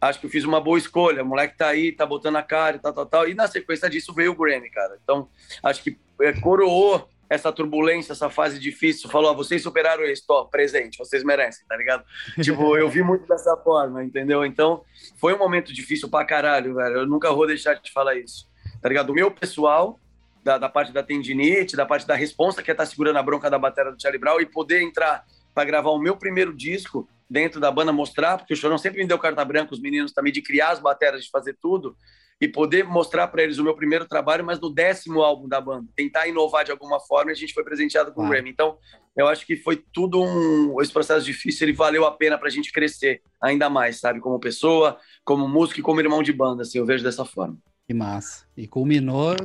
acho 0.00 0.20
que 0.20 0.26
eu 0.26 0.30
fiz 0.30 0.44
uma 0.44 0.60
boa 0.60 0.78
escolha. 0.78 1.22
O 1.22 1.26
moleque 1.26 1.56
tá 1.56 1.68
aí, 1.68 1.92
tá 1.92 2.06
botando 2.06 2.36
a 2.36 2.42
cara 2.42 2.76
e 2.76 2.78
tal, 2.80 2.92
tal, 2.92 3.06
tal. 3.06 3.28
E 3.28 3.34
na 3.34 3.46
sequência 3.46 3.88
disso 3.88 4.14
veio 4.14 4.32
o 4.32 4.36
Grammy, 4.36 4.70
cara. 4.70 4.98
Então 5.02 5.28
acho 5.62 5.82
que 5.82 5.98
é, 6.20 6.32
coroou 6.40 7.08
essa 7.32 7.50
turbulência, 7.50 8.12
essa 8.12 8.28
fase 8.28 8.58
difícil, 8.58 9.08
falou: 9.08 9.30
ah, 9.30 9.34
vocês 9.34 9.62
superaram 9.62 10.04
isso, 10.04 10.24
ó, 10.28 10.44
presente, 10.44 10.98
vocês 10.98 11.24
merecem, 11.24 11.66
tá 11.66 11.76
ligado? 11.76 12.04
tipo, 12.42 12.76
eu 12.76 12.88
vi 12.88 13.02
muito 13.02 13.26
dessa 13.26 13.56
forma, 13.56 14.04
entendeu? 14.04 14.44
Então, 14.44 14.84
foi 15.16 15.34
um 15.34 15.38
momento 15.38 15.72
difícil 15.72 16.08
pra 16.10 16.24
caralho, 16.24 16.74
velho. 16.74 16.98
Eu 16.98 17.06
nunca 17.06 17.32
vou 17.32 17.46
deixar 17.46 17.74
de 17.74 17.90
falar 17.90 18.16
isso, 18.16 18.48
tá 18.80 18.88
ligado? 18.88 19.10
O 19.10 19.14
meu 19.14 19.30
pessoal, 19.30 19.98
da, 20.42 20.58
da, 20.58 20.68
parte 20.68 20.92
da 20.92 21.02
tendinite, 21.02 21.76
da 21.76 21.86
parte 21.86 22.06
da 22.06 22.14
responsa 22.14 22.62
que 22.62 22.70
é 22.70 22.72
estar 22.72 22.84
tá 22.84 22.90
segurando 22.90 23.16
a 23.16 23.22
bronca 23.22 23.50
da 23.50 23.58
bateria 23.58 23.92
do 23.92 24.00
Charlie 24.00 24.20
Brown 24.20 24.40
e 24.40 24.46
poder 24.46 24.82
entrar 24.82 25.24
para 25.54 25.64
gravar 25.64 25.90
o 25.90 25.98
meu 25.98 26.16
primeiro 26.16 26.54
disco 26.54 27.08
dentro 27.28 27.60
da 27.60 27.70
banda, 27.70 27.92
mostrar, 27.92 28.36
porque 28.36 28.52
o 28.52 28.56
Chorão 28.56 28.76
sempre 28.76 29.00
me 29.00 29.08
deu 29.08 29.18
carta 29.18 29.44
branca, 29.44 29.72
os 29.72 29.80
meninos 29.80 30.12
também, 30.12 30.32
de 30.32 30.42
criar 30.42 30.70
as 30.70 30.80
baterias, 30.80 31.24
de 31.24 31.30
fazer 31.30 31.56
tudo, 31.60 31.96
e 32.38 32.48
poder 32.48 32.84
mostrar 32.84 33.28
para 33.28 33.42
eles 33.42 33.58
o 33.58 33.64
meu 33.64 33.74
primeiro 33.74 34.04
trabalho, 34.06 34.44
mas 34.44 34.60
no 34.60 34.68
décimo 34.68 35.22
álbum 35.22 35.48
da 35.48 35.60
banda, 35.60 35.88
tentar 35.94 36.26
inovar 36.26 36.64
de 36.64 36.72
alguma 36.72 37.00
forma, 37.00 37.30
e 37.30 37.32
a 37.32 37.36
gente 37.36 37.54
foi 37.54 37.64
presenteado 37.64 38.12
com 38.12 38.26
o 38.26 38.28
Grammy. 38.28 38.50
Então, 38.50 38.76
eu 39.16 39.28
acho 39.28 39.46
que 39.46 39.56
foi 39.56 39.82
tudo 39.92 40.22
um. 40.22 40.80
Esse 40.82 40.92
processo 40.92 41.24
difícil, 41.24 41.66
ele 41.66 41.76
valeu 41.76 42.04
a 42.04 42.10
pena 42.10 42.36
para 42.36 42.48
a 42.48 42.50
gente 42.50 42.72
crescer 42.72 43.22
ainda 43.40 43.70
mais, 43.70 44.00
sabe? 44.00 44.20
Como 44.20 44.40
pessoa, 44.40 44.98
como 45.24 45.46
músico 45.46 45.80
e 45.80 45.82
como 45.82 46.00
irmão 46.00 46.22
de 46.22 46.32
banda, 46.32 46.62
assim, 46.62 46.78
eu 46.78 46.86
vejo 46.86 47.04
dessa 47.04 47.24
forma. 47.24 47.56
Que 47.92 47.98
massa. 47.98 48.44
E 48.56 48.66
culminou 48.66 49.36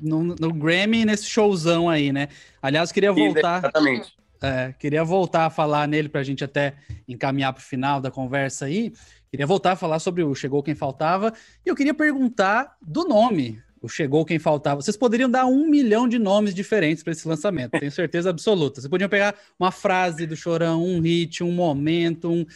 no, 0.00 0.24
no 0.24 0.54
Grammy 0.54 1.04
nesse 1.04 1.26
showzão 1.26 1.90
aí, 1.90 2.10
né? 2.10 2.28
Aliás, 2.62 2.90
queria 2.90 3.12
voltar. 3.12 3.58
Exatamente. 3.58 4.16
É, 4.42 4.74
queria 4.78 5.04
voltar 5.04 5.44
a 5.44 5.50
falar 5.50 5.86
nele 5.86 6.08
para 6.08 6.22
a 6.22 6.24
gente 6.24 6.42
até 6.42 6.76
encaminhar 7.06 7.52
para 7.52 7.60
o 7.60 7.62
final 7.62 8.00
da 8.00 8.10
conversa 8.10 8.64
aí. 8.64 8.90
Queria 9.30 9.46
voltar 9.46 9.72
a 9.72 9.76
falar 9.76 9.98
sobre 9.98 10.22
o 10.22 10.34
Chegou 10.34 10.62
Quem 10.62 10.74
Faltava. 10.74 11.30
E 11.64 11.68
eu 11.68 11.74
queria 11.74 11.92
perguntar 11.92 12.74
do 12.80 13.06
nome, 13.06 13.60
o 13.82 13.88
Chegou 13.88 14.24
Quem 14.24 14.38
Faltava. 14.38 14.80
Vocês 14.80 14.96
poderiam 14.96 15.28
dar 15.28 15.44
um 15.44 15.68
milhão 15.68 16.08
de 16.08 16.18
nomes 16.18 16.54
diferentes 16.54 17.02
para 17.02 17.12
esse 17.12 17.28
lançamento, 17.28 17.78
tenho 17.78 17.92
certeza 17.92 18.30
absoluta. 18.30 18.80
Vocês 18.80 18.90
podiam 18.90 19.10
pegar 19.10 19.34
uma 19.60 19.70
frase 19.70 20.26
do 20.26 20.34
Chorão, 20.34 20.82
um 20.82 21.00
hit, 21.00 21.44
um 21.44 21.52
momento, 21.52 22.30
um 22.30 22.46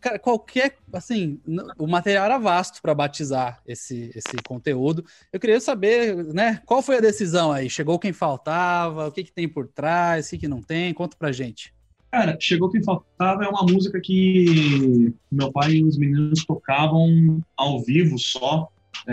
Cara, 0.00 0.18
qualquer, 0.18 0.76
assim, 0.92 1.40
o 1.78 1.86
material 1.86 2.24
era 2.24 2.38
vasto 2.38 2.80
para 2.80 2.94
batizar 2.94 3.60
esse, 3.66 4.10
esse 4.14 4.36
conteúdo. 4.44 5.04
Eu 5.32 5.40
queria 5.40 5.60
saber, 5.60 6.16
né, 6.32 6.60
qual 6.64 6.82
foi 6.82 6.98
a 6.98 7.00
decisão 7.00 7.50
aí? 7.50 7.68
Chegou 7.68 7.98
quem 7.98 8.12
faltava? 8.12 9.08
O 9.08 9.12
que, 9.12 9.24
que 9.24 9.32
tem 9.32 9.48
por 9.48 9.66
trás? 9.66 10.26
O 10.26 10.30
que, 10.30 10.38
que 10.38 10.48
não 10.48 10.62
tem? 10.62 10.94
Conta 10.94 11.16
pra 11.16 11.32
gente. 11.32 11.72
Cara, 12.12 12.36
Chegou 12.38 12.68
Quem 12.68 12.82
Faltava 12.82 13.42
é 13.42 13.48
uma 13.48 13.62
música 13.62 13.98
que 13.98 15.14
meu 15.30 15.50
pai 15.50 15.76
e 15.76 15.84
os 15.84 15.96
meninos 15.96 16.44
tocavam 16.44 17.42
ao 17.56 17.80
vivo 17.80 18.18
só 18.18 18.70
É, 19.08 19.12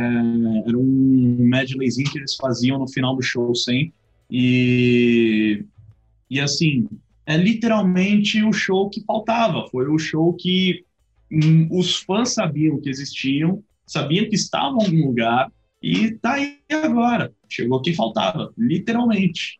era 0.68 0.78
um 0.78 1.38
medleyzinho 1.40 2.12
que 2.12 2.18
eles 2.18 2.36
faziam 2.36 2.78
no 2.78 2.88
final 2.90 3.16
do 3.16 3.22
show 3.22 3.56
sempre. 3.56 3.94
E, 4.30 5.64
e 6.30 6.42
assim, 6.42 6.90
é 7.30 7.38
literalmente 7.38 8.44
o 8.44 8.52
show 8.52 8.90
que 8.90 9.04
faltava. 9.06 9.68
Foi 9.70 9.88
o 9.88 10.00
show 10.00 10.34
que 10.34 10.84
hum, 11.32 11.68
os 11.70 11.98
fãs 11.98 12.34
sabiam 12.34 12.82
que 12.82 12.90
existiam, 12.90 13.64
sabiam 13.86 14.28
que 14.28 14.34
estavam 14.34 14.80
em 14.80 14.86
algum 14.86 15.08
lugar, 15.10 15.52
e 15.80 16.12
tá 16.16 16.34
aí 16.34 16.58
agora. 16.84 17.32
Chegou 17.48 17.84
quem 17.84 17.94
faltava, 17.94 18.52
literalmente. 18.58 19.60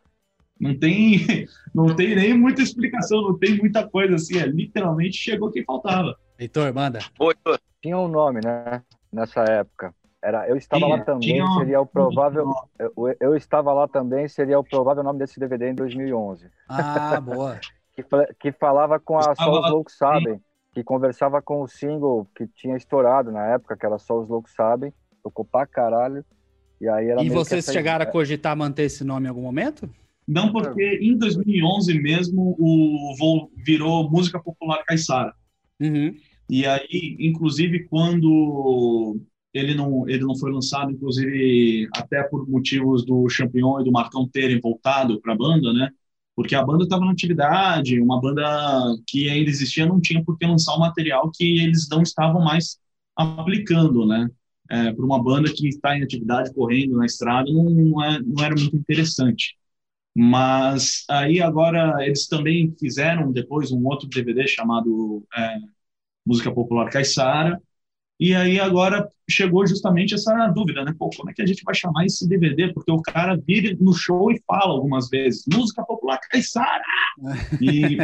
Não 0.58 0.76
tem, 0.76 1.24
não 1.72 1.94
tem 1.94 2.16
nem 2.16 2.36
muita 2.36 2.60
explicação, 2.60 3.22
não 3.22 3.38
tem 3.38 3.56
muita 3.56 3.88
coisa 3.88 4.16
assim. 4.16 4.36
É, 4.36 4.46
literalmente 4.46 5.16
chegou 5.16 5.52
quem 5.52 5.64
faltava. 5.64 6.16
Heitor, 6.40 6.74
manda. 6.74 6.98
Oi, 7.20 7.34
Tinha 7.80 7.96
um 7.96 8.08
nome, 8.08 8.40
né? 8.44 8.82
Nessa 9.12 9.44
época. 9.44 9.94
Era, 10.22 10.46
eu 10.48 10.56
estava 10.56 10.84
tinha, 10.84 10.96
lá 10.96 11.02
também, 11.02 11.20
tinha, 11.20 11.46
seria 11.58 11.80
o 11.80 11.86
provável. 11.86 12.52
Eu, 12.78 12.92
eu, 13.18 13.36
estava 13.36 13.72
lá 13.72 13.88
também, 13.88 14.28
seria 14.28 14.58
o 14.58 14.64
provável 14.64 15.02
nome 15.02 15.18
desse 15.18 15.40
DVD 15.40 15.70
em 15.70 15.74
2011. 15.74 16.46
Ah, 16.68 17.20
boa. 17.20 17.58
que, 17.96 18.04
que 18.38 18.52
falava 18.52 19.00
com 19.00 19.18
a 19.18 19.34
Só 19.34 19.50
os 19.50 19.70
Loucos 19.70 19.96
Sabem, 19.96 20.40
que 20.74 20.84
conversava 20.84 21.40
com 21.40 21.62
o 21.62 21.68
single 21.68 22.28
que 22.36 22.46
tinha 22.46 22.76
estourado 22.76 23.32
na 23.32 23.46
época, 23.46 23.76
que 23.76 23.86
era 23.86 23.98
Só 23.98 24.20
os 24.20 24.28
Loucos 24.28 24.52
Sabem, 24.54 24.92
tocou 25.22 25.44
pra 25.44 25.66
caralho. 25.66 26.24
E 26.80 26.88
aí 26.88 27.08
era 27.08 27.22
E 27.22 27.30
vocês 27.30 27.64
chegaram 27.66 28.04
a 28.04 28.06
cogitar 28.06 28.56
manter 28.56 28.84
esse 28.84 29.04
nome 29.04 29.26
em 29.26 29.28
algum 29.28 29.42
momento? 29.42 29.88
Não, 30.26 30.52
porque 30.52 30.98
em 31.02 31.16
2011 31.16 32.00
mesmo 32.00 32.54
o 32.58 33.14
voo 33.18 33.50
virou 33.56 34.08
música 34.08 34.38
popular 34.38 34.84
caiçara. 34.84 35.34
Uhum. 35.80 36.14
E 36.48 36.66
aí, 36.66 37.16
inclusive, 37.20 37.86
quando 37.88 39.20
ele 39.52 39.74
não, 39.74 40.08
ele 40.08 40.24
não 40.24 40.36
foi 40.36 40.52
lançado, 40.52 40.92
inclusive 40.92 41.88
até 41.94 42.22
por 42.24 42.48
motivos 42.48 43.04
do 43.04 43.28
Champion 43.28 43.80
e 43.80 43.84
do 43.84 43.92
Marcão 43.92 44.28
terem 44.28 44.60
voltado 44.60 45.20
para 45.20 45.32
a 45.32 45.36
banda, 45.36 45.72
né? 45.72 45.90
Porque 46.36 46.54
a 46.54 46.64
banda 46.64 46.84
estava 46.84 47.04
na 47.04 47.12
atividade, 47.12 48.00
uma 48.00 48.20
banda 48.20 48.42
que 49.06 49.28
ainda 49.28 49.50
existia 49.50 49.86
não 49.86 50.00
tinha 50.00 50.24
por 50.24 50.38
que 50.38 50.46
lançar 50.46 50.76
um 50.76 50.80
material 50.80 51.30
que 51.34 51.60
eles 51.60 51.88
não 51.90 52.02
estavam 52.02 52.42
mais 52.42 52.78
aplicando, 53.16 54.06
né? 54.06 54.28
É, 54.70 54.92
para 54.92 55.04
uma 55.04 55.22
banda 55.22 55.52
que 55.52 55.66
está 55.68 55.96
em 55.98 56.02
atividade, 56.02 56.54
correndo 56.54 56.96
na 56.96 57.04
estrada, 57.06 57.50
não, 57.52 57.64
não, 57.64 58.04
é, 58.04 58.20
não 58.22 58.44
era 58.44 58.54
muito 58.54 58.76
interessante. 58.76 59.56
Mas 60.14 61.04
aí 61.08 61.40
agora 61.40 62.04
eles 62.04 62.26
também 62.28 62.74
fizeram 62.78 63.32
depois 63.32 63.72
um 63.72 63.84
outro 63.86 64.08
DVD 64.08 64.46
chamado 64.46 65.24
é, 65.36 65.58
Música 66.26 66.52
Popular 66.52 66.90
Caissara, 66.90 67.60
e 68.20 68.34
aí 68.34 68.60
agora 68.60 69.08
chegou 69.28 69.66
justamente 69.66 70.14
essa 70.14 70.46
dúvida, 70.48 70.84
né? 70.84 70.94
Pô, 70.98 71.08
como 71.16 71.30
é 71.30 71.32
que 71.32 71.40
a 71.40 71.46
gente 71.46 71.64
vai 71.64 71.74
chamar 71.74 72.04
esse 72.04 72.28
DVD? 72.28 72.70
Porque 72.70 72.92
o 72.92 73.00
cara 73.00 73.34
vira 73.34 73.74
no 73.80 73.94
show 73.94 74.30
e 74.30 74.38
fala 74.46 74.74
algumas 74.74 75.08
vezes, 75.08 75.44
música 75.50 75.82
popular 75.82 76.20
Caissara! 76.30 76.82
E, 77.60 77.96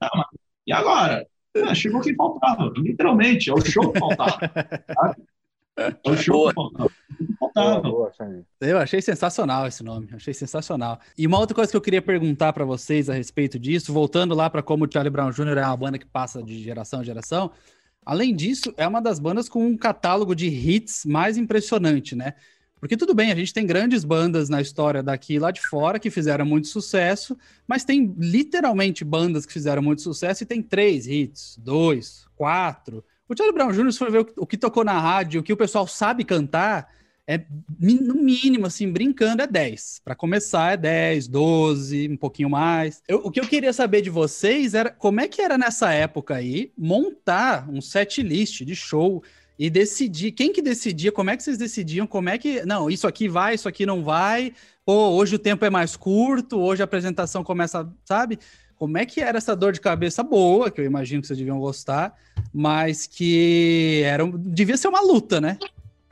ah, 0.00 0.26
e 0.66 0.72
agora? 0.72 1.26
Ah, 1.68 1.74
chegou 1.74 2.00
quem 2.00 2.14
faltava, 2.14 2.72
literalmente, 2.76 3.50
é 3.50 3.52
o 3.52 3.60
show 3.60 3.92
que 3.92 3.98
faltava. 3.98 4.38
É 5.76 6.10
o 6.10 6.16
show 6.16 6.48
que 6.48 6.54
faltava. 7.38 7.88
Eu 8.60 8.78
achei 8.78 9.02
sensacional 9.02 9.66
esse 9.66 9.82
nome, 9.82 10.08
achei 10.14 10.32
sensacional. 10.32 10.98
E 11.16 11.26
uma 11.26 11.38
outra 11.38 11.54
coisa 11.54 11.70
que 11.70 11.76
eu 11.76 11.80
queria 11.80 12.00
perguntar 12.00 12.54
para 12.54 12.64
vocês 12.64 13.10
a 13.10 13.14
respeito 13.14 13.58
disso, 13.58 13.92
voltando 13.92 14.34
lá 14.34 14.48
para 14.48 14.62
como 14.62 14.86
o 14.86 14.88
Charlie 14.90 15.10
Brown 15.10 15.30
Jr. 15.30 15.58
é 15.58 15.66
uma 15.66 15.76
banda 15.76 15.98
que 15.98 16.06
passa 16.06 16.42
de 16.42 16.62
geração 16.62 17.02
em 17.02 17.04
geração, 17.04 17.50
Além 18.04 18.34
disso, 18.34 18.72
é 18.76 18.86
uma 18.86 19.00
das 19.00 19.18
bandas 19.18 19.48
com 19.48 19.64
um 19.66 19.76
catálogo 19.76 20.34
de 20.34 20.46
hits 20.46 21.04
mais 21.04 21.36
impressionante, 21.36 22.16
né? 22.16 22.34
Porque 22.80 22.96
tudo 22.96 23.14
bem, 23.14 23.30
a 23.30 23.36
gente 23.36 23.54
tem 23.54 23.64
grandes 23.64 24.02
bandas 24.02 24.48
na 24.48 24.60
história 24.60 25.04
daqui 25.04 25.34
e 25.34 25.38
lá 25.38 25.52
de 25.52 25.60
fora 25.60 26.00
que 26.00 26.10
fizeram 26.10 26.44
muito 26.44 26.66
sucesso, 26.66 27.38
mas 27.64 27.84
tem 27.84 28.12
literalmente 28.18 29.04
bandas 29.04 29.46
que 29.46 29.52
fizeram 29.52 29.80
muito 29.80 30.02
sucesso 30.02 30.42
e 30.42 30.46
tem 30.46 30.60
três 30.60 31.06
hits, 31.06 31.56
dois, 31.62 32.26
quatro. 32.34 33.04
O 33.28 33.36
Charlie 33.36 33.54
Brown 33.54 33.70
Jr., 33.70 33.92
se 33.92 33.98
for 34.00 34.10
ver 34.10 34.26
o 34.36 34.44
que 34.44 34.56
tocou 34.56 34.82
na 34.82 34.98
rádio, 34.98 35.40
o 35.40 35.44
que 35.44 35.52
o 35.52 35.56
pessoal 35.56 35.86
sabe 35.86 36.24
cantar, 36.24 36.88
é 37.26 37.40
no 37.78 38.14
mínimo, 38.14 38.66
assim, 38.66 38.90
brincando, 38.90 39.42
é 39.42 39.46
10. 39.46 40.00
Para 40.04 40.14
começar, 40.14 40.72
é 40.72 40.76
10, 40.76 41.28
12, 41.28 42.08
um 42.08 42.16
pouquinho 42.16 42.50
mais. 42.50 43.02
Eu, 43.06 43.18
o 43.18 43.30
que 43.30 43.40
eu 43.40 43.46
queria 43.46 43.72
saber 43.72 44.02
de 44.02 44.10
vocês 44.10 44.74
era 44.74 44.90
como 44.90 45.20
é 45.20 45.28
que 45.28 45.40
era 45.40 45.56
nessa 45.56 45.92
época 45.92 46.34
aí 46.34 46.72
montar 46.76 47.68
um 47.70 47.80
set 47.80 48.22
list 48.22 48.62
de 48.64 48.74
show 48.74 49.22
e 49.58 49.70
decidir 49.70 50.32
quem 50.32 50.52
que 50.52 50.60
decidia, 50.60 51.12
como 51.12 51.30
é 51.30 51.36
que 51.36 51.42
vocês 51.42 51.58
decidiam, 51.58 52.06
como 52.06 52.28
é 52.28 52.38
que. 52.38 52.64
Não, 52.64 52.90
isso 52.90 53.06
aqui 53.06 53.28
vai, 53.28 53.54
isso 53.54 53.68
aqui 53.68 53.86
não 53.86 54.02
vai. 54.02 54.52
Pô, 54.84 55.10
hoje 55.10 55.36
o 55.36 55.38
tempo 55.38 55.64
é 55.64 55.70
mais 55.70 55.96
curto, 55.96 56.58
hoje 56.58 56.82
a 56.82 56.84
apresentação 56.84 57.44
começa, 57.44 57.88
sabe? 58.04 58.38
Como 58.74 58.98
é 58.98 59.06
que 59.06 59.20
era 59.20 59.38
essa 59.38 59.54
dor 59.54 59.72
de 59.72 59.80
cabeça 59.80 60.24
boa, 60.24 60.68
que 60.68 60.80
eu 60.80 60.84
imagino 60.84 61.20
que 61.20 61.28
vocês 61.28 61.38
deviam 61.38 61.60
gostar, 61.60 62.18
mas 62.52 63.06
que 63.06 64.02
era, 64.04 64.28
devia 64.36 64.76
ser 64.76 64.88
uma 64.88 65.00
luta, 65.00 65.40
né? 65.40 65.56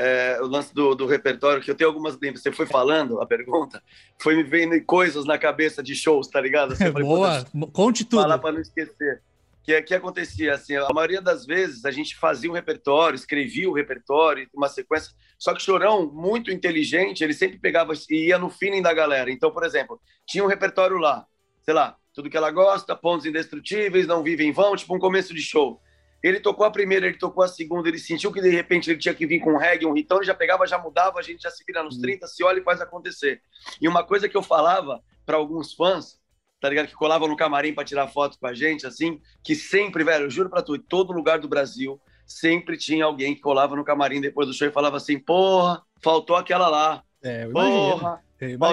É, 0.01 0.39
o 0.41 0.47
lance 0.47 0.75
do, 0.75 0.95
do, 0.95 1.07
repertório, 1.07 1.63
que 1.63 1.71
eu 1.71 1.75
tenho 1.75 1.91
algumas. 1.91 2.17
Você 2.17 2.51
foi 2.51 2.65
falando 2.65 3.21
a 3.21 3.27
pergunta, 3.27 3.83
foi 4.19 4.35
me 4.35 4.43
vendo 4.43 4.83
coisas 4.83 5.27
na 5.27 5.37
cabeça 5.37 5.83
de 5.83 5.95
shows, 5.95 6.27
tá 6.27 6.41
ligado? 6.41 6.73
Assim, 6.73 6.91
falei, 6.91 7.07
Boa, 7.07 7.45
conte 7.71 8.07
tudo. 8.07 8.23
Falar 8.23 8.39
para 8.39 8.53
não 8.53 8.61
esquecer. 8.63 9.21
Que, 9.63 9.83
que 9.83 9.95
acontecia 9.95 10.55
assim, 10.55 10.75
a 10.75 10.89
maioria 10.95 11.21
das 11.21 11.45
vezes 11.45 11.85
a 11.85 11.91
gente 11.91 12.17
fazia 12.17 12.51
um 12.51 12.55
repertório, 12.55 13.15
escrevia 13.15 13.69
o 13.69 13.75
repertório, 13.75 14.49
uma 14.55 14.71
sequência. 14.71 15.13
Só 15.39 15.53
que 15.53 15.61
Chorão, 15.61 16.11
muito 16.11 16.51
inteligente, 16.51 17.23
ele 17.23 17.35
sempre 17.35 17.59
pegava 17.59 17.93
e 18.09 18.29
ia 18.29 18.39
no 18.39 18.49
feeling 18.49 18.81
da 18.81 18.95
galera. 18.95 19.31
Então, 19.31 19.51
por 19.51 19.65
exemplo, 19.65 20.01
tinha 20.27 20.43
um 20.43 20.49
repertório 20.49 20.97
lá, 20.97 21.27
sei 21.63 21.75
lá, 21.75 21.95
tudo 22.15 22.31
que 22.31 22.39
ela 22.39 22.51
gosta, 22.51 22.97
pontos 22.97 23.27
indestrutíveis, 23.27 24.07
não 24.07 24.23
vivem 24.23 24.49
em 24.49 24.53
vão, 24.53 24.75
tipo 24.75 24.97
um 24.97 24.99
começo 24.99 25.35
de 25.35 25.43
show. 25.43 25.79
Ele 26.23 26.41
tocou 26.41 26.67
a 26.67 26.71
primeira, 26.71 27.07
ele 27.07 27.19
tocou 27.19 27.43
a 27.43 27.49
segunda, 27.49 27.89
ele 27.89 27.99
sentiu 27.99 28.33
que 28.33 28.41
de 28.41 28.51
repente 28.51 28.91
ele 28.91 28.99
tinha 28.99 29.15
que 29.15 29.27
vir 29.27 29.41
com 29.41 29.55
um 29.55 29.57
reggae, 29.57 29.87
um 29.87 29.95
ritão, 29.95 30.19
ele 30.19 30.27
já 30.27 30.35
pegava, 30.35 30.67
já 30.67 30.79
mudava, 30.79 31.19
a 31.19 31.23
gente 31.23 31.43
já 31.43 31.51
se 31.51 31.65
vira 31.67 31.83
nos 31.83 31.99
30, 31.99 32.25
hum. 32.25 32.29
se 32.29 32.45
olha 32.45 32.61
e 32.61 32.65
faz 32.65 32.81
acontecer. 32.81 33.41
E 33.81 33.89
uma 33.89 34.05
coisa 34.05 34.29
que 34.29 34.37
eu 34.37 34.43
falava 34.43 35.03
para 35.25 35.37
alguns 35.37 35.75
fãs, 35.75 36.19
tá 36.61 36.69
ligado? 36.69 36.89
Que 36.89 36.95
colavam 36.95 37.27
no 37.27 37.37
camarim 37.37 37.73
para 37.73 37.85
tirar 37.85 38.09
foto 38.09 38.39
com 38.39 38.47
a 38.47 38.53
gente, 38.53 38.87
assim, 38.87 39.21
que 39.43 39.55
sempre, 39.55 40.05
velho, 40.05 40.27
eu 40.27 40.31
juro 40.31 40.51
para 40.51 40.63
tu, 40.63 40.77
em 40.77 40.81
todo 40.81 41.13
lugar 41.13 41.39
do 41.39 41.49
Brasil, 41.49 42.01
sempre 42.27 42.77
tinha 42.77 43.05
alguém 43.05 43.35
que 43.35 43.41
colava 43.41 43.75
no 43.75 43.85
camarim 43.85 44.21
depois 44.21 44.47
do 44.47 44.55
show 44.55 44.69
e 44.69 44.73
falava 44.73 44.97
assim: 44.97 45.19
porra, 45.19 45.83
faltou 46.03 46.37
aquela 46.37 46.69
lá. 46.69 47.03
É, 47.23 47.45
eu 47.45 48.21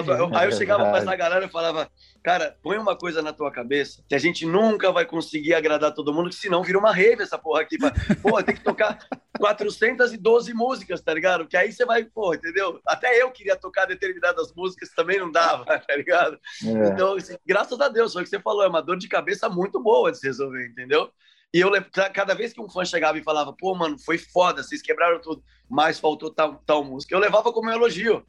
porra. 0.04 0.18
Eu 0.18 0.36
aí 0.36 0.48
eu 0.48 0.52
chegava 0.52 0.84
é 0.84 0.90
pra 0.90 0.98
essa 0.98 1.16
galera 1.16 1.44
e 1.44 1.48
falava: 1.48 1.90
Cara, 2.22 2.56
põe 2.62 2.78
uma 2.78 2.96
coisa 2.96 3.22
na 3.22 3.32
tua 3.32 3.50
cabeça 3.50 4.02
que 4.08 4.14
a 4.14 4.18
gente 4.18 4.44
nunca 4.46 4.90
vai 4.90 5.04
conseguir 5.04 5.54
agradar 5.54 5.94
todo 5.94 6.12
mundo, 6.12 6.30
que 6.30 6.36
senão 6.36 6.62
vira 6.62 6.78
uma 6.78 6.92
rave 6.92 7.22
essa 7.22 7.38
porra 7.38 7.62
aqui. 7.62 7.76
Pô, 8.22 8.42
tem 8.42 8.54
que 8.54 8.62
tocar 8.62 8.98
412 9.38 10.52
músicas, 10.54 11.00
tá 11.00 11.12
ligado? 11.14 11.46
Que 11.46 11.56
aí 11.56 11.72
você 11.72 11.84
vai, 11.84 12.04
pô, 12.04 12.34
entendeu? 12.34 12.80
Até 12.86 13.22
eu 13.22 13.30
queria 13.30 13.56
tocar 13.56 13.86
determinadas 13.86 14.52
músicas, 14.54 14.90
também 14.90 15.18
não 15.18 15.30
dava, 15.30 15.64
tá 15.80 15.96
ligado? 15.96 16.38
É. 16.64 16.88
Então, 16.88 17.14
assim, 17.14 17.36
graças 17.46 17.80
a 17.80 17.88
Deus, 17.88 18.12
foi 18.12 18.22
o 18.22 18.24
que 18.24 18.30
você 18.30 18.40
falou, 18.40 18.64
é 18.64 18.68
uma 18.68 18.82
dor 18.82 18.96
de 18.96 19.08
cabeça 19.08 19.48
muito 19.48 19.80
boa 19.80 20.10
de 20.10 20.18
se 20.18 20.26
resolver, 20.26 20.66
entendeu? 20.66 21.10
E 21.52 21.60
eu 21.60 21.70
lembro, 21.70 21.88
cada 22.12 22.34
vez 22.34 22.52
que 22.52 22.60
um 22.60 22.68
fã 22.68 22.84
chegava 22.84 23.16
e 23.16 23.22
falava, 23.22 23.54
pô, 23.54 23.74
mano, 23.74 23.98
foi 23.98 24.18
foda, 24.18 24.62
vocês 24.62 24.82
quebraram 24.82 25.18
tudo, 25.20 25.42
mas 25.68 25.98
faltou 25.98 26.30
tal, 26.30 26.62
tal 26.66 26.84
música, 26.84 27.14
eu 27.14 27.18
levava 27.18 27.52
como 27.52 27.70
um 27.70 27.72
elogio. 27.72 28.24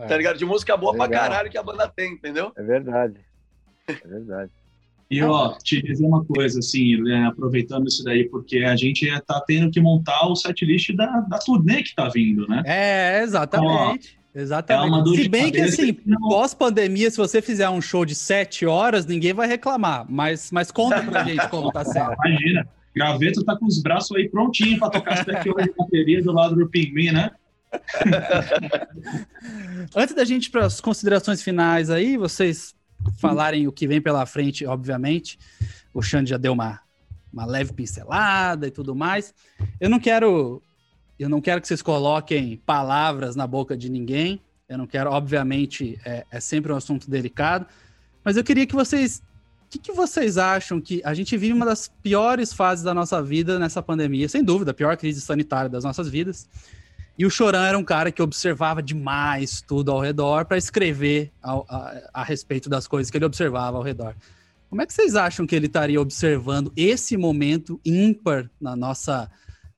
É. 0.00 0.06
Tá 0.06 0.16
ligado? 0.16 0.38
De 0.38 0.44
música 0.44 0.76
boa 0.76 0.92
Legal. 0.92 1.08
pra 1.08 1.18
caralho 1.18 1.50
que 1.50 1.58
a 1.58 1.62
banda 1.62 1.88
tem, 1.88 2.12
entendeu? 2.12 2.52
É 2.56 2.62
verdade. 2.62 3.16
É 3.88 4.06
verdade. 4.06 4.50
E 5.10 5.20
ó, 5.22 5.56
te 5.58 5.82
dizer 5.82 6.06
uma 6.06 6.24
coisa, 6.24 6.60
assim, 6.60 6.96
né, 7.02 7.26
aproveitando 7.26 7.88
isso 7.88 8.04
daí, 8.04 8.28
porque 8.28 8.58
a 8.58 8.76
gente 8.76 9.10
tá 9.22 9.42
tendo 9.44 9.68
que 9.68 9.80
montar 9.80 10.28
o 10.28 10.36
setlist 10.36 10.94
da, 10.94 11.06
da 11.22 11.38
turnê 11.38 11.82
que 11.82 11.92
tá 11.96 12.08
vindo, 12.08 12.46
né? 12.46 12.62
É, 12.64 13.20
exatamente. 13.20 14.16
Ó, 14.36 14.38
exatamente. 14.38 15.18
É 15.18 15.22
se 15.22 15.28
bem 15.28 15.50
que, 15.50 15.60
assim, 15.60 15.98
não... 16.06 16.28
pós-pandemia, 16.28 17.10
se 17.10 17.16
você 17.16 17.42
fizer 17.42 17.68
um 17.68 17.80
show 17.80 18.04
de 18.04 18.14
sete 18.14 18.64
horas, 18.64 19.04
ninguém 19.04 19.32
vai 19.32 19.48
reclamar. 19.48 20.06
Mas, 20.08 20.52
mas 20.52 20.70
conta 20.70 21.02
pra 21.02 21.24
gente 21.26 21.48
como 21.48 21.72
tá 21.72 21.84
sendo. 21.84 22.12
Imagina, 22.12 22.68
Graveto 22.94 23.44
tá 23.44 23.56
com 23.56 23.66
os 23.66 23.82
braços 23.82 24.16
aí 24.16 24.28
prontinho 24.28 24.78
para 24.78 24.90
tocar 24.90 25.14
as 25.14 25.24
sete 25.24 25.50
horas 25.50 25.66
de 25.66 25.74
bateria 25.76 26.22
do 26.22 26.30
lado 26.30 26.54
do 26.54 26.68
Pinguim, 26.68 27.10
né? 27.10 27.32
Antes 29.94 30.14
da 30.14 30.24
gente 30.24 30.50
para 30.50 30.66
as 30.66 30.80
considerações 30.80 31.42
finais 31.42 31.90
aí, 31.90 32.16
vocês 32.16 32.74
falarem 33.18 33.66
o 33.66 33.72
que 33.72 33.86
vem 33.86 34.00
pela 34.00 34.26
frente, 34.26 34.66
obviamente. 34.66 35.38
O 35.92 36.02
Xande 36.02 36.30
já 36.30 36.36
deu 36.36 36.52
uma, 36.52 36.80
uma 37.32 37.46
leve 37.46 37.72
pincelada 37.72 38.66
e 38.66 38.70
tudo 38.70 38.94
mais. 38.94 39.34
Eu 39.80 39.88
não 39.88 39.98
quero 39.98 40.62
eu 41.20 41.28
não 41.28 41.42
quero 41.42 41.60
que 41.60 41.68
vocês 41.68 41.82
coloquem 41.82 42.56
palavras 42.64 43.36
na 43.36 43.46
boca 43.46 43.76
de 43.76 43.90
ninguém. 43.90 44.40
Eu 44.66 44.78
não 44.78 44.86
quero, 44.86 45.10
obviamente, 45.10 46.00
é, 46.02 46.24
é 46.30 46.40
sempre 46.40 46.72
um 46.72 46.76
assunto 46.76 47.10
delicado. 47.10 47.66
Mas 48.24 48.38
eu 48.38 48.42
queria 48.42 48.66
que 48.66 48.74
vocês. 48.74 49.22
O 49.66 49.68
que, 49.68 49.78
que, 49.78 49.92
vocês 49.92 50.38
acham 50.38 50.80
que 50.80 51.02
a 51.04 51.12
gente 51.12 51.36
vive 51.36 51.52
uma 51.52 51.66
das 51.66 51.88
piores 52.02 52.54
fases 52.54 52.82
da 52.82 52.94
nossa 52.94 53.22
vida 53.22 53.58
nessa 53.58 53.82
pandemia? 53.82 54.30
Sem 54.30 54.42
dúvida, 54.42 54.70
a 54.70 54.74
pior 54.74 54.96
crise 54.96 55.20
sanitária 55.20 55.68
das 55.68 55.84
nossas 55.84 56.08
vidas. 56.08 56.48
E 57.20 57.26
o 57.26 57.28
Chorão 57.28 57.62
era 57.62 57.76
um 57.76 57.84
cara 57.84 58.10
que 58.10 58.22
observava 58.22 58.82
demais 58.82 59.60
tudo 59.60 59.92
ao 59.92 60.00
redor 60.00 60.46
para 60.46 60.56
escrever 60.56 61.30
a, 61.42 61.52
a, 61.52 62.10
a, 62.14 62.24
respeito 62.24 62.66
das 62.66 62.88
coisas 62.88 63.10
que 63.10 63.18
ele 63.18 63.26
observava 63.26 63.76
ao 63.76 63.82
redor. 63.82 64.16
Como 64.70 64.80
é 64.80 64.86
que 64.86 64.94
vocês 64.94 65.14
acham 65.14 65.46
que 65.46 65.54
ele 65.54 65.66
estaria 65.66 66.00
observando 66.00 66.72
esse 66.74 67.18
momento 67.18 67.78
ímpar 67.84 68.50
na 68.58 68.74
nossa 68.74 69.30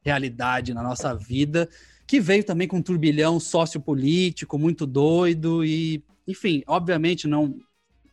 realidade, 0.03 0.72
na 0.72 0.84
nossa 0.84 1.16
vida, 1.16 1.68
que 2.07 2.20
veio 2.20 2.45
também 2.45 2.68
com 2.68 2.76
um 2.76 2.82
turbilhão 2.82 3.40
sociopolítico 3.40 4.57
muito 4.57 4.86
doido 4.86 5.64
e, 5.64 6.01
enfim, 6.28 6.62
obviamente 6.64 7.26
não, 7.26 7.57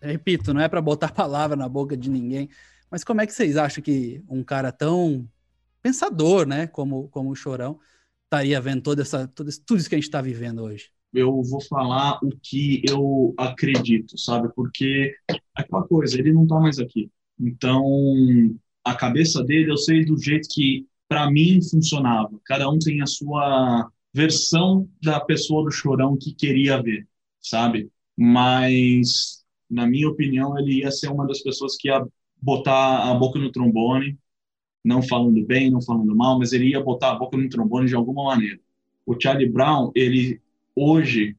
repito, 0.01 0.55
não 0.55 0.61
é 0.61 0.67
para 0.67 0.81
botar 0.81 1.09
palavra 1.13 1.55
na 1.55 1.69
boca 1.69 1.95
de 1.95 2.09
ninguém, 2.09 2.49
mas 2.89 3.03
como 3.03 3.21
é 3.21 3.27
que 3.27 3.33
vocês 3.33 3.57
acham 3.57 3.83
que 3.83 4.23
um 4.27 4.43
cara 4.43 4.71
tão 4.71 5.29
pensador, 5.83 6.47
né, 6.47 6.65
como, 6.65 7.07
como 7.09 7.29
o 7.29 7.35
Chorão, 7.35 7.79
estaria 8.29 8.61
vendo 8.61 8.81
toda 8.81 9.01
essa, 9.01 9.27
tudo 9.27 9.49
isso, 9.49 9.89
que 9.89 9.95
a 9.95 9.97
gente 9.97 10.05
está 10.05 10.21
vivendo 10.21 10.61
hoje? 10.61 10.89
Eu 11.11 11.41
vou 11.41 11.59
falar 11.61 12.19
o 12.23 12.29
que 12.41 12.81
eu 12.87 13.33
acredito, 13.37 14.17
sabe? 14.17 14.49
Porque 14.53 15.15
aquela 15.55 15.83
coisa, 15.87 16.17
ele 16.17 16.31
não 16.31 16.43
está 16.43 16.59
mais 16.59 16.77
aqui. 16.77 17.09
Então, 17.39 17.83
a 18.83 18.93
cabeça 18.93 19.43
dele, 19.43 19.71
eu 19.71 19.77
sei 19.77 20.05
do 20.05 20.17
jeito 20.21 20.47
que 20.51 20.85
para 21.07 21.29
mim 21.31 21.59
funcionava. 21.61 22.39
Cada 22.45 22.69
um 22.69 22.77
tem 22.77 23.01
a 23.01 23.07
sua 23.07 23.89
versão 24.13 24.87
da 25.01 25.19
pessoa 25.19 25.63
do 25.63 25.71
chorão 25.71 26.15
que 26.15 26.33
queria 26.33 26.81
ver, 26.81 27.07
sabe? 27.41 27.89
Mas 28.15 29.39
na 29.69 29.85
minha 29.85 30.09
opinião, 30.09 30.57
ele 30.57 30.79
ia 30.79 30.91
ser 30.91 31.09
uma 31.09 31.27
das 31.27 31.41
pessoas 31.41 31.77
que 31.77 31.89
ia 31.89 32.03
botar 32.41 33.09
a 33.09 33.13
boca 33.13 33.37
no 33.37 33.51
trombone, 33.51 34.17
não 34.83 35.01
falando 35.01 35.43
bem, 35.45 35.69
não 35.69 35.81
falando 35.81 36.15
mal, 36.15 36.39
mas 36.39 36.53
ele 36.53 36.69
ia 36.69 36.81
botar 36.81 37.11
a 37.11 37.15
boca 37.15 37.37
no 37.37 37.49
trombone 37.49 37.87
de 37.87 37.95
alguma 37.95 38.23
maneira. 38.25 38.59
O 39.05 39.19
Charlie 39.19 39.49
Brown, 39.49 39.91
ele 39.95 40.39
hoje 40.75 41.35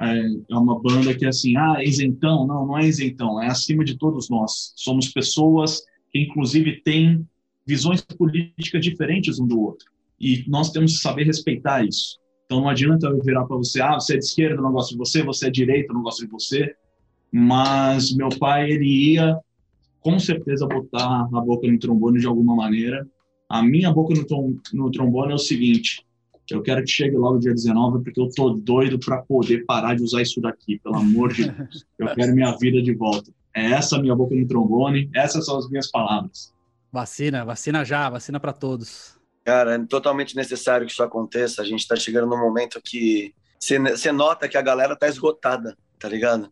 é, 0.00 0.20
é 0.50 0.56
uma 0.56 0.80
banda 0.80 1.14
que 1.14 1.24
é 1.24 1.28
assim, 1.28 1.56
ah, 1.56 1.76
é 1.78 1.84
isentão? 1.84 2.46
Não, 2.46 2.66
não 2.66 2.78
é 2.78 2.86
isentão, 2.86 3.40
é 3.40 3.46
acima 3.46 3.84
de 3.84 3.96
todos 3.96 4.28
nós. 4.28 4.72
Somos 4.76 5.08
pessoas 5.08 5.82
que, 6.10 6.20
inclusive, 6.20 6.82
têm 6.82 7.26
visões 7.66 8.00
políticas 8.02 8.82
diferentes 8.82 9.38
um 9.38 9.46
do 9.46 9.60
outro. 9.60 9.86
E 10.20 10.44
nós 10.48 10.70
temos 10.70 10.96
que 10.96 11.02
saber 11.02 11.24
respeitar 11.24 11.84
isso. 11.84 12.18
Então 12.44 12.60
não 12.60 12.68
adianta 12.68 13.06
eu 13.06 13.22
virar 13.22 13.44
para 13.46 13.56
você, 13.56 13.80
ah, 13.80 13.94
você 13.94 14.14
é 14.14 14.18
de 14.18 14.24
esquerda, 14.24 14.56
eu 14.56 14.62
não 14.62 14.72
gosto 14.72 14.90
de 14.90 14.98
você, 14.98 15.22
você 15.22 15.46
é 15.46 15.50
de 15.50 15.64
direita, 15.64 15.90
eu 15.90 15.94
não 15.94 16.02
gosto 16.02 16.24
de 16.24 16.30
você. 16.30 16.74
Mas 17.30 18.14
meu 18.14 18.28
pai, 18.28 18.70
ele 18.70 19.14
ia 19.14 19.38
com 20.02 20.18
certeza 20.18 20.66
botar 20.66 21.22
a 21.32 21.40
boca 21.40 21.66
no 21.66 21.78
trombone 21.78 22.20
de 22.20 22.26
alguma 22.26 22.54
maneira. 22.54 23.06
A 23.48 23.62
minha 23.62 23.92
boca 23.92 24.14
no, 24.14 24.60
no 24.72 24.90
trombone 24.90 25.32
é 25.32 25.34
o 25.34 25.38
seguinte, 25.38 26.04
eu 26.50 26.62
quero 26.62 26.82
que 26.82 26.90
chegue 26.90 27.16
logo 27.16 27.38
dia 27.38 27.54
19, 27.54 28.02
porque 28.02 28.20
eu 28.20 28.28
tô 28.28 28.50
doido 28.50 28.98
para 28.98 29.22
poder 29.22 29.64
parar 29.64 29.94
de 29.94 30.02
usar 30.02 30.22
isso 30.22 30.40
daqui, 30.40 30.78
pelo 30.78 30.96
amor 30.96 31.32
de 31.32 31.48
Deus. 31.48 31.86
Eu 31.98 32.08
quero 32.14 32.34
minha 32.34 32.54
vida 32.56 32.82
de 32.82 32.94
volta. 32.94 33.32
É 33.54 33.72
essa 33.72 33.98
minha 33.98 34.14
boca 34.14 34.34
no 34.34 34.46
trombone, 34.46 35.10
essas 35.14 35.46
são 35.46 35.58
as 35.58 35.68
minhas 35.68 35.90
palavras. 35.90 36.52
Vacina, 36.90 37.44
vacina 37.44 37.84
já, 37.84 38.10
vacina 38.10 38.38
para 38.38 38.52
todos. 38.52 39.18
Cara, 39.44 39.74
é 39.74 39.78
totalmente 39.78 40.36
necessário 40.36 40.86
que 40.86 40.92
isso 40.92 41.02
aconteça. 41.02 41.62
A 41.62 41.64
gente 41.64 41.80
está 41.80 41.96
chegando 41.96 42.28
num 42.28 42.38
momento 42.38 42.80
que 42.82 43.34
você 43.58 44.12
nota 44.12 44.48
que 44.48 44.56
a 44.56 44.62
galera 44.62 44.96
tá 44.96 45.08
esgotada, 45.08 45.76
tá 45.98 46.08
ligado? 46.08 46.50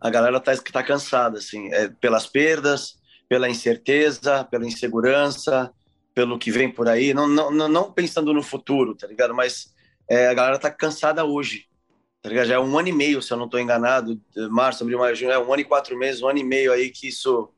A 0.00 0.10
galera 0.10 0.40
tá, 0.40 0.56
tá 0.56 0.82
cansada, 0.82 1.38
assim, 1.38 1.72
é, 1.72 1.88
pelas 1.88 2.26
perdas, 2.26 2.98
pela 3.28 3.48
incerteza, 3.48 4.44
pela 4.44 4.66
insegurança, 4.66 5.72
pelo 6.14 6.38
que 6.38 6.50
vem 6.50 6.70
por 6.70 6.88
aí. 6.88 7.12
Não, 7.12 7.28
não, 7.28 7.68
não 7.68 7.92
pensando 7.92 8.32
no 8.32 8.42
futuro, 8.42 8.94
tá 8.94 9.06
ligado? 9.06 9.34
Mas 9.34 9.74
é, 10.08 10.28
a 10.28 10.34
galera 10.34 10.58
tá 10.58 10.70
cansada 10.70 11.24
hoje, 11.24 11.66
tá 12.22 12.28
ligado? 12.28 12.46
Já 12.46 12.54
é 12.54 12.58
um 12.58 12.78
ano 12.78 12.88
e 12.88 12.92
meio, 12.92 13.20
se 13.20 13.32
eu 13.32 13.36
não 13.36 13.46
estou 13.46 13.60
enganado, 13.60 14.20
março, 14.50 14.82
abril, 14.82 14.98
maio, 14.98 15.16
junho, 15.16 15.32
é 15.32 15.38
um 15.38 15.52
ano 15.52 15.62
e 15.62 15.64
quatro 15.64 15.96
meses, 15.98 16.22
um 16.22 16.28
ano 16.28 16.38
e 16.38 16.44
meio 16.44 16.72
aí 16.72 16.90
que 16.90 17.08
isso 17.08 17.50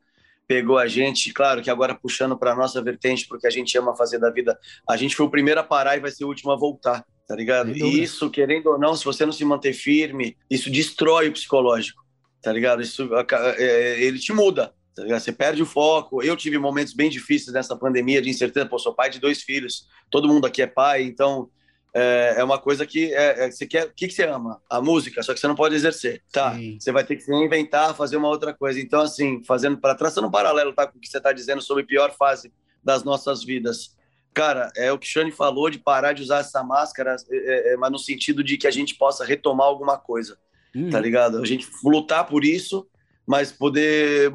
pegou 0.48 0.78
a 0.78 0.88
gente, 0.88 1.30
claro 1.32 1.60
que 1.60 1.68
agora 1.68 1.94
puxando 1.94 2.36
para 2.36 2.56
nossa 2.56 2.82
vertente, 2.82 3.28
porque 3.28 3.46
a 3.46 3.50
gente 3.50 3.76
ama 3.76 3.94
fazer 3.94 4.18
da 4.18 4.30
vida, 4.30 4.58
a 4.88 4.96
gente 4.96 5.14
foi 5.14 5.26
o 5.26 5.30
primeiro 5.30 5.60
a 5.60 5.62
parar 5.62 5.98
e 5.98 6.00
vai 6.00 6.10
ser 6.10 6.24
o 6.24 6.28
último 6.28 6.50
a 6.50 6.56
voltar, 6.56 7.04
tá 7.26 7.36
ligado? 7.36 7.70
E 7.76 8.02
isso, 8.02 8.30
querendo 8.30 8.68
ou 8.68 8.78
não, 8.78 8.96
se 8.96 9.04
você 9.04 9.26
não 9.26 9.32
se 9.32 9.44
manter 9.44 9.74
firme, 9.74 10.38
isso 10.50 10.70
destrói 10.70 11.28
o 11.28 11.32
psicológico, 11.32 12.02
tá 12.42 12.52
ligado? 12.52 12.82
Isso, 12.82 13.08
é, 13.56 14.00
ele 14.02 14.18
te 14.18 14.32
muda, 14.32 14.72
tá 14.94 15.02
ligado? 15.02 15.20
Você 15.20 15.32
perde 15.32 15.62
o 15.62 15.66
foco. 15.66 16.22
Eu 16.22 16.36
tive 16.36 16.58
momentos 16.58 16.92
bem 16.92 17.10
difíceis 17.10 17.52
nessa 17.52 17.76
pandemia 17.76 18.22
de 18.22 18.30
incerteza, 18.30 18.66
pô, 18.66 18.78
sou 18.78 18.94
pai 18.94 19.10
de 19.10 19.18
dois 19.18 19.42
filhos, 19.42 19.86
todo 20.10 20.28
mundo 20.28 20.46
aqui 20.46 20.62
é 20.62 20.66
pai, 20.66 21.02
então 21.02 21.50
é, 21.94 22.34
é 22.38 22.44
uma 22.44 22.58
coisa 22.58 22.86
que 22.86 23.12
é, 23.14 23.46
é, 23.46 23.50
você 23.50 23.66
quer. 23.66 23.86
O 23.86 23.92
que, 23.94 24.06
que 24.06 24.14
você 24.14 24.24
ama? 24.24 24.60
A 24.68 24.80
música, 24.80 25.22
só 25.22 25.32
que 25.32 25.40
você 25.40 25.48
não 25.48 25.54
pode 25.54 25.74
exercer. 25.74 26.22
Tá. 26.32 26.54
Sim. 26.54 26.78
Você 26.78 26.92
vai 26.92 27.04
ter 27.04 27.16
que 27.16 27.22
se 27.22 27.34
inventar, 27.34 27.94
fazer 27.94 28.16
uma 28.16 28.28
outra 28.28 28.54
coisa. 28.54 28.80
Então, 28.80 29.00
assim, 29.00 29.42
fazendo 29.44 29.78
para 29.78 29.94
traçando 29.94 30.28
um 30.28 30.30
paralelo 30.30 30.72
tá, 30.72 30.86
com 30.86 30.98
o 30.98 31.00
que 31.00 31.08
você 31.08 31.18
está 31.18 31.32
dizendo 31.32 31.62
sobre 31.62 31.82
a 31.82 31.86
pior 31.86 32.14
fase 32.14 32.52
das 32.84 33.02
nossas 33.02 33.42
vidas. 33.42 33.96
Cara, 34.32 34.70
é 34.76 34.92
o 34.92 34.98
que 34.98 35.06
o 35.06 35.10
Shane 35.10 35.32
falou 35.32 35.68
de 35.68 35.78
parar 35.78 36.12
de 36.12 36.22
usar 36.22 36.38
essa 36.38 36.62
máscara, 36.62 37.16
é, 37.28 37.36
é, 37.36 37.72
é, 37.72 37.76
mas 37.76 37.90
no 37.90 37.98
sentido 37.98 38.44
de 38.44 38.56
que 38.56 38.66
a 38.66 38.70
gente 38.70 38.94
possa 38.94 39.24
retomar 39.24 39.66
alguma 39.66 39.98
coisa, 39.98 40.38
uhum. 40.74 40.90
tá 40.90 41.00
ligado? 41.00 41.38
A 41.38 41.46
gente 41.46 41.68
lutar 41.84 42.26
por 42.26 42.44
isso 42.44 42.86
mas 43.28 43.52
poder 43.52 44.32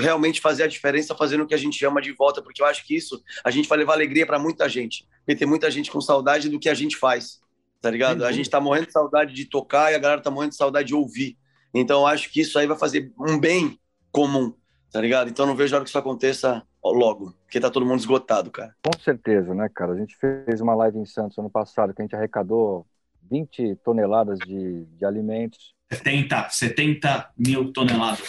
realmente 0.00 0.40
fazer 0.40 0.62
a 0.62 0.68
diferença 0.68 1.16
fazendo 1.16 1.42
o 1.42 1.46
que 1.48 1.54
a 1.54 1.58
gente 1.58 1.84
ama 1.84 2.00
de 2.00 2.12
volta, 2.12 2.40
porque 2.40 2.62
eu 2.62 2.66
acho 2.66 2.86
que 2.86 2.94
isso 2.94 3.20
a 3.42 3.50
gente 3.50 3.68
vai 3.68 3.76
levar 3.76 3.94
alegria 3.94 4.24
para 4.24 4.38
muita 4.38 4.68
gente, 4.68 5.04
porque 5.18 5.34
tem 5.34 5.48
muita 5.48 5.68
gente 5.68 5.90
com 5.90 6.00
saudade 6.00 6.48
do 6.48 6.60
que 6.60 6.68
a 6.68 6.74
gente 6.74 6.96
faz, 6.96 7.40
tá 7.82 7.90
ligado? 7.90 8.24
A 8.24 8.30
gente 8.30 8.48
tá 8.48 8.60
morrendo 8.60 8.86
de 8.86 8.92
saudade 8.92 9.34
de 9.34 9.46
tocar 9.46 9.90
e 9.90 9.96
a 9.96 9.98
galera 9.98 10.22
tá 10.22 10.30
morrendo 10.30 10.50
de 10.50 10.56
saudade 10.56 10.86
de 10.86 10.94
ouvir. 10.94 11.36
Então 11.74 12.02
eu 12.02 12.06
acho 12.06 12.30
que 12.30 12.40
isso 12.40 12.56
aí 12.56 12.68
vai 12.68 12.78
fazer 12.78 13.12
um 13.18 13.36
bem 13.36 13.80
comum, 14.12 14.54
tá 14.92 15.00
ligado? 15.00 15.28
Então 15.28 15.44
não 15.44 15.56
vejo 15.56 15.74
a 15.74 15.78
hora 15.78 15.84
que 15.84 15.88
isso 15.88 15.98
aconteça 15.98 16.62
logo, 16.84 17.34
porque 17.42 17.58
tá 17.58 17.68
todo 17.68 17.84
mundo 17.84 17.98
esgotado, 17.98 18.48
cara. 18.52 18.72
Com 18.80 18.96
certeza, 19.02 19.56
né, 19.56 19.68
cara? 19.74 19.90
A 19.90 19.98
gente 19.98 20.16
fez 20.18 20.60
uma 20.60 20.76
live 20.76 20.98
em 20.98 21.04
Santos 21.04 21.36
ano 21.36 21.50
passado 21.50 21.92
que 21.92 22.00
a 22.00 22.04
gente 22.04 22.14
arrecadou 22.14 22.86
20 23.28 23.74
toneladas 23.82 24.38
de, 24.38 24.84
de 24.84 25.04
alimentos 25.04 25.74
70, 25.90 26.48
70 26.50 27.30
mil 27.38 27.72
toneladas. 27.72 28.20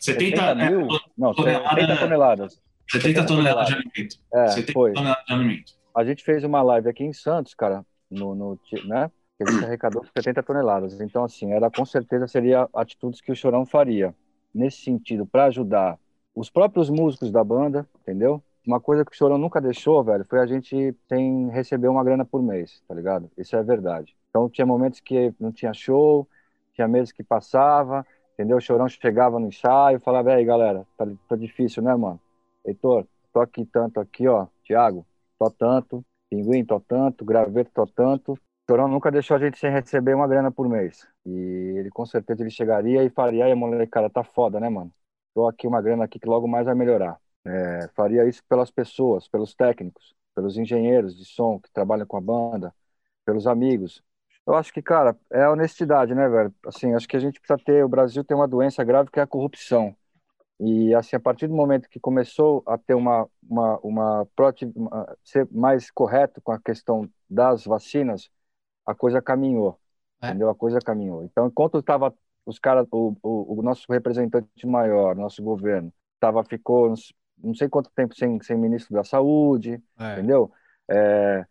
70, 0.00 0.36
70 0.36 0.54
mil? 0.54 0.80
É, 0.82 0.98
Não, 1.16 1.34
tonelada, 1.34 1.80
70 1.80 1.96
toneladas. 1.98 2.62
70 2.90 3.26
toneladas 3.26 3.66
de 3.68 3.74
alimento. 3.74 4.16
É, 4.32 4.48
70 4.48 4.72
foi. 4.72 4.92
toneladas 4.92 5.24
de 5.24 5.32
alimento. 5.32 5.72
A 5.94 6.04
gente 6.04 6.24
fez 6.24 6.42
uma 6.42 6.62
live 6.62 6.88
aqui 6.88 7.04
em 7.04 7.12
Santos, 7.12 7.54
cara, 7.54 7.84
no, 8.10 8.34
no 8.34 8.58
né? 8.84 9.10
Que 9.36 9.44
a 9.48 9.52
gente 9.52 9.64
arrecadou 9.64 10.04
70 10.16 10.42
toneladas. 10.42 11.00
Então, 11.00 11.24
assim, 11.24 11.52
era 11.52 11.70
com 11.70 11.84
certeza 11.84 12.26
seria 12.26 12.68
atitudes 12.74 13.20
que 13.20 13.30
o 13.30 13.36
Chorão 13.36 13.66
faria 13.66 14.14
nesse 14.54 14.82
sentido 14.82 15.26
para 15.26 15.44
ajudar 15.44 15.98
os 16.34 16.50
próprios 16.50 16.88
músicos 16.88 17.30
da 17.30 17.44
banda, 17.44 17.86
entendeu? 18.00 18.42
Uma 18.66 18.80
coisa 18.80 19.04
que 19.04 19.12
o 19.12 19.14
Chorão 19.14 19.38
nunca 19.38 19.60
deixou, 19.60 20.02
velho, 20.04 20.24
foi 20.24 20.38
a 20.40 20.46
gente 20.46 20.94
tem 21.08 21.48
receber 21.50 21.88
uma 21.88 22.04
grana 22.04 22.24
por 22.24 22.42
mês, 22.42 22.82
tá 22.86 22.94
ligado? 22.94 23.30
Isso 23.36 23.56
é 23.56 23.62
verdade. 23.62 24.14
Então 24.30 24.48
tinha 24.48 24.66
momentos 24.66 25.00
que 25.00 25.34
não 25.38 25.52
tinha 25.52 25.74
show, 25.74 26.28
tinha 26.74 26.88
meses 26.88 27.12
que 27.12 27.22
passava, 27.22 28.06
entendeu? 28.34 28.56
O 28.56 28.60
Chorão 28.60 28.88
chegava 28.88 29.38
no 29.38 29.48
ensaio, 29.48 30.00
falava, 30.00 30.32
aí 30.34 30.44
galera, 30.44 30.86
tá, 30.96 31.06
tá 31.28 31.36
difícil, 31.36 31.82
né, 31.82 31.94
mano? 31.94 32.20
Heitor, 32.64 33.06
tô 33.32 33.40
aqui 33.40 33.64
tanto 33.66 34.00
aqui, 34.00 34.26
ó, 34.28 34.46
Thiago, 34.64 35.06
tô 35.38 35.50
tanto, 35.50 36.04
Pinguim, 36.30 36.64
tô 36.64 36.80
tanto, 36.80 37.24
Graveto, 37.24 37.70
tô 37.74 37.86
tanto. 37.86 38.38
Chorão 38.68 38.88
nunca 38.88 39.10
deixou 39.10 39.36
a 39.36 39.40
gente 39.40 39.58
sem 39.58 39.70
receber 39.70 40.14
uma 40.14 40.26
grana 40.26 40.50
por 40.50 40.68
mês. 40.68 41.06
E 41.26 41.30
ele 41.76 41.90
com 41.90 42.06
certeza 42.06 42.42
ele 42.42 42.50
chegaria 42.50 43.04
e 43.04 43.10
faria, 43.10 43.44
aí 43.44 43.54
molecada, 43.54 44.08
tá 44.08 44.24
foda, 44.24 44.58
né, 44.60 44.68
mano? 44.68 44.92
Tô 45.34 45.46
aqui 45.48 45.66
uma 45.66 45.82
grana 45.82 46.04
aqui 46.04 46.18
que 46.18 46.28
logo 46.28 46.46
mais 46.48 46.66
vai 46.66 46.74
melhorar. 46.74 47.18
É, 47.44 47.88
faria 47.94 48.26
isso 48.26 48.42
pelas 48.48 48.70
pessoas, 48.70 49.26
pelos 49.28 49.54
técnicos, 49.54 50.14
pelos 50.34 50.56
engenheiros 50.56 51.16
de 51.16 51.24
som 51.24 51.58
que 51.58 51.70
trabalham 51.72 52.06
com 52.06 52.16
a 52.16 52.20
banda, 52.20 52.72
pelos 53.24 53.46
amigos, 53.46 54.02
eu 54.46 54.54
acho 54.54 54.72
que, 54.72 54.82
cara, 54.82 55.16
é 55.30 55.48
honestidade, 55.48 56.14
né, 56.14 56.28
velho? 56.28 56.54
Assim, 56.66 56.94
acho 56.94 57.06
que 57.06 57.16
a 57.16 57.20
gente 57.20 57.40
precisa 57.40 57.58
ter. 57.64 57.84
O 57.84 57.88
Brasil 57.88 58.24
tem 58.24 58.36
uma 58.36 58.48
doença 58.48 58.82
grave 58.82 59.10
que 59.10 59.20
é 59.20 59.22
a 59.22 59.26
corrupção. 59.26 59.96
E, 60.58 60.94
assim, 60.94 61.16
a 61.16 61.20
partir 61.20 61.46
do 61.46 61.54
momento 61.54 61.88
que 61.88 62.00
começou 62.00 62.62
a 62.66 62.76
ter 62.76 62.94
uma. 62.94 63.28
uma, 63.42 63.78
uma, 63.78 64.28
uma 64.34 65.16
ser 65.24 65.48
mais 65.50 65.90
correto 65.90 66.40
com 66.40 66.52
a 66.52 66.60
questão 66.60 67.08
das 67.28 67.64
vacinas, 67.64 68.28
a 68.84 68.94
coisa 68.94 69.22
caminhou. 69.22 69.78
É. 70.20 70.28
Entendeu? 70.28 70.50
A 70.50 70.54
coisa 70.54 70.80
caminhou. 70.80 71.24
Então, 71.24 71.46
enquanto 71.46 71.78
estava 71.78 72.14
os 72.44 72.58
caras, 72.58 72.86
o, 72.90 73.16
o, 73.22 73.58
o, 73.58 73.62
nosso 73.62 73.90
representante 73.90 74.66
maior, 74.66 75.14
nosso 75.14 75.42
governo, 75.42 75.92
tava, 76.18 76.42
ficou 76.44 76.92
não 77.38 77.54
sei 77.54 77.68
quanto 77.68 77.90
tempo 77.94 78.14
sem, 78.14 78.40
sem 78.42 78.56
ministro 78.56 78.94
da 78.94 79.04
saúde, 79.04 79.82
é. 79.98 80.12
entendeu? 80.12 80.50
É, 80.90 81.44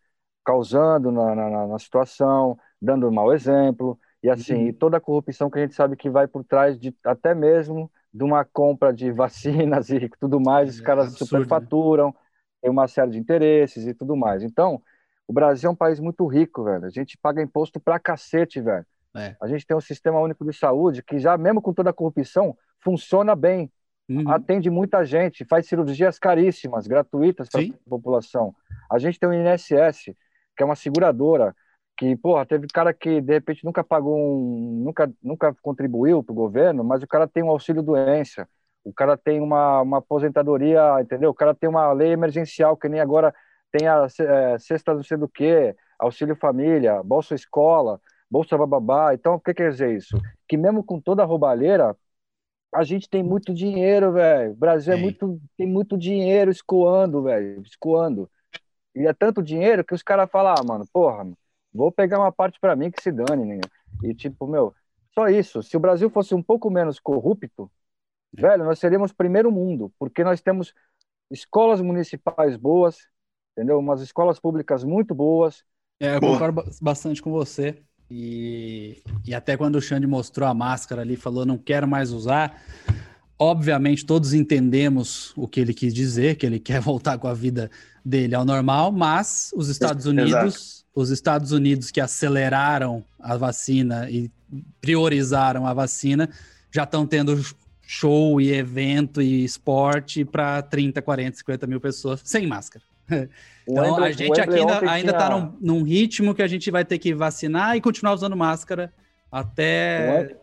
causando 0.43 1.11
na, 1.11 1.35
na, 1.35 1.67
na 1.67 1.79
situação 1.79 2.57
dando 2.81 3.07
um 3.07 3.11
mau 3.11 3.33
exemplo, 3.33 3.97
e 4.23 4.29
assim, 4.29 4.67
uhum. 4.67 4.73
toda 4.73 4.97
a 4.97 5.01
corrupção 5.01 5.49
que 5.49 5.59
a 5.59 5.61
gente 5.61 5.73
sabe 5.73 5.95
que 5.95 6.09
vai 6.09 6.27
por 6.27 6.43
trás 6.43 6.79
de 6.79 6.95
até 7.03 7.33
mesmo 7.33 7.91
de 8.13 8.23
uma 8.23 8.43
compra 8.43 8.93
de 8.93 9.11
vacinas 9.11 9.89
e 9.91 10.09
tudo 10.19 10.39
mais, 10.39 10.75
os 10.75 10.81
é, 10.81 10.83
caras 10.83 11.07
absurdo, 11.07 11.25
superfaturam, 11.25 12.07
né? 12.07 12.13
tem 12.61 12.71
uma 12.71 12.87
série 12.87 13.11
de 13.11 13.17
interesses 13.17 13.87
e 13.87 13.93
tudo 13.93 14.15
mais. 14.15 14.43
Então, 14.43 14.81
O 15.27 15.33
Brasil 15.33 15.69
é 15.69 15.71
um 15.71 15.75
país 15.75 15.99
muito 15.99 16.27
rico, 16.27 16.63
velho. 16.63 16.85
A 16.85 16.89
gente 16.89 17.17
paga 17.17 17.41
imposto 17.41 17.79
pra 17.79 17.97
cacete, 17.97 18.59
velho. 18.59 18.85
É. 19.15 19.35
A 19.41 19.47
gente 19.47 19.65
tem 19.65 19.75
um 19.75 19.81
sistema 19.81 20.19
único 20.19 20.43
de 20.43 20.51
saúde 20.53 21.01
que 21.01 21.17
já, 21.19 21.37
mesmo 21.37 21.61
com 21.61 21.73
toda 21.73 21.89
a 21.89 21.93
corrupção, 21.93 22.57
funciona 22.81 23.33
bem. 23.33 23.71
Uhum. 24.09 24.29
Atende 24.29 24.69
muita 24.69 25.05
gente, 25.05 25.45
faz 25.45 25.67
cirurgias 25.67 26.19
caríssimas, 26.19 26.85
gratuitas 26.85 27.47
para 27.47 27.61
a 27.61 27.89
população. 27.89 28.53
A 28.91 28.99
gente 28.99 29.17
tem 29.17 29.29
o 29.29 29.33
INSS, 29.33 30.13
que 30.55 30.63
é 30.63 30.65
uma 30.65 30.75
seguradora, 30.75 31.55
que, 32.01 32.15
porra, 32.15 32.47
teve 32.47 32.65
cara 32.65 32.91
que 32.95 33.21
de 33.21 33.33
repente 33.33 33.63
nunca 33.63 33.83
pagou 33.83 34.17
um, 34.17 34.81
nunca, 34.83 35.13
nunca 35.21 35.55
contribuiu 35.61 36.23
para 36.23 36.33
o 36.33 36.35
governo, 36.35 36.83
mas 36.83 37.03
o 37.03 37.07
cara 37.07 37.27
tem 37.27 37.43
um 37.43 37.51
auxílio 37.51 37.83
doença, 37.83 38.49
o 38.83 38.91
cara 38.91 39.15
tem 39.15 39.39
uma, 39.39 39.81
uma 39.81 39.99
aposentadoria, 39.99 40.99
entendeu? 40.99 41.29
O 41.29 41.33
cara 41.35 41.53
tem 41.53 41.69
uma 41.69 41.93
lei 41.93 42.11
emergencial, 42.11 42.75
que 42.75 42.89
nem 42.89 42.99
agora 42.99 43.31
tem 43.71 43.87
a 43.87 44.07
é, 44.19 44.57
cesta 44.57 44.95
não 44.95 45.03
sei 45.03 45.15
do 45.15 45.29
que, 45.29 45.75
auxílio 45.99 46.35
família, 46.35 47.03
bolsa 47.03 47.35
escola, 47.35 48.01
bolsa 48.31 48.57
bababá. 48.57 49.13
Então, 49.13 49.35
o 49.35 49.39
que 49.39 49.53
quer 49.53 49.69
dizer 49.69 49.95
isso? 49.95 50.19
Que 50.47 50.57
mesmo 50.57 50.83
com 50.83 50.99
toda 50.99 51.21
a 51.21 51.25
roubalheira, 51.25 51.95
a 52.73 52.83
gente 52.83 53.07
tem 53.07 53.21
muito 53.21 53.53
dinheiro, 53.53 54.11
velho. 54.11 54.53
O 54.53 54.55
Brasil 54.55 54.93
é 54.93 54.97
muito, 54.97 55.39
tem 55.55 55.67
muito 55.67 55.95
dinheiro 55.95 56.49
escoando, 56.49 57.21
velho, 57.21 57.61
escoando. 57.61 58.27
E 58.95 59.05
é 59.05 59.13
tanto 59.13 59.43
dinheiro 59.43 59.85
que 59.85 59.93
os 59.93 60.01
caras 60.01 60.27
falam, 60.31 60.55
ah, 60.57 60.63
mano, 60.67 60.85
porra, 60.91 61.31
vou 61.73 61.91
pegar 61.91 62.19
uma 62.19 62.31
parte 62.31 62.59
para 62.59 62.75
mim 62.75 62.91
que 62.91 63.01
se 63.01 63.11
dane, 63.11 63.45
né? 63.45 63.61
E 64.03 64.13
tipo, 64.13 64.47
meu, 64.47 64.73
só 65.13 65.27
isso. 65.27 65.61
Se 65.63 65.75
o 65.75 65.79
Brasil 65.79 66.09
fosse 66.09 66.33
um 66.33 66.41
pouco 66.41 66.69
menos 66.69 66.99
corrupto, 66.99 67.71
é. 68.37 68.41
velho, 68.41 68.63
nós 68.63 68.79
seríamos 68.79 69.11
primeiro 69.11 69.51
mundo, 69.51 69.91
porque 69.99 70.23
nós 70.23 70.41
temos 70.41 70.73
escolas 71.29 71.81
municipais 71.81 72.57
boas, 72.57 72.97
entendeu? 73.55 73.79
Umas 73.79 74.01
escolas 74.01 74.39
públicas 74.39 74.83
muito 74.83 75.13
boas. 75.15 75.63
É, 75.99 76.15
eu 76.15 76.19
concordo 76.19 76.63
bastante 76.81 77.21
com 77.21 77.31
você. 77.31 77.81
E, 78.13 79.01
e 79.25 79.33
até 79.33 79.55
quando 79.55 79.75
o 79.75 79.81
Xande 79.81 80.05
mostrou 80.05 80.47
a 80.47 80.53
máscara 80.53 81.01
ali, 81.01 81.15
falou 81.15 81.45
não 81.45 81.57
quero 81.57 81.87
mais 81.87 82.11
usar. 82.11 82.61
Obviamente, 83.39 84.05
todos 84.05 84.33
entendemos 84.33 85.33
o 85.37 85.47
que 85.47 85.61
ele 85.61 85.73
quis 85.73 85.93
dizer, 85.93 86.35
que 86.35 86.45
ele 86.45 86.59
quer 86.61 86.81
voltar 86.81 87.17
com 87.17 87.27
a 87.27 87.33
vida 87.33 87.71
dele 88.03 88.35
ao 88.35 88.43
normal, 88.43 88.91
mas 88.91 89.51
os 89.55 89.69
Estados 89.69 90.05
Unidos, 90.05 90.29
Exato. 90.29 90.80
Os 90.93 91.09
Estados 91.09 91.51
Unidos 91.51 91.91
que 91.91 92.01
aceleraram 92.01 93.03
a 93.19 93.37
vacina 93.37 94.09
e 94.09 94.29
priorizaram 94.81 95.65
a 95.65 95.73
vacina, 95.73 96.29
já 96.71 96.83
estão 96.83 97.05
tendo 97.05 97.41
show 97.81 98.39
e 98.39 98.51
evento 98.53 99.21
e 99.21 99.43
esporte 99.43 100.23
para 100.23 100.61
30, 100.61 101.01
40, 101.01 101.37
50 101.37 101.67
mil 101.67 101.79
pessoas 101.79 102.21
sem 102.23 102.47
máscara. 102.47 102.83
Então 103.67 104.03
a 104.03 104.11
gente 104.11 104.41
aqui 104.41 104.55
ainda, 104.55 104.91
ainda 104.91 105.13
tá 105.13 105.29
num, 105.29 105.53
num, 105.61 105.83
ritmo 105.83 106.33
que 106.33 106.41
a 106.41 106.47
gente 106.47 106.69
vai 106.71 106.83
ter 106.83 106.97
que 106.97 107.13
vacinar 107.13 107.77
e 107.77 107.79
continuar 107.79 108.13
usando 108.13 108.35
máscara 108.35 108.91
até. 109.31 110.35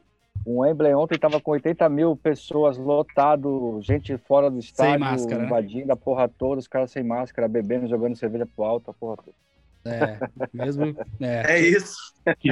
O 0.46 0.60
Wembley 0.60 0.94
ontem 0.94 1.16
estava 1.16 1.40
com 1.40 1.50
80 1.50 1.88
mil 1.88 2.16
pessoas 2.16 2.78
lotado, 2.78 3.80
gente 3.82 4.16
fora 4.18 4.48
do 4.48 4.58
estádio, 4.60 4.92
sem 4.92 4.98
máscara, 4.98 5.44
invadindo 5.44 5.92
a 5.92 5.96
porra 5.96 6.28
toda, 6.28 6.60
os 6.60 6.68
caras 6.68 6.92
sem 6.92 7.02
máscara, 7.02 7.48
bebendo, 7.48 7.88
jogando 7.88 8.16
cerveja 8.16 8.46
pro 8.46 8.64
alto, 8.64 8.90
a 8.90 8.94
porra 8.94 9.16
toda. 9.16 9.36
É, 9.88 10.18
mesmo. 10.52 10.96
É, 11.20 11.58
é 11.58 11.68
isso. 11.68 11.96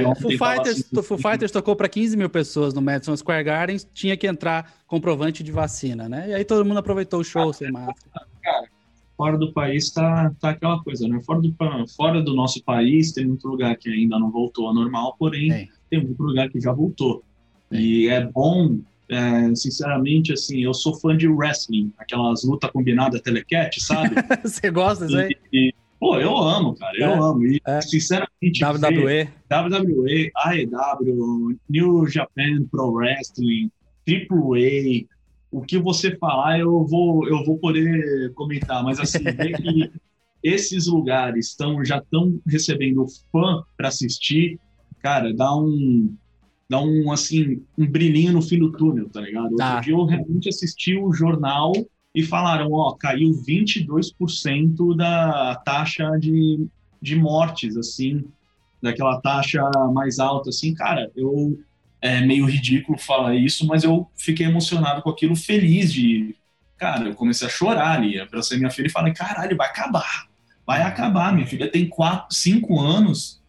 O 0.05 0.15
Foo 0.15 0.31
Fighters, 0.31 0.89
Foo 1.03 1.17
Fighters 1.17 1.51
tocou 1.51 1.75
para 1.75 1.87
15 1.87 2.17
mil 2.17 2.29
pessoas 2.29 2.73
no 2.73 2.81
Madison 2.81 3.15
Square 3.15 3.43
Garden, 3.43 3.77
tinha 3.93 4.17
que 4.17 4.25
entrar 4.25 4.73
comprovante 4.87 5.43
de 5.43 5.51
vacina, 5.51 6.09
né? 6.09 6.29
E 6.29 6.33
aí 6.33 6.45
todo 6.45 6.65
mundo 6.65 6.77
aproveitou 6.77 7.19
o 7.19 7.23
show 7.23 7.53
sem 7.53 7.71
máscara. 7.71 8.25
Cara, 8.41 8.67
fora 9.15 9.37
do 9.37 9.51
país 9.51 9.91
tá, 9.91 10.31
tá 10.39 10.51
aquela 10.51 10.81
coisa, 10.83 11.07
né? 11.07 11.19
Fora 11.25 11.41
do, 11.41 11.55
fora 11.95 12.21
do 12.21 12.33
nosso 12.33 12.63
país 12.63 13.11
tem 13.11 13.25
muito 13.25 13.47
lugar 13.47 13.75
que 13.77 13.89
ainda 13.89 14.17
não 14.17 14.31
voltou 14.31 14.67
ao 14.67 14.73
normal, 14.73 15.15
porém 15.17 15.51
é. 15.51 15.67
tem 15.89 16.03
muito 16.03 16.21
lugar 16.23 16.49
que 16.49 16.59
já 16.59 16.71
voltou. 16.71 17.23
É. 17.71 17.79
E 17.79 18.07
é 18.07 18.25
bom, 18.25 18.79
é, 19.09 19.55
sinceramente, 19.55 20.33
assim, 20.33 20.63
eu 20.63 20.73
sou 20.73 20.93
fã 20.95 21.15
de 21.15 21.27
wrestling, 21.27 21.91
aquelas 21.97 22.43
lutas 22.43 22.69
combinadas 22.71 23.21
telecat, 23.21 23.79
sabe? 23.79 24.15
Você 24.43 24.69
gosta 24.69 25.05
disso 25.05 25.19
aí? 25.19 25.35
E, 25.51 25.73
pô, 25.99 26.19
eu 26.19 26.35
amo, 26.37 26.75
cara, 26.75 26.97
eu 26.97 27.09
é. 27.09 27.19
amo. 27.19 27.45
E, 27.45 27.61
é. 27.65 27.81
sinceramente, 27.81 28.63
WWE, 28.63 29.29
WWE, 29.49 30.31
AEW, 30.35 31.57
New 31.69 32.07
Japan 32.07 32.65
Pro 32.71 32.91
Wrestling, 32.91 33.71
AAA, 34.07 35.05
o 35.51 35.61
que 35.61 35.77
você 35.77 36.15
falar 36.17 36.59
eu 36.59 36.85
vou 36.85 37.27
eu 37.27 37.43
vou 37.43 37.57
poder 37.57 38.33
comentar, 38.33 38.83
mas 38.83 38.99
assim, 38.99 39.23
ver 39.23 39.53
que 39.57 39.91
esses 40.43 40.87
lugares 40.87 41.47
estão 41.47 41.83
já 41.83 41.97
estão 41.97 42.39
recebendo 42.45 43.05
fã 43.31 43.63
para 43.75 43.87
assistir, 43.87 44.59
cara, 45.01 45.33
dá 45.33 45.55
um 45.55 46.13
dá 46.69 46.81
um 46.81 47.11
assim 47.11 47.61
um 47.77 47.87
brilhinho 47.87 48.33
no 48.33 48.41
fim 48.41 48.59
do 48.59 48.71
túnel, 48.71 49.09
tá 49.09 49.21
ligado? 49.21 49.55
Tá. 49.55 49.81
Eu 49.87 50.05
realmente 50.05 50.49
assisti 50.49 50.97
o 50.97 51.11
jornal 51.13 51.71
e 52.17 52.23
falaram, 52.23 52.71
ó, 52.71 52.93
caiu 52.93 53.29
22% 53.47 54.95
da 54.95 55.53
taxa 55.63 56.17
de, 56.19 56.65
de 56.99 57.15
mortes, 57.15 57.77
assim, 57.77 58.25
daquela 58.81 59.21
taxa 59.21 59.61
mais 59.93 60.17
alta, 60.17 60.49
assim, 60.49 60.73
cara, 60.73 61.11
eu 61.15 61.59
é 62.01 62.19
meio 62.21 62.45
ridículo 62.45 62.97
falar 62.97 63.35
isso, 63.35 63.67
mas 63.67 63.83
eu 63.83 64.09
fiquei 64.17 64.47
emocionado 64.47 65.03
com 65.03 65.11
aquilo, 65.11 65.35
feliz 65.35 65.93
de. 65.93 66.35
Cara, 66.75 67.07
eu 67.07 67.13
comecei 67.13 67.45
a 67.45 67.51
chorar 67.51 67.91
ali, 67.91 68.19
abracei 68.19 68.57
minha 68.57 68.71
filha 68.71 68.87
e 68.87 68.91
falei: 68.91 69.13
caralho, 69.13 69.55
vai 69.55 69.67
acabar, 69.67 70.27
vai 70.65 70.81
acabar. 70.81 71.31
Minha 71.31 71.45
filha 71.45 71.69
tem 71.69 71.87
quatro, 71.87 72.35
cinco 72.35 72.79
anos 72.79 73.39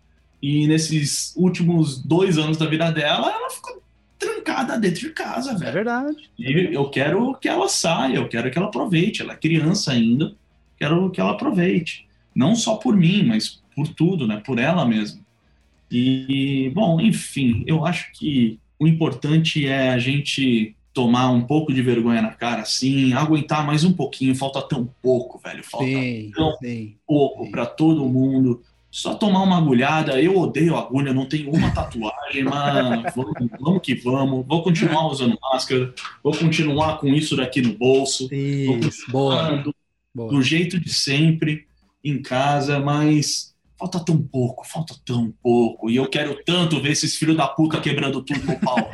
e 0.43 0.67
nesses 0.67 1.35
últimos 1.37 2.03
dois 2.03 2.37
anos 2.37 2.59
da 2.59 2.67
vida 2.67 2.93
dela, 2.93 3.31
ela 3.31 3.49
ficou 3.49 3.83
trancada 4.19 4.79
dentro 4.79 5.01
de 5.01 5.11
casa, 5.11 5.57
velho. 5.57 5.69
É 5.69 5.73
verdade. 5.73 6.17
E 6.39 6.75
eu 6.75 6.91
quero 6.91 7.35
que 7.35 7.49
ela 7.49 7.69
saia, 7.69 8.17
eu 8.17 8.29
quero 8.29 8.51
que 8.51 8.59
ela 8.59 8.69
aproveite. 8.69 9.23
Ela 9.23 9.35
é 9.35 9.37
criança 9.37 9.93
ainda, 9.93 10.35
quero 10.79 11.11
que 11.11 11.21
ela 11.21 11.33
aproveite. 11.33 12.07
Não 12.35 12.55
só 12.55 12.77
por 12.77 12.97
mim, 12.97 13.25
mas 13.25 13.63
por 13.75 13.89
tudo, 13.89 14.27
né? 14.27 14.43
Por 14.45 14.59
ela 14.59 14.85
mesma. 14.85 15.21
E, 15.91 16.71
bom, 16.75 17.01
enfim, 17.01 17.65
eu 17.67 17.87
acho 17.87 18.13
que 18.13 18.59
o 18.79 18.87
importante 18.87 19.67
é 19.67 19.91
a 19.91 19.99
gente 19.99 20.75
tomar 20.93 21.31
um 21.31 21.43
pouco 21.43 21.73
de 21.73 21.81
vergonha 21.81 22.21
na 22.21 22.31
cara, 22.31 22.63
assim, 22.63 23.13
aguentar 23.13 23.65
mais 23.65 23.85
um 23.85 23.93
pouquinho. 23.93 24.35
Falta 24.35 24.61
tão 24.61 24.89
pouco, 25.01 25.39
velho. 25.39 25.63
Falta 25.63 25.87
sim, 25.87 26.31
tão 26.35 26.57
sim, 26.57 26.97
pouco 27.07 27.51
para 27.51 27.65
todo 27.65 28.09
mundo. 28.09 28.63
Só 28.91 29.15
tomar 29.15 29.43
uma 29.43 29.59
agulhada. 29.59 30.21
Eu 30.21 30.39
odeio 30.39 30.77
agulha, 30.77 31.13
não 31.13 31.27
tenho 31.27 31.51
uma 31.51 31.71
tatuagem, 31.71 32.45
mas 32.45 33.13
vamos, 33.15 33.35
vamos, 33.61 33.83
que 33.83 33.95
vamos. 33.95 34.47
Vou 34.47 34.63
continuar 34.63 35.07
usando 35.09 35.39
máscara, 35.41 35.93
vou 36.23 36.35
continuar 36.35 36.99
com 36.99 37.09
isso 37.09 37.37
daqui 37.37 37.61
no 37.61 37.75
bolso. 37.75 38.33
Isso, 38.33 39.11
boa, 39.11 39.57
do, 39.59 39.75
boa. 40.15 40.31
do 40.31 40.43
jeito 40.43 40.81
de 40.81 40.93
sempre, 40.93 41.67
em 42.03 42.23
casa, 42.23 42.79
mas 42.79 43.55
falta 43.79 44.05
tão 44.05 44.21
pouco, 44.21 44.67
falta 44.67 44.95
tão 45.07 45.33
pouco. 45.41 45.89
E 45.89 45.97
eu 45.97 46.09
quero 46.09 46.43
tanto 46.45 46.81
ver 46.83 46.91
esses 46.91 47.15
filhos 47.17 47.37
da 47.37 47.47
puta 47.47 47.81
quebrando 47.81 48.21
tudo 48.23 48.45
no 48.45 48.59
pau. 48.59 48.91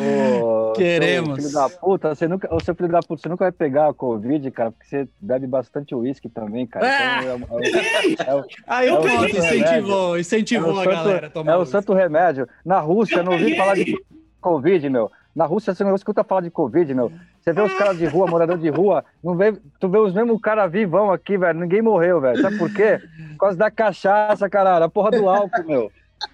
Ô, 0.00 0.72
Queremos. 0.72 1.36
Filho 1.36 1.52
da 1.52 1.68
puta, 1.68 2.14
você 2.14 2.26
nunca, 2.26 2.52
ô, 2.52 2.58
seu 2.60 2.74
filho 2.74 2.88
da 2.88 3.00
puta, 3.00 3.22
você 3.22 3.28
nunca 3.28 3.44
vai 3.44 3.52
pegar 3.52 3.88
a 3.88 3.94
Covid, 3.94 4.50
cara, 4.50 4.70
porque 4.72 4.86
você 4.88 5.06
bebe 5.20 5.46
bastante 5.46 5.94
uísque 5.94 6.28
também, 6.30 6.66
cara. 6.66 7.20
Então, 7.22 7.60
é, 7.60 7.68
é, 7.68 8.38
é, 8.38 8.44
Aí 8.66 8.88
eu 8.88 9.00
peguei, 9.02 9.38
incentivou, 9.38 10.18
incentivou 10.18 10.80
a 10.80 10.84
galera. 10.86 11.32
É 11.46 11.56
o 11.56 11.66
santo 11.66 11.92
remédio. 11.92 12.48
Na 12.64 12.80
Rússia, 12.80 13.16
eu 13.16 13.24
não 13.24 13.32
ouvi 13.32 13.54
falar 13.56 13.74
de 13.74 13.94
Covid, 14.40 14.88
meu. 14.88 15.12
Na 15.34 15.46
Rússia, 15.46 15.74
você 15.74 15.82
não 15.82 15.94
escuta 15.94 16.22
falar 16.22 16.42
de 16.42 16.50
Covid, 16.50 16.94
meu. 16.94 17.10
Você 17.40 17.52
vê 17.52 17.60
os 17.60 17.74
caras 17.74 17.98
de 17.98 18.06
rua, 18.06 18.26
morador 18.26 18.56
de 18.56 18.68
rua, 18.68 19.04
não 19.22 19.36
vê, 19.36 19.52
tu 19.80 19.88
vê 19.88 19.98
os 19.98 20.14
mesmos 20.14 20.40
caras 20.40 20.70
vivão 20.70 21.10
aqui, 21.10 21.36
velho. 21.36 21.58
Ninguém 21.58 21.82
morreu, 21.82 22.20
velho. 22.20 22.40
Sabe 22.40 22.56
por 22.56 22.72
quê? 22.72 23.00
Por 23.32 23.38
causa 23.38 23.56
da 23.58 23.70
cachaça, 23.70 24.48
caralho. 24.48 24.84
A 24.84 24.88
porra 24.88 25.10
do 25.10 25.28
álcool, 25.28 25.64
meu. 25.64 25.92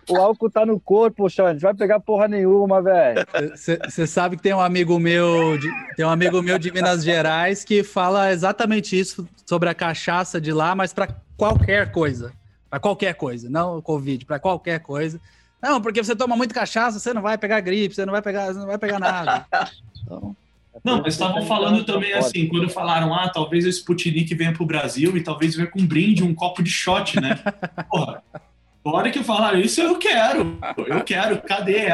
O 0.08 0.16
álcool 0.16 0.50
tá 0.50 0.66
no 0.66 0.78
corpo, 0.78 1.28
Xande. 1.28 1.62
Vai 1.62 1.74
pegar 1.74 1.98
porra 2.00 2.28
nenhuma, 2.28 2.82
velho. 2.82 3.26
Você 3.54 4.06
sabe 4.06 4.36
que 4.36 4.42
tem 4.42 4.54
um 4.54 4.60
amigo 4.60 4.98
meu, 4.98 5.58
de, 5.58 5.68
tem 5.96 6.04
um 6.04 6.10
amigo 6.10 6.42
meu 6.42 6.58
de 6.58 6.70
Minas 6.70 7.02
Gerais 7.02 7.64
que 7.64 7.82
fala 7.82 8.30
exatamente 8.30 8.98
isso 8.98 9.26
sobre 9.46 9.68
a 9.68 9.74
cachaça 9.74 10.40
de 10.40 10.52
lá, 10.52 10.74
mas 10.74 10.92
para 10.92 11.08
qualquer 11.36 11.90
coisa. 11.90 12.32
Para 12.68 12.78
qualquer 12.78 13.14
coisa, 13.14 13.50
não 13.50 13.82
Covid, 13.82 14.24
para 14.24 14.38
qualquer 14.38 14.78
coisa. 14.78 15.20
Não, 15.62 15.80
porque 15.80 16.02
você 16.02 16.16
toma 16.16 16.36
muito 16.36 16.54
cachaça, 16.54 16.98
você 16.98 17.12
não 17.12 17.22
vai 17.22 17.36
pegar 17.36 17.60
gripe, 17.60 17.94
você 17.94 18.06
não 18.06 18.12
vai 18.12 18.22
pegar, 18.22 18.52
não 18.54 18.66
vai 18.66 18.78
pegar 18.78 18.98
nada. 18.98 19.46
Então, 20.02 20.34
não, 20.82 21.00
eles 21.00 21.14
estavam 21.14 21.44
falando 21.46 21.84
também 21.84 22.12
assim, 22.14 22.48
quando 22.48 22.68
falaram, 22.68 23.14
ah, 23.14 23.28
talvez 23.28 23.66
o 23.66 23.68
Sputnik 23.68 24.34
venha 24.34 24.52
pro 24.52 24.64
Brasil 24.64 25.16
e 25.16 25.22
talvez 25.22 25.54
venha 25.54 25.68
com 25.68 25.80
um 25.80 25.86
brinde, 25.86 26.24
um 26.24 26.34
copo 26.34 26.62
de 26.62 26.70
shot, 26.70 27.20
né? 27.20 27.38
Porra, 27.90 28.22
A 28.32 28.90
hora 28.90 29.10
que 29.10 29.22
falaram 29.22 29.60
isso, 29.60 29.80
eu 29.80 29.98
quero. 29.98 30.58
Eu 30.86 31.04
quero. 31.04 31.42
Cadê? 31.42 31.88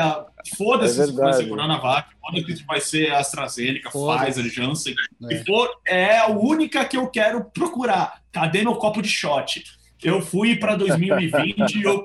Foda-se 0.56 1.00
é 1.00 1.06
se 1.06 1.12
vai 1.12 1.32
ser 1.32 1.48
Coronavac, 1.48 2.08
foda-se 2.20 2.56
se 2.58 2.64
vai 2.64 2.80
ser 2.80 3.12
AstraZeneca, 3.12 3.90
Pfizer, 3.90 4.44
Janssen. 4.44 4.94
É. 5.28 5.44
For, 5.44 5.68
é 5.84 6.18
a 6.18 6.28
única 6.28 6.84
que 6.84 6.96
eu 6.96 7.08
quero 7.08 7.44
procurar. 7.46 8.20
Cadê 8.30 8.62
meu 8.62 8.76
copo 8.76 9.02
de 9.02 9.08
shot? 9.08 9.64
Eu 10.06 10.22
fui 10.22 10.54
para 10.54 10.76
2020 10.76 11.74
e 11.74 11.82
eu 11.82 12.00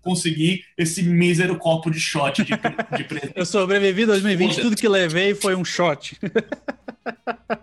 consegui 0.00 0.64
esse 0.78 1.02
mísero 1.02 1.58
copo 1.58 1.90
de 1.90 2.00
shot 2.00 2.42
de, 2.42 2.52
de 2.96 3.04
presente. 3.04 3.34
Eu 3.36 3.44
sobrevivi 3.44 4.06
2020, 4.06 4.62
tudo 4.62 4.74
que 4.76 4.88
levei 4.88 5.34
foi 5.34 5.54
um 5.54 5.62
shot. 5.64 6.18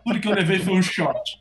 Tudo 0.06 0.20
que 0.20 0.28
eu 0.28 0.34
levei 0.34 0.60
foi 0.60 0.74
um 0.74 0.84
shot. 0.84 1.38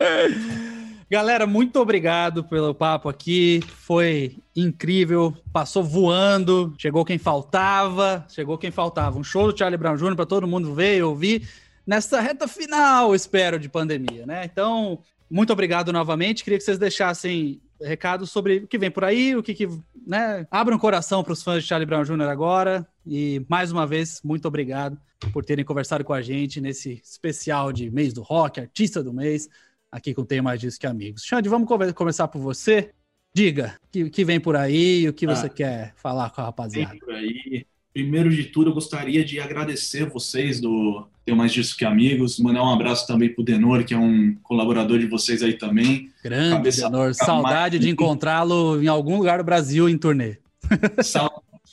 Galera, 1.10 1.46
muito 1.46 1.78
obrigado 1.78 2.42
pelo 2.42 2.74
papo 2.74 3.10
aqui. 3.10 3.60
Foi 3.66 4.38
incrível, 4.56 5.36
passou 5.52 5.84
voando. 5.84 6.74
Chegou 6.78 7.04
quem 7.04 7.18
faltava, 7.18 8.24
chegou 8.30 8.56
quem 8.56 8.70
faltava. 8.70 9.18
Um 9.18 9.24
show 9.24 9.52
do 9.52 9.58
Charlie 9.58 9.76
Brown 9.76 9.96
Jr. 9.96 10.16
para 10.16 10.24
todo 10.24 10.46
mundo 10.46 10.74
ver 10.74 10.96
e 10.96 11.02
ouvir 11.02 11.46
nessa 11.86 12.22
reta 12.22 12.48
final, 12.48 13.14
espero, 13.14 13.58
de 13.58 13.68
pandemia, 13.68 14.24
né? 14.24 14.46
Então, 14.50 14.98
muito 15.30 15.52
obrigado 15.52 15.92
novamente. 15.92 16.42
Queria 16.42 16.58
que 16.58 16.64
vocês 16.64 16.78
deixassem 16.78 17.60
recados 17.80 18.30
sobre 18.30 18.58
o 18.58 18.68
que 18.68 18.78
vem 18.78 18.90
por 18.90 19.04
aí, 19.04 19.34
o 19.34 19.42
que, 19.42 19.54
que 19.54 19.68
né? 20.06 20.46
Abra 20.50 20.74
um 20.74 20.78
coração 20.78 21.22
para 21.22 21.32
os 21.32 21.42
fãs 21.42 21.62
de 21.62 21.68
Charlie 21.68 21.86
Brown 21.86 22.04
Jr. 22.04 22.28
agora. 22.28 22.86
E 23.06 23.44
mais 23.48 23.72
uma 23.72 23.86
vez, 23.86 24.20
muito 24.22 24.46
obrigado 24.46 24.98
por 25.32 25.44
terem 25.44 25.64
conversado 25.64 26.04
com 26.04 26.12
a 26.12 26.22
gente 26.22 26.60
nesse 26.60 27.00
especial 27.04 27.72
de 27.72 27.90
mês 27.90 28.12
do 28.12 28.22
rock, 28.22 28.60
artista 28.60 29.02
do 29.02 29.12
mês 29.12 29.48
aqui 29.90 30.14
com 30.14 30.24
Tem 30.24 30.40
Mais 30.40 30.60
Disso 30.60 30.78
Que 30.78 30.86
Amigos. 30.86 31.24
Xande, 31.24 31.48
vamos 31.48 31.68
começar 31.94 32.28
por 32.28 32.40
você. 32.40 32.92
Diga, 33.32 33.78
o 33.84 33.90
que, 33.90 34.10
que, 34.10 34.24
vem 34.24 34.40
por 34.40 34.56
aí, 34.56 35.08
o 35.08 35.12
que 35.12 35.26
ah, 35.26 35.34
você 35.34 35.48
quer 35.48 35.92
falar 35.96 36.30
com 36.30 36.40
a 36.40 36.44
rapaziada? 36.44 36.90
Vem 36.90 36.98
por 36.98 37.14
aí. 37.14 37.66
Primeiro 37.92 38.30
de 38.30 38.44
tudo, 38.44 38.70
eu 38.70 38.74
gostaria 38.74 39.24
de 39.24 39.40
agradecer 39.40 40.08
vocês 40.08 40.60
do 40.60 41.08
Tem 41.24 41.34
Mais 41.34 41.52
Disso 41.52 41.76
Que 41.76 41.84
Amigos, 41.84 42.38
mandar 42.38 42.62
um 42.62 42.72
abraço 42.72 43.04
também 43.04 43.28
pro 43.28 43.42
Denor, 43.42 43.82
que 43.84 43.92
é 43.92 43.98
um 43.98 44.36
colaborador 44.44 44.98
de 44.98 45.06
vocês 45.06 45.42
aí 45.42 45.54
também. 45.54 46.08
Grande 46.22 46.54
Cabeça 46.54 46.88
Denor, 46.88 47.12
saudade 47.14 47.76
mais... 47.76 47.80
de 47.80 47.90
encontrá-lo 47.90 48.80
em 48.80 48.86
algum 48.86 49.16
lugar 49.16 49.38
do 49.38 49.44
Brasil 49.44 49.88
em 49.88 49.98
turnê. 49.98 50.38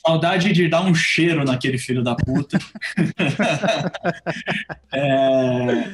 Saudade 0.04 0.52
de 0.52 0.68
dar 0.68 0.82
um 0.82 0.94
cheiro 0.94 1.44
naquele 1.44 1.78
filho 1.78 2.02
da 2.02 2.16
puta. 2.16 2.58
é, 4.92 5.88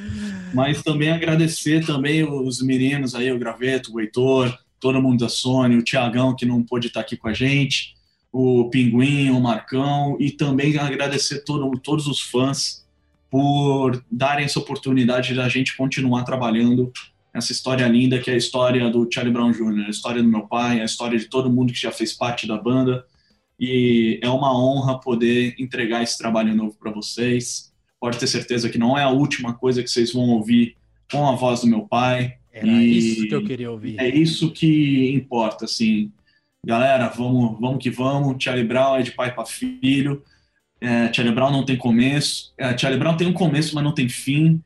mas 0.55 0.83
também 0.83 1.11
agradecer 1.11 1.85
também 1.85 2.25
os 2.25 2.63
meninos 2.63 3.15
aí, 3.15 3.31
o 3.31 3.39
Graveto, 3.39 3.93
o 3.93 4.01
Heitor, 4.01 4.57
todo 4.81 5.03
mundo 5.03 5.21
da 5.21 5.29
Sony, 5.29 5.77
o 5.77 5.83
Tiagão 5.83 6.35
que 6.35 6.47
não 6.47 6.63
pôde 6.63 6.87
estar 6.87 7.01
aqui 7.01 7.17
com 7.17 7.29
a 7.29 7.35
gente, 7.35 7.95
o 8.37 8.69
Pinguim, 8.69 9.31
o 9.31 9.39
Marcão, 9.39 10.17
e 10.19 10.29
também 10.29 10.77
agradecer 10.77 11.45
todo, 11.45 11.71
todos 11.79 12.09
os 12.09 12.21
fãs 12.21 12.85
por 13.31 14.05
darem 14.11 14.45
essa 14.45 14.59
oportunidade 14.59 15.33
da 15.35 15.49
gente 15.49 15.77
continuar 15.77 16.25
trabalhando 16.25 16.93
essa 17.33 17.53
história 17.53 17.87
linda 17.87 18.19
que 18.19 18.29
é 18.29 18.35
a 18.35 18.37
história 18.37 18.91
do 18.91 19.09
Charlie 19.09 19.33
Brown 19.33 19.53
Jr., 19.53 19.87
a 19.87 19.91
história 19.91 20.21
do 20.21 20.29
meu 20.29 20.49
pai, 20.49 20.81
a 20.81 20.85
história 20.85 21.17
de 21.17 21.27
todo 21.27 21.49
mundo 21.49 21.73
que 21.73 21.81
já 21.81 21.93
fez 21.93 22.13
parte 22.13 22.45
da 22.45 22.59
banda 22.59 23.05
e 23.59 24.19
é 24.21 24.29
uma 24.29 24.53
honra 24.53 24.99
poder 24.99 25.55
entregar 25.57 26.03
esse 26.03 26.19
trabalho 26.19 26.57
novo 26.57 26.77
para 26.77 26.91
vocês. 26.91 27.73
Pode 28.01 28.19
ter 28.19 28.27
certeza 28.27 28.69
que 28.69 28.79
não 28.79 28.99
é 28.99 29.05
a 29.05 29.11
última 29.11 29.55
coisa 29.55 29.81
que 29.81 29.89
vocês 29.89 30.13
vão 30.13 30.31
ouvir 30.31 30.77
com 31.09 31.25
a 31.29 31.37
voz 31.37 31.61
do 31.61 31.69
meu 31.69 31.83
pai. 31.83 32.35
Era 32.53 32.67
isso 32.83 33.29
que 33.29 33.35
eu 33.35 33.45
queria 33.45 33.71
ouvir. 33.71 33.95
É 33.97 34.09
isso 34.09 34.51
que 34.51 35.13
importa, 35.13 35.67
assim. 35.67 36.11
Galera, 36.65 37.09
vamos, 37.09 37.61
vamos 37.61 37.83
que 37.83 37.91
vamos. 37.91 38.43
Charlie 38.43 38.67
Brown 38.67 38.97
é 38.97 39.03
de 39.03 39.13
pai 39.13 39.35
para 39.35 39.45
filho. 39.45 40.23
É, 40.81 41.13
Charlie 41.13 41.35
Brown 41.35 41.51
não 41.51 41.65
tem 41.65 41.77
começo. 41.77 42.53
É, 42.57 42.77
Charlie 42.77 42.99
Brown 42.99 43.17
tem 43.17 43.29
um 43.29 43.33
começo, 43.33 43.75
mas 43.75 43.85
não 43.85 43.95
tem 43.95 44.09
fim. 44.09 44.63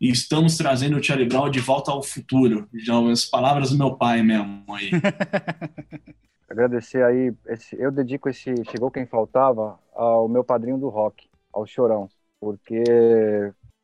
E 0.00 0.10
estamos 0.10 0.56
trazendo 0.56 0.96
o 0.96 1.02
Charlie 1.02 1.28
Brown 1.28 1.50
de 1.50 1.60
volta 1.60 1.90
ao 1.90 2.02
futuro. 2.02 2.68
Já 2.74 2.98
as 3.10 3.24
palavras 3.24 3.70
do 3.70 3.78
meu 3.78 3.94
pai 3.94 4.22
mesmo 4.22 4.64
aí. 4.68 4.90
agradecer 6.54 7.04
aí, 7.04 7.34
esse, 7.46 7.76
eu 7.78 7.90
dedico 7.90 8.28
esse 8.28 8.54
Chegou 8.70 8.90
Quem 8.90 9.06
Faltava 9.06 9.78
ao 9.92 10.28
meu 10.28 10.44
padrinho 10.44 10.78
do 10.78 10.88
rock, 10.88 11.28
ao 11.52 11.66
Chorão, 11.66 12.08
porque 12.40 12.82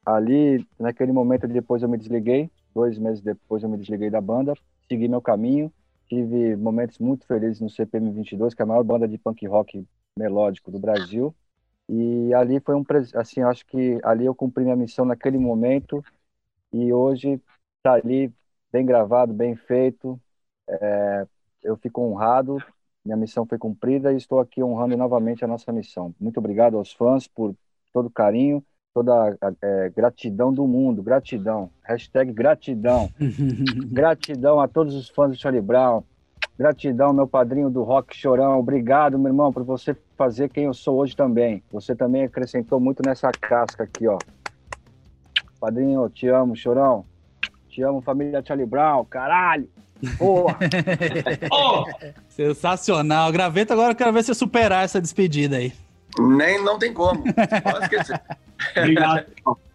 ali, 0.06 0.64
naquele 0.78 1.12
momento, 1.12 1.48
depois 1.48 1.82
eu 1.82 1.88
me 1.88 1.98
desliguei, 1.98 2.50
dois 2.74 2.96
meses 2.96 3.20
depois 3.20 3.62
eu 3.62 3.68
me 3.68 3.76
desliguei 3.76 4.08
da 4.08 4.20
banda, 4.20 4.54
segui 4.88 5.08
meu 5.08 5.20
caminho, 5.20 5.72
tive 6.10 6.56
momentos 6.56 6.98
muito 7.00 7.26
felizes 7.26 7.60
no 7.62 7.70
CPM 7.70 8.12
22, 8.12 8.54
que 8.54 8.62
é 8.62 8.64
a 8.64 8.66
maior 8.68 8.84
banda 8.84 9.08
de 9.08 9.18
punk 9.18 9.46
rock 9.48 9.86
melódico 10.18 10.72
do 10.72 10.80
Brasil, 10.80 11.34
e 11.88 12.34
ali 12.34 12.60
foi 12.60 12.74
um, 12.76 12.84
assim, 13.16 13.42
acho 13.42 13.66
que 13.66 14.00
ali 14.04 14.26
eu 14.26 14.34
cumpri 14.34 14.64
minha 14.64 14.76
missão 14.76 15.04
naquele 15.06 15.38
momento, 15.38 16.04
e 16.72 16.92
hoje 16.92 17.40
tá 17.82 17.94
ali 17.94 18.32
bem 18.72 18.86
gravado, 18.86 19.32
bem 19.34 19.56
feito, 19.56 20.20
é, 20.68 21.26
eu 21.62 21.76
fico 21.76 22.02
honrado, 22.02 22.58
minha 23.04 23.16
missão 23.16 23.46
foi 23.46 23.58
cumprida 23.58 24.12
e 24.12 24.16
estou 24.16 24.40
aqui 24.40 24.62
honrando 24.62 24.96
novamente 24.96 25.44
a 25.44 25.48
nossa 25.48 25.72
missão. 25.72 26.14
Muito 26.20 26.38
obrigado 26.38 26.76
aos 26.76 26.92
fãs 26.92 27.26
por 27.26 27.54
todo 27.92 28.06
o 28.06 28.10
carinho, 28.10 28.64
toda 28.92 29.36
a 29.40 29.52
é, 29.62 29.90
gratidão 29.90 30.52
do 30.52 30.66
mundo, 30.66 31.02
gratidão, 31.02 31.70
hashtag 31.82 32.32
gratidão, 32.32 33.08
gratidão 33.90 34.60
a 34.60 34.66
todos 34.66 34.94
os 34.94 35.08
fãs 35.08 35.30
do 35.30 35.38
Charlie 35.38 35.62
Brown, 35.62 36.02
gratidão 36.58 37.12
meu 37.12 37.26
padrinho 37.26 37.70
do 37.70 37.82
rock 37.82 38.16
Chorão, 38.16 38.58
obrigado 38.58 39.18
meu 39.18 39.28
irmão 39.28 39.52
por 39.52 39.62
você 39.62 39.96
fazer 40.16 40.48
quem 40.50 40.64
eu 40.64 40.74
sou 40.74 40.98
hoje 40.98 41.14
também, 41.14 41.62
você 41.70 41.94
também 41.94 42.24
acrescentou 42.24 42.80
muito 42.80 43.02
nessa 43.04 43.30
casca 43.30 43.84
aqui, 43.84 44.06
ó. 44.06 44.18
Padrinho, 45.60 46.08
te 46.08 46.26
amo, 46.26 46.56
Chorão, 46.56 47.04
te 47.68 47.82
amo 47.82 48.00
família 48.00 48.42
Charlie 48.44 48.66
Brown, 48.66 49.04
caralho! 49.04 49.68
Boa! 50.18 50.56
oh. 51.52 51.84
Sensacional. 52.30 53.30
Graveto, 53.30 53.74
agora 53.74 53.92
eu 53.92 53.94
quero 53.94 54.10
ver 54.14 54.24
você 54.24 54.32
superar 54.32 54.82
essa 54.82 54.98
despedida 54.98 55.58
aí. 55.58 55.74
Nem, 56.18 56.62
não 56.62 56.78
tem 56.78 56.92
como. 56.92 57.22
Pode 57.22 57.84
esquecer. 57.84 58.20
Obrigado. 58.76 59.26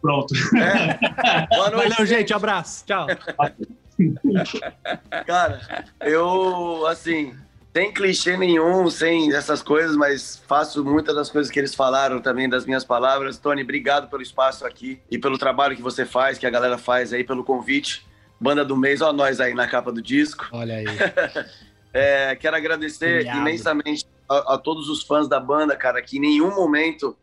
Pronto. 0.02 0.34
É. 0.58 1.48
Boa 1.56 1.72
noite. 1.72 1.90
Valeu, 1.90 2.06
gente. 2.06 2.34
Abraço. 2.34 2.86
Tchau. 2.86 3.08
Cara, 5.26 5.86
eu, 6.02 6.86
assim, 6.88 7.34
sem 7.74 7.94
clichê 7.94 8.38
nenhum, 8.38 8.90
sem 8.90 9.34
essas 9.34 9.64
coisas, 9.64 9.96
mas 9.96 10.42
faço 10.48 10.84
muitas 10.84 11.16
das 11.16 11.30
coisas 11.30 11.52
que 11.52 11.60
eles 11.60 11.74
falaram 11.74 12.22
também 12.22 12.48
das 12.48 12.66
minhas 12.66 12.84
palavras. 12.84 13.38
Tony, 13.38 13.64
obrigado 13.64 14.10
pelo 14.10 14.22
espaço 14.22 14.66
aqui 14.66 15.02
e 15.10 15.18
pelo 15.18 15.38
trabalho 15.38 15.76
que 15.76 15.82
você 15.82 16.06
faz, 16.06 16.38
que 16.38 16.46
a 16.46 16.50
galera 16.50 16.78
faz 16.78 17.14
aí, 17.14 17.24
pelo 17.24 17.44
convite. 17.44 18.06
Banda 18.40 18.66
do 18.66 18.76
mês, 18.76 19.02
ó, 19.02 19.14
nós 19.14 19.40
aí 19.40 19.54
na 19.54 19.68
capa 19.68 19.92
do 19.92 20.02
disco. 20.02 20.48
Olha 20.52 20.76
aí. 20.76 20.86
é, 21.94 22.36
quero 22.36 22.56
agradecer 22.56 23.26
imensamente 23.26 24.06
a, 24.30 24.56
a, 24.56 24.58
todos 24.58 24.90
os 24.90 25.04
fãs 25.04 25.28
da 25.28 25.40
banda, 25.40 25.76
cara, 25.76 26.02
que 26.02 26.18
em 26.18 26.22
nenhum 26.22 26.54
momento, 26.56 27.16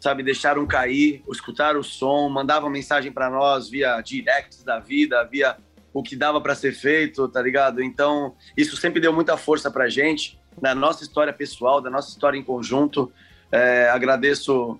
sabe, 0.00 0.22
deixaram 0.22 0.66
cair, 0.66 1.22
escutaram 1.30 1.80
o 1.80 1.84
som, 1.84 2.28
mandavam 2.28 2.70
mensagem 2.70 3.12
para 3.12 3.30
nós 3.30 3.68
via 3.68 4.00
directs 4.00 4.62
da 4.62 4.78
vida, 4.78 5.22
via 5.24 5.56
o 5.92 6.02
que 6.02 6.14
dava 6.14 6.40
para 6.40 6.54
ser 6.54 6.72
feito, 6.72 7.26
tá 7.28 7.40
ligado? 7.40 7.82
Então, 7.82 8.34
isso 8.56 8.76
sempre 8.76 9.00
deu 9.00 9.12
muita 9.12 9.36
força 9.36 9.70
pra 9.70 9.88
gente, 9.88 10.38
na 10.60 10.74
nossa 10.74 11.02
história 11.02 11.32
pessoal, 11.32 11.80
da 11.80 11.90
nossa 11.90 12.10
história 12.10 12.38
em 12.38 12.42
conjunto. 12.42 13.10
É, 13.50 13.88
agradeço 13.88 14.78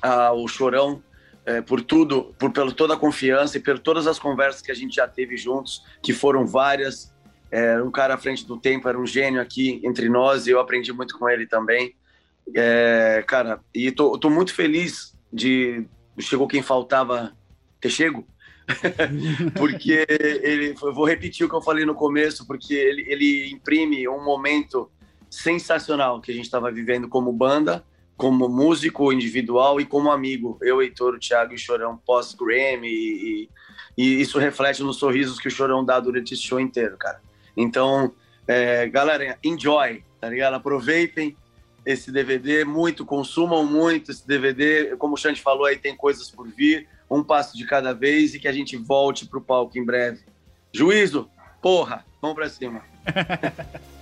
ao 0.00 0.46
Chorão 0.46 1.02
é, 1.44 1.60
por 1.60 1.80
tudo, 1.80 2.34
por 2.38 2.52
pelo 2.52 2.72
toda 2.72 2.94
a 2.94 2.96
confiança 2.96 3.56
e 3.56 3.60
por 3.60 3.78
todas 3.78 4.06
as 4.06 4.18
conversas 4.18 4.60
que 4.60 4.70
a 4.70 4.74
gente 4.74 4.96
já 4.96 5.06
teve 5.06 5.36
juntos, 5.36 5.84
que 6.02 6.12
foram 6.12 6.46
várias. 6.46 7.14
É, 7.50 7.80
um 7.82 7.90
cara 7.90 8.14
à 8.14 8.18
frente 8.18 8.44
do 8.46 8.58
tempo, 8.58 8.88
era 8.88 8.98
um 8.98 9.06
gênio 9.06 9.40
aqui 9.40 9.80
entre 9.84 10.08
nós 10.08 10.46
e 10.46 10.50
eu 10.50 10.60
aprendi 10.60 10.92
muito 10.92 11.18
com 11.18 11.28
ele 11.28 11.46
também. 11.46 11.94
É, 12.54 13.24
cara, 13.26 13.60
e 13.74 13.90
tô, 13.90 14.18
tô 14.18 14.30
muito 14.30 14.54
feliz 14.54 15.16
de 15.32 15.86
chegou 16.18 16.48
quem 16.48 16.62
faltava 16.62 17.36
ter 17.80 17.90
chego, 17.90 18.26
porque 19.56 20.06
ele, 20.08 20.72
vou 20.72 21.04
repetir 21.04 21.44
o 21.44 21.48
que 21.48 21.54
eu 21.54 21.62
falei 21.62 21.84
no 21.84 21.94
começo, 21.94 22.46
porque 22.46 22.74
ele, 22.74 23.04
ele 23.08 23.50
imprime 23.50 24.08
um 24.08 24.24
momento 24.24 24.90
sensacional 25.30 26.20
que 26.20 26.30
a 26.30 26.34
gente 26.34 26.44
estava 26.44 26.70
vivendo 26.70 27.08
como 27.08 27.32
banda 27.32 27.84
como 28.16 28.48
músico 28.48 29.12
individual 29.12 29.80
e 29.80 29.84
como 29.84 30.10
amigo. 30.10 30.58
Eu, 30.62 30.80
Heitor, 30.80 31.14
o 31.14 31.18
Thiago 31.18 31.52
e 31.52 31.56
o 31.56 31.58
Chorão 31.58 31.96
pós-Grammy 31.98 32.88
e, 32.88 33.50
e, 33.96 34.20
isso 34.20 34.38
reflete 34.38 34.82
nos 34.82 34.96
sorrisos 34.96 35.38
que 35.38 35.48
o 35.48 35.50
Chorão 35.50 35.84
dá 35.84 36.00
durante 36.00 36.32
esse 36.32 36.42
show 36.42 36.58
inteiro, 36.58 36.96
cara. 36.96 37.20
Então, 37.56 38.12
é, 38.46 38.88
galera, 38.88 39.38
enjoy, 39.42 40.02
tá 40.20 40.28
ligado? 40.28 40.54
Aproveitem 40.54 41.36
esse 41.84 42.10
DVD 42.10 42.64
muito, 42.64 43.04
consumam 43.04 43.64
muito 43.64 44.10
esse 44.10 44.26
DVD. 44.26 44.96
Como 44.96 45.14
o 45.14 45.16
Xande 45.16 45.40
falou 45.40 45.64
aí, 45.64 45.76
tem 45.76 45.96
coisas 45.96 46.30
por 46.30 46.48
vir, 46.48 46.88
um 47.10 47.22
passo 47.22 47.56
de 47.56 47.64
cada 47.64 47.92
vez 47.92 48.34
e 48.34 48.40
que 48.40 48.48
a 48.48 48.52
gente 48.52 48.76
volte 48.76 49.26
pro 49.26 49.40
palco 49.40 49.78
em 49.78 49.84
breve. 49.84 50.20
Juízo, 50.72 51.30
porra, 51.62 52.04
vamos 52.20 52.36
pra 52.36 52.48
cima. 52.48 52.82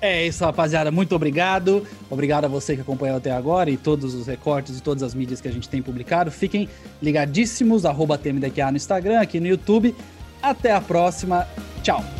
É 0.00 0.26
isso, 0.26 0.44
rapaziada. 0.44 0.90
Muito 0.90 1.14
obrigado. 1.14 1.86
Obrigado 2.08 2.44
a 2.44 2.48
você 2.48 2.76
que 2.76 2.82
acompanhou 2.82 3.16
até 3.16 3.32
agora 3.32 3.68
e 3.68 3.76
todos 3.76 4.14
os 4.14 4.26
recortes 4.26 4.78
e 4.78 4.82
todas 4.82 5.02
as 5.02 5.12
mídias 5.14 5.40
que 5.40 5.48
a 5.48 5.50
gente 5.50 5.68
tem 5.68 5.82
publicado. 5.82 6.30
Fiquem 6.30 6.68
ligadíssimos, 7.02 7.84
arroba 7.84 8.16
TMDQA 8.16 8.70
no 8.70 8.76
Instagram, 8.76 9.20
aqui 9.20 9.40
no 9.40 9.48
YouTube. 9.48 9.94
Até 10.40 10.72
a 10.72 10.80
próxima. 10.80 11.46
Tchau. 11.82 12.17